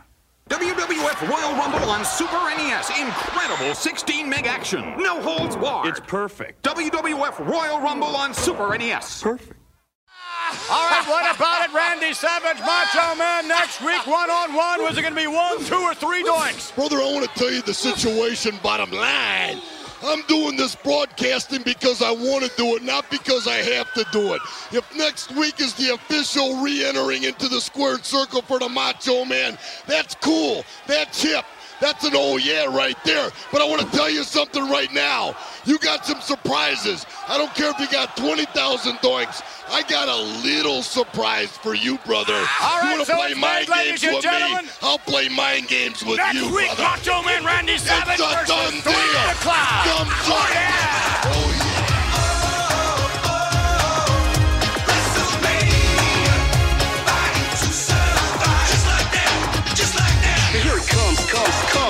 WWF 0.49 1.29
Royal 1.29 1.53
Rumble 1.55 1.91
on 1.91 2.03
Super 2.05 2.39
NES. 2.57 2.89
Incredible 2.99 3.75
16 3.75 4.27
meg 4.29 4.47
action. 4.47 4.95
No 4.97 5.21
holds 5.21 5.55
barred. 5.55 5.89
It's 5.89 6.01
perfect. 6.01 6.63
WWF 6.65 7.47
Royal 7.47 7.79
Rumble 7.81 8.17
on 8.17 8.33
Super 8.33 8.77
NES. 8.77 9.23
Perfect. 9.23 9.61
Ah! 10.09 10.73
All 10.73 10.91
right, 10.91 11.09
what 11.09 11.37
about 11.37 11.69
it, 11.69 11.75
Randy 11.75 12.15
Savage, 12.15 12.59
Macho 12.61 13.15
Man? 13.17 13.47
Next 13.47 13.83
week, 13.83 14.05
one 14.07 14.31
on 14.31 14.55
one. 14.55 14.83
Was 14.83 14.97
it 14.97 15.03
going 15.03 15.15
to 15.15 15.21
be 15.21 15.27
one, 15.27 15.63
two, 15.65 15.77
or 15.77 15.95
three 15.95 16.25
doinks? 16.25 16.75
Brother, 16.75 16.97
I 16.97 17.13
want 17.13 17.31
to 17.31 17.39
tell 17.39 17.53
you 17.53 17.61
the 17.61 17.75
situation, 17.75 18.59
bottom 18.63 18.91
line. 18.91 19.61
I'm 20.03 20.23
doing 20.23 20.57
this 20.57 20.75
broadcasting 20.75 21.63
because 21.63 22.03
I 22.03 22.11
want 22.11 22.45
to 22.45 22.51
do 22.57 22.77
it, 22.77 22.83
not 22.83 23.11
because 23.11 23.47
I 23.47 23.57
have 23.57 23.93
to 23.95 24.05
do 24.13 24.35
it. 24.35 24.43
If 24.73 24.85
next 24.97 25.35
week 25.37 25.61
is 25.61 25.75
the 25.75 25.95
official 25.95 26.63
re 26.63 26.85
entering 26.85 27.25
into 27.25 27.49
the 27.49 27.61
squared 27.61 28.05
circle 28.05 28.43
for 28.43 28.59
the 28.59 28.69
Macho 28.69 29.25
Man, 29.25 29.59
that's 29.87 30.15
cool. 30.17 30.65
That's 30.87 31.23
hip. 31.23 31.45
That's 31.81 32.05
an 32.05 32.13
oh 32.15 32.37
yeah 32.37 32.67
right 32.67 32.97
there. 33.05 33.31
But 33.53 33.63
I 33.63 33.69
want 33.69 33.81
to 33.83 33.97
tell 33.97 34.11
you 34.11 34.23
something 34.23 34.69
right 34.69 34.93
now. 34.93 35.35
You 35.65 35.79
got 35.79 36.05
some 36.07 36.21
surprises. 36.21 37.07
I 37.29 37.39
don't 37.39 37.55
care 37.55 37.71
if 37.71 37.79
you 37.79 37.89
got 37.89 38.17
20,000 38.17 38.97
doinks. 38.97 39.43
I 39.71 39.83
got 39.83 40.09
a 40.09 40.17
little 40.43 40.83
surprise 40.83 41.57
for 41.57 41.75
you, 41.75 41.99
brother. 41.99 42.35
All 42.35 42.81
right, 42.81 42.83
you 42.85 42.97
want 42.97 43.01
to 43.01 43.07
so 43.07 43.17
play 43.17 43.35
mind 43.35 43.67
games 43.67 44.03
with 44.03 44.25
me? 44.25 44.69
I'll 44.83 44.99
play 44.99 45.29
mind 45.29 45.69
games 45.69 46.05
with 46.05 46.17
Next 46.17 46.35
you, 46.35 46.55
week, 46.55 46.67
brother. 46.77 46.83
Macho 46.83 47.23
Man 47.23 47.45
Randy 47.45 47.79
Savage 47.79 48.19
it's 48.19 48.23
a 48.23 48.35
versus 48.35 48.49
done 48.49 48.73
deal. 48.73 48.83
the 48.83 49.01
Oh, 50.33 50.51
yeah. 50.53 51.21
Oh, 51.25 51.65
yeah. 51.65 51.70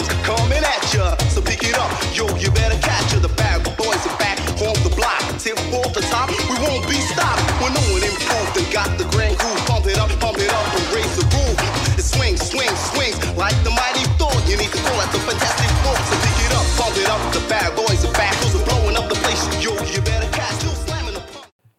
Comes, 0.00 0.24
comes, 0.24 0.40
coming 0.40 0.64
at 0.64 0.94
ya. 0.94 1.16
So 1.28 1.40
pick 1.40 1.62
it 1.62 1.76
up, 1.78 1.90
yo, 2.14 2.26
you 2.38 2.50
better 2.50 2.78
catch 2.80 3.12
ya. 3.12 3.18
The 3.18 3.28
bad 3.36 3.64
boys 3.76 4.00
are 4.06 4.16
back 4.18 4.38
on 4.60 4.74
the 4.82 4.92
block. 4.94 5.20
Tip 5.38 5.58
off 5.72 5.92
the 5.92 6.00
top, 6.08 6.28
we 6.30 6.56
won't 6.60 6.86
be 6.88 6.96
stopped. 7.12 7.40
We're 7.60 7.72
no 7.72 7.82
one 7.92 8.04
improved 8.04 8.56
and 8.56 8.68
got 8.72 8.90
the 8.98 9.04
grand 9.12 9.36
groove. 9.38 9.60
Pump 9.66 9.86
it 9.86 9.98
up, 9.98 10.10
pump 10.20 10.38
it 10.38 10.52
up, 10.52 10.66
and 10.74 10.86
raise 10.94 11.14
the 11.16 11.24
roof. 11.36 11.56
It 11.98 12.04
swings, 12.04 12.40
swings, 12.40 12.78
swings 12.92 13.16
like 13.36 13.56
the 13.64 13.70
mighty 13.70 14.04
Thor. 14.16 14.32
You 14.48 14.56
need 14.56 14.72
to 14.72 14.80
call 14.80 15.00
at 15.00 15.10
the 15.12 15.20
fantastic 15.20 15.70
four. 15.84 15.96
So 16.08 16.14
pick 16.24 16.38
it 16.44 16.52
up, 16.56 16.66
pump 16.80 16.96
it 16.96 17.08
up. 17.08 17.20
The 17.32 17.42
bad 17.48 17.76
boys 17.76 18.04
are 18.04 18.12
back. 18.12 18.36
Those 18.40 18.62
blowing 18.64 18.96
up 18.96 19.08
the 19.08 19.18
place. 19.20 19.42
Yo, 19.60 19.72
you 19.92 20.00
better 20.00 20.28
catch. 20.32 20.60
Still 20.60 20.76
slamming 20.86 21.14
the 21.14 21.22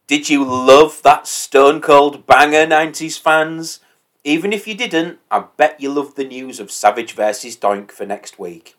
Did 0.06 0.30
you 0.30 0.44
love 0.44 1.02
that 1.02 1.26
Stone 1.26 1.80
Cold 1.80 2.26
banger, 2.26 2.66
90s 2.66 3.18
fans? 3.18 3.80
Even 4.24 4.52
if 4.52 4.68
you 4.68 4.76
didn't, 4.76 5.18
I 5.32 5.46
bet 5.56 5.80
you 5.80 5.90
loved 5.90 6.14
the 6.14 6.22
news 6.22 6.60
of 6.60 6.70
Savage 6.70 7.12
vs. 7.12 7.56
Doink 7.56 7.90
for 7.90 8.06
next 8.06 8.38
week. 8.38 8.76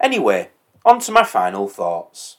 Anyway, 0.00 0.48
on 0.86 1.00
to 1.00 1.12
my 1.12 1.22
final 1.22 1.68
thoughts. 1.68 2.38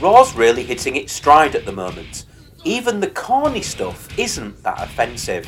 Raw's 0.00 0.34
really 0.34 0.62
hitting 0.62 0.96
its 0.96 1.12
stride 1.12 1.54
at 1.54 1.66
the 1.66 1.72
moment. 1.72 2.24
Even 2.64 3.00
the 3.00 3.10
corny 3.10 3.60
stuff 3.60 4.18
isn't 4.18 4.62
that 4.62 4.82
offensive. 4.82 5.46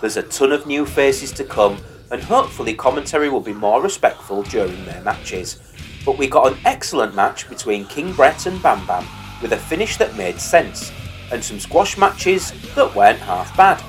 There's 0.00 0.16
a 0.16 0.22
ton 0.22 0.52
of 0.52 0.66
new 0.66 0.84
faces 0.84 1.32
to 1.32 1.44
come, 1.44 1.78
and 2.10 2.22
hopefully 2.22 2.74
commentary 2.74 3.28
will 3.28 3.40
be 3.40 3.54
more 3.54 3.82
respectful 3.82 4.42
during 4.42 4.84
their 4.84 5.02
matches. 5.02 5.60
But 6.04 6.18
we 6.18 6.28
got 6.28 6.52
an 6.52 6.58
excellent 6.64 7.14
match 7.14 7.48
between 7.48 7.86
King 7.86 8.12
Bret 8.12 8.46
and 8.46 8.62
Bam 8.62 8.86
Bam, 8.86 9.06
with 9.40 9.52
a 9.52 9.56
finish 9.56 9.96
that 9.96 10.16
made 10.16 10.38
sense, 10.38 10.92
and 11.32 11.42
some 11.42 11.58
squash 11.58 11.96
matches 11.96 12.52
that 12.74 12.94
weren't 12.94 13.18
half 13.20 13.56
bad, 13.56 13.82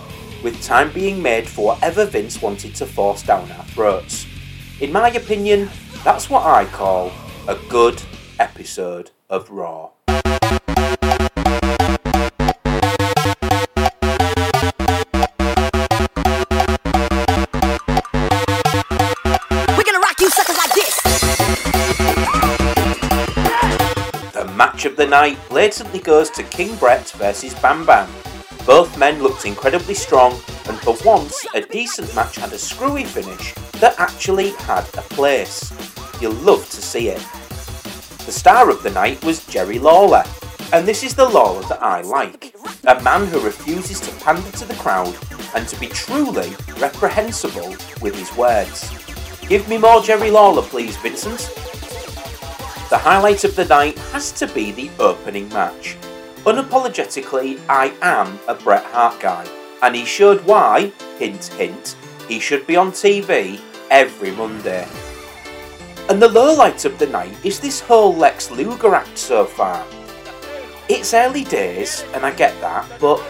with 0.43 0.63
time 0.63 0.91
being 0.93 1.21
made 1.21 1.47
for 1.47 1.67
whatever 1.67 2.05
Vince 2.05 2.41
wanted 2.41 2.73
to 2.75 2.85
force 2.85 3.21
down 3.21 3.51
our 3.51 3.65
throats. 3.65 4.25
In 4.79 4.91
my 4.91 5.09
opinion, 5.09 5.69
that's 6.03 6.29
what 6.29 6.45
I 6.45 6.65
call 6.65 7.11
a 7.47 7.55
good 7.69 8.01
episode 8.39 9.11
of 9.29 9.49
Raw. 9.49 9.96
Match 24.57 24.85
of 24.85 24.95
the 24.95 25.05
night 25.05 25.37
blatantly 25.49 25.99
goes 25.99 26.31
to 26.31 26.41
King 26.41 26.75
Bret 26.77 27.07
versus 27.11 27.53
Bam 27.61 27.85
Bam. 27.85 28.09
Both 28.65 28.97
men 28.97 29.21
looked 29.21 29.45
incredibly 29.45 29.93
strong, 29.93 30.31
and 30.67 30.79
for 30.79 30.97
once, 31.05 31.45
a 31.53 31.61
decent 31.61 32.15
match 32.15 32.37
had 32.37 32.51
a 32.51 32.57
screwy 32.57 33.03
finish 33.03 33.53
that 33.73 33.99
actually 33.99 34.49
had 34.65 34.83
a 34.95 35.03
place. 35.13 35.71
You'll 36.19 36.33
love 36.41 36.67
to 36.71 36.81
see 36.81 37.09
it. 37.09 37.23
The 38.25 38.31
star 38.31 38.71
of 38.71 38.81
the 38.81 38.89
night 38.89 39.23
was 39.23 39.45
Jerry 39.45 39.77
Lawler, 39.77 40.23
and 40.73 40.87
this 40.87 41.03
is 41.03 41.13
the 41.13 41.29
Lawler 41.29 41.61
that 41.67 41.83
I 41.83 42.01
like. 42.01 42.55
A 42.87 42.99
man 43.03 43.27
who 43.27 43.39
refuses 43.39 43.99
to 43.99 44.25
pander 44.25 44.51
to 44.57 44.65
the 44.65 44.73
crowd 44.73 45.15
and 45.53 45.67
to 45.67 45.79
be 45.79 45.85
truly 45.85 46.51
reprehensible 46.79 47.75
with 48.01 48.15
his 48.15 48.35
words. 48.35 48.89
Give 49.47 49.69
me 49.69 49.77
more 49.77 50.01
Jerry 50.01 50.31
Lawler, 50.31 50.63
please, 50.63 50.97
Vincent. 50.97 51.53
The 52.89 52.97
highlight 52.97 53.43
of 53.43 53.53
the 53.57 53.65
night 53.65 53.99
has 54.13 54.31
to 54.31 54.47
be 54.47 54.71
the 54.71 54.89
opening 54.97 55.49
match. 55.49 55.97
Unapologetically, 56.45 57.59
I 57.67 57.93
am 58.01 58.39
a 58.47 58.55
Bret 58.55 58.85
Hart 58.85 59.19
guy, 59.19 59.45
and 59.81 59.93
he 59.93 60.05
showed 60.05 60.45
why, 60.45 60.93
hint 61.19 61.47
hint, 61.47 61.97
he 62.29 62.39
should 62.39 62.65
be 62.65 62.77
on 62.77 62.93
TV 62.93 63.59
every 63.91 64.31
Monday. 64.31 64.87
And 66.07 66.21
the 66.21 66.29
lowlight 66.29 66.85
of 66.85 66.97
the 66.97 67.07
night 67.07 67.35
is 67.43 67.59
this 67.59 67.81
whole 67.81 68.15
Lex 68.15 68.51
Luger 68.51 68.95
act 68.95 69.17
so 69.17 69.43
far. 69.43 69.85
It's 70.87 71.13
early 71.13 71.43
days, 71.43 72.05
and 72.13 72.25
I 72.25 72.31
get 72.31 72.57
that, 72.61 72.89
but 73.01 73.21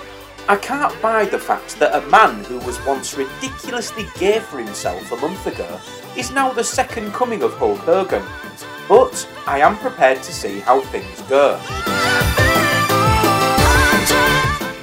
I 0.47 0.57
can't 0.57 1.01
buy 1.01 1.25
the 1.25 1.39
fact 1.39 1.79
that 1.79 1.95
a 1.95 2.07
man 2.09 2.43
who 2.43 2.59
was 2.59 2.85
once 2.85 3.17
ridiculously 3.17 4.05
gay 4.19 4.39
for 4.39 4.59
himself 4.59 5.11
a 5.11 5.15
month 5.15 5.47
ago 5.47 5.79
is 6.15 6.29
now 6.29 6.53
the 6.53 6.63
second 6.63 7.11
coming 7.11 7.41
of 7.41 7.55
Hulk 7.55 7.79
Hogan. 7.79 8.23
But 8.87 9.27
I 9.45 9.59
am 9.59 9.77
prepared 9.77 10.23
to 10.23 10.33
see 10.33 10.59
how 10.59 10.81
things 10.81 11.21
go. 11.23 11.59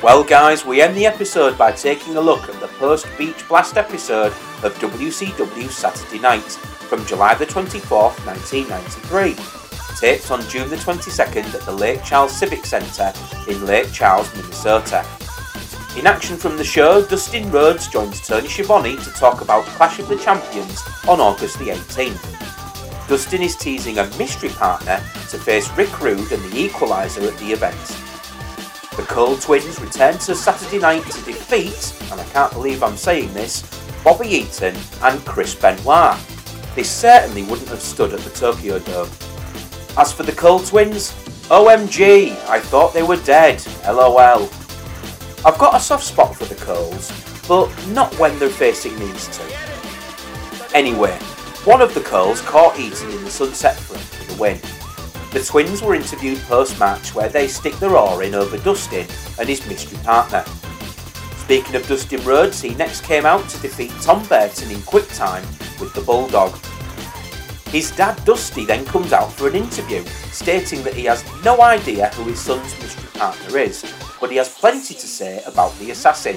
Well, 0.02 0.22
guys, 0.22 0.66
we 0.66 0.82
end 0.82 0.94
the 0.94 1.06
episode 1.06 1.56
by 1.56 1.72
taking 1.72 2.16
a 2.16 2.20
look 2.20 2.50
at 2.50 2.60
the 2.60 2.68
post 2.68 3.06
Beach 3.16 3.48
Blast 3.48 3.78
episode 3.78 4.32
of 4.62 4.74
WCW 4.74 5.70
Saturday 5.70 6.18
Night 6.18 6.42
from 6.42 7.06
July 7.06 7.32
the 7.34 7.46
24th, 7.46 8.26
1993. 8.26 9.34
Taped 9.98 10.30
on 10.30 10.42
June 10.50 10.68
the 10.68 10.76
22nd 10.76 11.54
at 11.54 11.62
the 11.62 11.72
Lake 11.72 12.04
Charles 12.04 12.36
Civic 12.36 12.66
Centre 12.66 13.14
in 13.48 13.64
Lake 13.64 13.90
Charles, 13.92 14.30
Minnesota. 14.36 15.06
In 15.96 16.06
action 16.06 16.36
from 16.36 16.58
the 16.58 16.64
show, 16.64 17.02
Dustin 17.06 17.50
Rhodes 17.50 17.88
joins 17.88 18.20
Tony 18.20 18.48
Schiavone 18.48 18.96
to 18.96 19.10
talk 19.12 19.40
about 19.40 19.64
Clash 19.64 20.00
of 20.00 20.08
the 20.08 20.16
Champions 20.16 20.82
on 21.08 21.20
August 21.20 21.58
the 21.58 21.68
18th. 21.68 22.53
Dustin 23.06 23.42
is 23.42 23.54
teasing 23.54 23.98
a 23.98 24.06
mystery 24.16 24.48
partner 24.48 24.96
to 25.28 25.38
face 25.38 25.70
Rick 25.76 26.00
Rude 26.00 26.32
and 26.32 26.42
the 26.44 26.58
Equalizer 26.58 27.20
at 27.22 27.36
the 27.36 27.52
event. 27.52 27.76
The 28.96 29.02
Cole 29.02 29.36
twins 29.36 29.78
return 29.78 30.16
to 30.20 30.34
Saturday 30.34 30.78
night 30.78 31.04
to 31.04 31.22
defeat, 31.22 31.94
and 32.10 32.18
I 32.18 32.24
can't 32.26 32.52
believe 32.54 32.82
I'm 32.82 32.96
saying 32.96 33.34
this, 33.34 33.62
Bobby 34.02 34.28
Eaton 34.28 34.74
and 35.02 35.24
Chris 35.26 35.54
Benoit. 35.54 36.18
They 36.74 36.82
certainly 36.82 37.42
wouldn't 37.42 37.68
have 37.68 37.82
stood 37.82 38.14
at 38.14 38.20
the 38.20 38.30
Tokyo 38.30 38.78
Dome. 38.78 39.10
As 39.98 40.10
for 40.10 40.22
the 40.22 40.32
Cole 40.32 40.60
twins, 40.60 41.12
OMG, 41.50 42.30
I 42.48 42.58
thought 42.58 42.94
they 42.94 43.02
were 43.02 43.16
dead, 43.16 43.62
lol. 43.86 44.48
I've 45.44 45.58
got 45.58 45.76
a 45.76 45.80
soft 45.80 46.04
spot 46.04 46.34
for 46.34 46.46
the 46.46 46.54
Coles, 46.54 47.12
but 47.46 47.68
not 47.88 48.18
when 48.18 48.38
they're 48.38 48.48
facing 48.48 48.98
these 48.98 49.28
two. 49.36 49.54
Anyway, 50.74 51.18
one 51.64 51.80
of 51.80 51.94
the 51.94 52.00
curls 52.00 52.42
caught 52.42 52.78
Eaton 52.78 53.10
in 53.10 53.24
the 53.24 53.30
sunset 53.30 53.76
front 53.76 54.02
for 54.02 54.32
the 54.32 54.40
win. 54.40 54.60
The 55.32 55.42
twins 55.42 55.80
were 55.80 55.94
interviewed 55.94 56.38
post 56.42 56.78
match 56.78 57.14
where 57.14 57.30
they 57.30 57.48
stick 57.48 57.74
their 57.76 57.96
oar 57.96 58.22
in 58.22 58.34
over 58.34 58.58
Dustin 58.58 59.06
and 59.38 59.48
his 59.48 59.66
mystery 59.66 59.98
partner. 60.04 60.44
Speaking 61.38 61.74
of 61.74 61.86
Dustin 61.88 62.22
Rhodes, 62.22 62.60
he 62.60 62.74
next 62.74 63.02
came 63.02 63.24
out 63.24 63.48
to 63.48 63.60
defeat 63.62 63.92
Tom 64.02 64.26
Burton 64.28 64.70
in 64.70 64.82
quick 64.82 65.08
time 65.08 65.42
with 65.80 65.94
the 65.94 66.02
Bulldog. 66.02 66.54
His 67.68 67.90
dad 67.90 68.22
Dusty 68.26 68.66
then 68.66 68.84
comes 68.84 69.14
out 69.14 69.32
for 69.32 69.48
an 69.48 69.54
interview, 69.54 70.04
stating 70.32 70.82
that 70.82 70.94
he 70.94 71.04
has 71.04 71.24
no 71.44 71.62
idea 71.62 72.10
who 72.10 72.24
his 72.24 72.40
son's 72.40 72.78
mystery 72.78 73.08
partner 73.14 73.58
is, 73.58 73.84
but 74.20 74.30
he 74.30 74.36
has 74.36 74.50
plenty 74.50 74.94
to 74.94 75.06
say 75.06 75.42
about 75.44 75.76
the 75.78 75.90
assassin, 75.92 76.36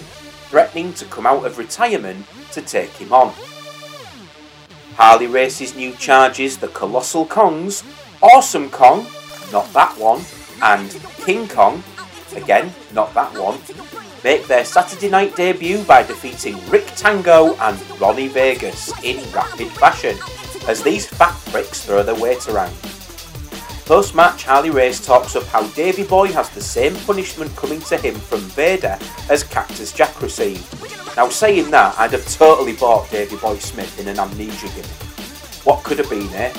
threatening 0.49 0.93
to 0.93 1.05
come 1.05 1.27
out 1.27 1.45
of 1.45 1.57
retirement 1.57 2.25
to 2.53 2.61
take 2.61 2.91
him 2.91 3.11
on. 3.11 3.33
Harley 4.97 5.27
Race's 5.27 5.75
new 5.75 5.93
charges 5.93 6.57
the 6.57 6.69
Colossal 6.69 7.27
Kongs, 7.27 7.85
Awesome 8.19 8.67
Kong, 8.71 9.05
not 9.51 9.71
that 9.73 9.95
one, 9.99 10.23
and 10.63 10.89
King 11.23 11.47
Kong 11.47 11.83
again, 12.35 12.73
not 12.93 13.13
that 13.13 13.31
one, 13.37 13.59
make 14.23 14.47
their 14.47 14.65
Saturday 14.65 15.07
night 15.07 15.35
debut 15.35 15.83
by 15.83 16.01
defeating 16.01 16.57
Rick 16.71 16.87
Tango 16.95 17.53
and 17.57 18.01
Ronnie 18.01 18.27
Vegas 18.27 18.91
in 19.03 19.17
rapid 19.31 19.67
fashion, 19.67 20.17
as 20.67 20.81
these 20.81 21.05
fat 21.05 21.39
pricks 21.51 21.85
throw 21.85 22.01
their 22.01 22.15
weight 22.15 22.47
around. 22.47 22.73
Post 23.87 24.15
match, 24.15 24.43
Harley 24.43 24.69
Race 24.69 24.99
talks 24.99 25.37
up 25.37 25.45
how 25.45 25.65
Davy 25.67 26.03
Boy 26.03 26.27
has 26.33 26.49
the 26.49 26.59
same 26.59 26.93
punishment 27.05 27.55
coming 27.55 27.79
to 27.83 27.95
him 27.95 28.15
from 28.15 28.41
Vader 28.41 28.99
as 29.29 29.45
Cactus 29.45 29.93
Jack 29.93 30.21
received. 30.21 31.15
Now, 31.15 31.29
saying 31.29 31.71
that, 31.71 31.97
I'd 31.97 32.11
have 32.11 32.27
totally 32.27 32.73
bought 32.73 33.09
Davy 33.09 33.37
Boy 33.37 33.57
Smith 33.59 33.97
in 33.97 34.09
an 34.09 34.19
amnesia 34.19 34.67
gimmick. 34.67 34.91
What 35.63 35.85
could 35.85 35.99
have 35.99 36.09
been, 36.09 36.27
eh? 36.33 36.53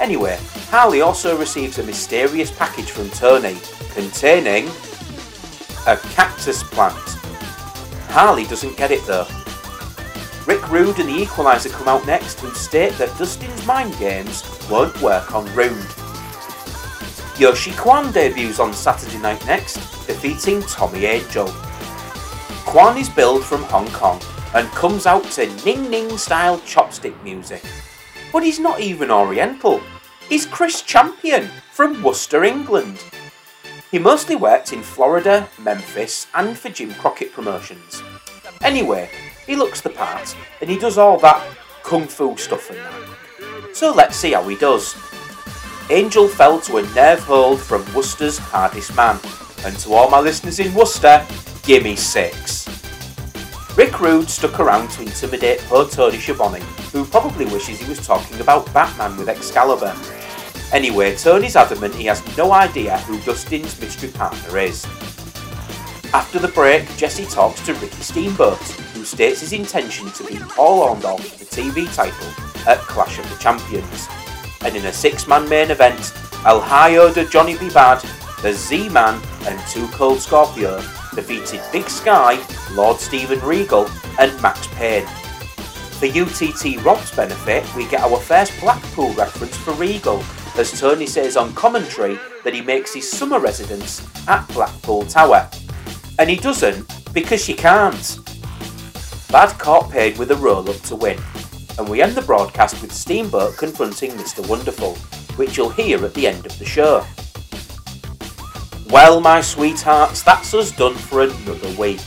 Anyway, 0.00 0.40
Harley 0.70 1.02
also 1.02 1.38
receives 1.38 1.78
a 1.78 1.84
mysterious 1.84 2.50
package 2.50 2.90
from 2.90 3.08
Tony 3.10 3.56
containing 3.92 4.66
a 5.86 5.96
cactus 6.14 6.64
plant. 6.64 6.98
Harley 8.08 8.44
doesn't 8.44 8.76
get 8.76 8.90
it 8.90 9.06
though. 9.06 9.28
Rick 10.48 10.68
Rude 10.68 10.98
and 10.98 11.10
the 11.10 11.22
Equalizer 11.22 11.68
come 11.68 11.86
out 11.86 12.04
next 12.08 12.42
and 12.42 12.52
state 12.56 12.94
that 12.94 13.16
Dustin's 13.18 13.64
mind 13.68 13.96
games 14.00 14.42
won't 14.68 15.00
work 15.00 15.32
on 15.32 15.46
Rude. 15.54 15.86
Yoshi 17.40 17.72
Kwan 17.72 18.12
debuts 18.12 18.60
on 18.60 18.74
Saturday 18.74 19.16
night 19.16 19.42
next, 19.46 19.76
defeating 20.06 20.60
Tommy 20.60 21.06
Angel. 21.06 21.46
Kwan 22.66 22.98
is 22.98 23.08
billed 23.08 23.42
from 23.42 23.62
Hong 23.62 23.90
Kong 23.92 24.20
and 24.52 24.68
comes 24.72 25.06
out 25.06 25.24
to 25.30 25.46
Ning 25.64 25.88
Ning 25.88 26.18
style 26.18 26.58
chopstick 26.58 27.14
music. 27.24 27.64
But 28.30 28.42
he's 28.42 28.58
not 28.60 28.80
even 28.80 29.10
Oriental. 29.10 29.80
He's 30.28 30.44
Chris 30.44 30.82
Champion 30.82 31.48
from 31.72 32.02
Worcester, 32.02 32.44
England. 32.44 33.02
He 33.90 33.98
mostly 33.98 34.36
worked 34.36 34.74
in 34.74 34.82
Florida, 34.82 35.48
Memphis, 35.58 36.26
and 36.34 36.58
for 36.58 36.68
Jim 36.68 36.92
Crockett 36.92 37.32
promotions. 37.32 38.02
Anyway, 38.60 39.08
he 39.46 39.56
looks 39.56 39.80
the 39.80 39.88
part 39.88 40.36
and 40.60 40.68
he 40.68 40.78
does 40.78 40.98
all 40.98 41.18
that 41.20 41.42
kung 41.84 42.06
fu 42.06 42.36
stuff 42.36 42.68
and 42.68 42.80
that. 42.80 43.74
So 43.74 43.94
let's 43.94 44.18
see 44.18 44.32
how 44.32 44.46
he 44.46 44.56
does. 44.56 44.94
Angel 45.90 46.28
fell 46.28 46.60
to 46.60 46.76
a 46.76 46.82
nerve 46.94 47.18
hold 47.18 47.60
from 47.60 47.84
Worcester's 47.92 48.38
hardest 48.38 48.94
man, 48.94 49.18
and 49.64 49.76
to 49.80 49.92
all 49.92 50.08
my 50.08 50.20
listeners 50.20 50.60
in 50.60 50.72
Worcester, 50.72 51.26
gimme 51.64 51.96
six. 51.96 52.68
Rick 53.76 53.98
Rude 53.98 54.30
stuck 54.30 54.60
around 54.60 54.88
to 54.92 55.02
intimidate 55.02 55.58
poor 55.62 55.88
Tony 55.88 56.18
Schiavone, 56.18 56.60
who 56.92 57.04
probably 57.04 57.44
wishes 57.46 57.80
he 57.80 57.88
was 57.88 58.06
talking 58.06 58.40
about 58.40 58.72
Batman 58.72 59.16
with 59.16 59.28
Excalibur. 59.28 59.92
Anyway, 60.72 61.16
Tony's 61.16 61.56
adamant 61.56 61.96
he 61.96 62.04
has 62.04 62.24
no 62.36 62.52
idea 62.52 62.96
who 62.98 63.18
Dustin's 63.22 63.80
mystery 63.80 64.10
partner 64.10 64.58
is. 64.58 64.84
After 66.14 66.38
the 66.38 66.52
break, 66.54 66.86
Jesse 66.96 67.26
talks 67.26 67.60
to 67.62 67.74
Ricky 67.74 68.00
Steamboat, 68.02 68.58
who 68.94 69.04
states 69.04 69.40
his 69.40 69.52
intention 69.52 70.12
to 70.12 70.22
be 70.22 70.38
Paul 70.38 70.94
Orndorff 70.94 71.20
for 71.20 71.38
the 71.38 71.46
TV 71.46 71.92
title 71.96 72.28
at 72.68 72.78
Clash 72.78 73.18
of 73.18 73.28
the 73.28 73.36
Champions. 73.38 74.06
And 74.62 74.76
in 74.76 74.86
a 74.86 74.92
six-man 74.92 75.48
main 75.48 75.70
event, 75.70 76.14
El 76.44 76.60
Hijo 76.60 77.12
de 77.12 77.24
Johnny 77.26 77.56
B. 77.56 77.70
Bad, 77.70 78.02
the 78.42 78.52
Z-Man, 78.52 79.20
and 79.46 79.60
Two 79.68 79.86
Cold 79.88 80.20
Scorpio 80.20 80.80
defeated 81.14 81.60
Big 81.72 81.88
Sky, 81.88 82.38
Lord 82.72 82.98
Steven 82.98 83.40
Regal, 83.40 83.88
and 84.18 84.40
Max 84.42 84.66
Payne. 84.74 85.06
For 85.98 86.06
UTT 86.06 86.82
Rob's 86.82 87.14
benefit, 87.14 87.62
we 87.74 87.86
get 87.88 88.00
our 88.00 88.18
first 88.18 88.58
Blackpool 88.60 89.12
reference 89.12 89.56
for 89.56 89.72
Regal, 89.74 90.22
as 90.56 90.78
Tony 90.80 91.06
says 91.06 91.36
on 91.36 91.52
commentary 91.54 92.18
that 92.42 92.54
he 92.54 92.62
makes 92.62 92.94
his 92.94 93.10
summer 93.10 93.38
residence 93.38 94.06
at 94.26 94.46
Blackpool 94.48 95.04
Tower. 95.04 95.48
And 96.18 96.30
he 96.30 96.36
doesn't 96.36 97.12
because 97.12 97.44
she 97.44 97.54
can't. 97.54 98.18
Bad 99.30 99.58
caught 99.58 99.90
Payne 99.90 100.16
with 100.16 100.30
a 100.30 100.36
roll 100.36 100.68
up 100.70 100.80
to 100.82 100.96
win, 100.96 101.18
and 101.80 101.88
we 101.88 102.02
end 102.02 102.14
the 102.14 102.20
broadcast 102.20 102.82
with 102.82 102.92
Steamboat 102.92 103.56
confronting 103.56 104.10
Mr. 104.12 104.46
Wonderful, 104.46 104.96
which 105.36 105.56
you'll 105.56 105.70
hear 105.70 106.04
at 106.04 106.12
the 106.12 106.26
end 106.26 106.44
of 106.44 106.58
the 106.58 106.64
show. 106.64 107.06
Well, 108.90 109.20
my 109.22 109.40
sweethearts, 109.40 110.22
that's 110.22 110.52
us 110.52 110.72
done 110.72 110.94
for 110.94 111.22
another 111.22 111.72
week. 111.78 112.00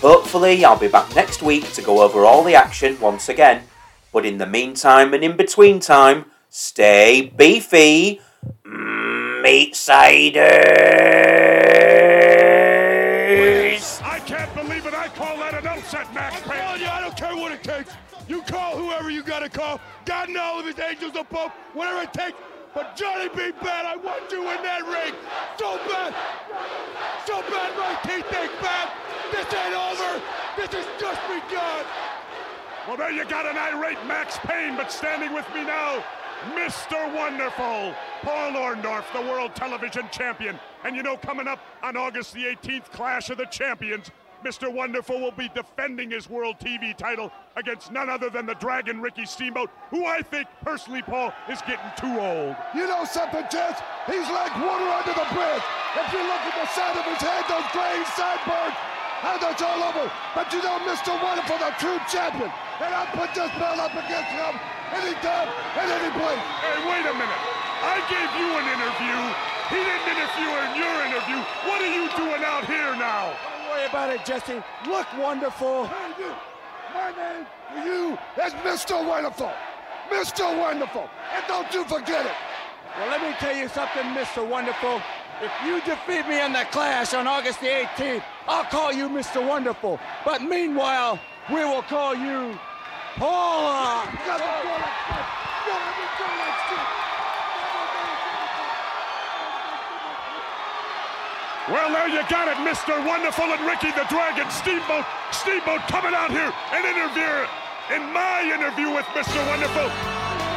Hopefully, 0.00 0.64
I'll 0.64 0.78
be 0.78 0.88
back 0.88 1.14
next 1.14 1.42
week 1.42 1.70
to 1.72 1.82
go 1.82 2.00
over 2.00 2.24
all 2.24 2.42
the 2.42 2.54
action 2.54 2.98
once 2.98 3.28
again, 3.28 3.64
but 4.10 4.24
in 4.24 4.38
the 4.38 4.46
meantime 4.46 5.12
and 5.12 5.22
in 5.22 5.36
between 5.36 5.80
time, 5.80 6.24
stay 6.48 7.30
beefy, 7.36 8.22
mm, 8.64 9.42
meat 9.42 9.74
ciders. 9.74 10.44
I 14.02 14.18
can't 14.20 14.54
believe 14.54 14.86
it. 14.86 14.94
I 14.94 15.08
call 15.08 15.36
that 15.36 15.52
an 15.52 15.66
upset, 15.66 16.14
Max 16.14 16.40
Payne. 16.40 16.52
I'm 16.52 16.58
telling 16.58 16.80
you, 16.80 16.86
I 16.86 17.00
don't 17.02 17.16
care 17.16 17.36
what 17.36 17.52
it 17.52 17.62
takes. 17.62 17.90
You 18.28 18.42
call 18.42 18.76
whoever 18.76 19.10
you 19.10 19.22
gotta 19.22 19.48
call. 19.48 19.80
God 20.04 20.28
and 20.28 20.38
all 20.38 20.60
of 20.60 20.66
his 20.66 20.78
angels 20.78 21.16
above, 21.16 21.50
whatever 21.74 22.02
it 22.02 22.12
takes. 22.12 22.38
But 22.74 22.96
Johnny 22.96 23.28
B. 23.28 23.52
Bad, 23.62 23.86
I 23.86 23.96
want 23.96 24.30
you 24.32 24.40
in 24.40 24.62
that 24.62 24.82
ring. 24.82 25.14
So 25.58 25.78
bad. 25.86 26.14
So 27.24 27.40
bad 27.42 27.70
my 27.78 27.94
teeth 28.02 28.26
ache 28.26 28.50
bad. 28.60 28.90
This 29.30 29.46
ain't 29.54 29.74
over. 29.74 30.20
This 30.56 30.72
has 30.72 30.86
just 31.00 31.20
begun. 31.28 31.84
Well, 32.88 32.96
there 32.96 33.12
you 33.12 33.24
got 33.26 33.46
an 33.46 33.56
irate 33.56 34.04
Max 34.06 34.38
Payne, 34.38 34.76
but 34.76 34.90
standing 34.90 35.32
with 35.32 35.46
me 35.54 35.64
now, 35.64 36.04
Mr. 36.54 37.14
Wonderful, 37.14 37.94
Paul 38.22 38.52
Orndorff, 38.52 39.04
the 39.14 39.22
World 39.22 39.54
Television 39.54 40.08
Champion. 40.10 40.58
And 40.84 40.94
you 40.96 41.02
know, 41.02 41.16
coming 41.16 41.48
up 41.48 41.60
on 41.82 41.96
August 41.96 42.34
the 42.34 42.44
18th, 42.44 42.90
Clash 42.90 43.30
of 43.30 43.38
the 43.38 43.46
Champions, 43.46 44.10
Mr. 44.44 44.68
Wonderful 44.68 45.16
will 45.18 45.32
be 45.32 45.48
defending 45.56 46.12
his 46.12 46.28
World 46.28 46.60
TV 46.60 46.92
title 46.92 47.32
against 47.56 47.88
none 47.88 48.12
other 48.12 48.28
than 48.28 48.44
the 48.44 48.52
Dragon 48.60 49.00
Ricky 49.00 49.24
Steamboat, 49.24 49.72
who 49.88 50.04
I 50.04 50.20
think, 50.20 50.46
personally, 50.60 51.00
Paul, 51.00 51.32
is 51.48 51.64
getting 51.64 51.88
too 51.96 52.12
old. 52.20 52.52
You 52.76 52.84
know 52.84 53.08
something, 53.08 53.40
Jess? 53.48 53.80
He's 54.04 54.28
like 54.28 54.52
water 54.60 54.84
under 54.84 55.16
the 55.16 55.24
bridge. 55.32 55.64
If 55.96 56.12
you 56.12 56.20
look 56.28 56.44
at 56.44 56.56
the 56.60 56.68
side 56.76 56.92
of 56.92 57.08
his 57.08 57.24
head, 57.24 57.48
those 57.48 57.64
gray 57.72 57.96
sideburns, 58.12 58.76
and 59.24 59.40
that's 59.40 59.64
all 59.64 59.80
over. 59.80 60.12
But 60.36 60.52
you 60.52 60.60
know, 60.60 60.76
Mr. 60.84 61.16
Wonderful, 61.16 61.56
the 61.56 61.72
true 61.80 61.96
champion. 62.12 62.52
And 62.84 62.92
I'll 62.92 63.08
put 63.16 63.32
this 63.32 63.48
belt 63.56 63.80
up 63.80 63.96
against 63.96 64.28
him 64.28 64.60
anytime 64.92 65.48
and 65.80 65.88
any 65.88 66.12
place. 66.20 66.44
Hey, 66.60 66.84
wait 66.84 67.04
a 67.08 67.16
minute. 67.16 67.42
I 67.80 67.96
gave 68.12 68.28
you 68.36 68.48
an 68.60 68.66
interview. 68.76 69.18
He 69.72 69.80
didn't 69.80 70.04
interview 70.04 70.50
in 70.52 70.70
your 70.76 70.96
interview. 71.08 71.40
What 71.64 71.80
are 71.80 71.92
you 71.96 72.12
doing 72.12 72.44
out 72.44 72.68
here 72.68 72.92
now? 73.00 73.53
Worry 73.74 73.86
about 73.86 74.10
it, 74.10 74.24
Jesse. 74.24 74.62
Look 74.86 75.06
wonderful. 75.18 75.86
Hey, 75.86 76.22
you. 76.22 76.32
My 76.94 77.10
name 77.10 77.44
for 77.72 77.84
you 77.84 78.18
is 78.46 78.52
Mr. 78.62 79.04
Wonderful. 79.04 79.50
Mr. 80.10 80.56
Wonderful. 80.56 81.08
And 81.34 81.44
don't 81.48 81.74
you 81.74 81.82
forget 81.82 82.24
it. 82.24 82.32
Well, 82.96 83.08
let 83.08 83.20
me 83.20 83.34
tell 83.40 83.56
you 83.56 83.66
something, 83.66 84.04
Mr. 84.14 84.48
Wonderful. 84.48 85.02
If 85.42 85.50
you 85.66 85.80
defeat 85.80 86.28
me 86.28 86.40
in 86.40 86.52
the 86.52 86.64
Clash 86.70 87.14
on 87.14 87.26
August 87.26 87.60
the 87.60 87.66
18th, 87.66 88.22
I'll 88.46 88.62
call 88.62 88.92
you 88.92 89.08
Mr. 89.08 89.44
Wonderful. 89.44 89.98
But 90.24 90.42
meanwhile, 90.42 91.18
we 91.50 91.64
will 91.64 91.82
call 91.82 92.14
you 92.14 92.56
Paula. 93.16 94.06
Well, 101.70 101.88
there 101.88 102.08
you 102.08 102.20
got 102.28 102.44
it, 102.48 102.60
Mr. 102.60 102.92
Wonderful 103.06 103.44
and 103.44 103.64
Ricky 103.64 103.88
the 103.96 104.04
Dragon 104.12 104.44
Steamboat. 104.50 105.06
Steamboat 105.32 105.80
coming 105.88 106.12
out 106.12 106.30
here 106.30 106.52
and 106.72 106.84
interview 106.84 107.48
in 107.88 108.12
my 108.12 108.44
interview 108.52 108.92
with 108.92 109.06
Mr. 109.16 109.40
Wonderful. 109.48 109.88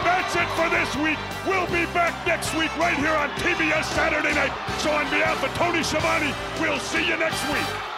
That's 0.03 0.36
it 0.36 0.49
for 0.60 0.68
this 0.68 0.91
week. 0.97 1.18
We'll 1.47 1.68
be 1.68 1.88
back 1.95 2.12
next 2.28 2.53
week 2.55 2.76
right 2.78 2.97
here 2.97 3.16
on 3.16 3.30
TBS 3.39 3.86
Saturday 3.95 4.36
night. 4.36 4.51
So 4.80 4.91
on 4.91 5.05
behalf 5.05 5.41
of 5.41 5.53
Tony 5.55 5.82
Schiavone, 5.82 6.36
we'll 6.60 6.80
see 6.80 7.08
you 7.08 7.16
next 7.16 7.41
week. 7.47 7.96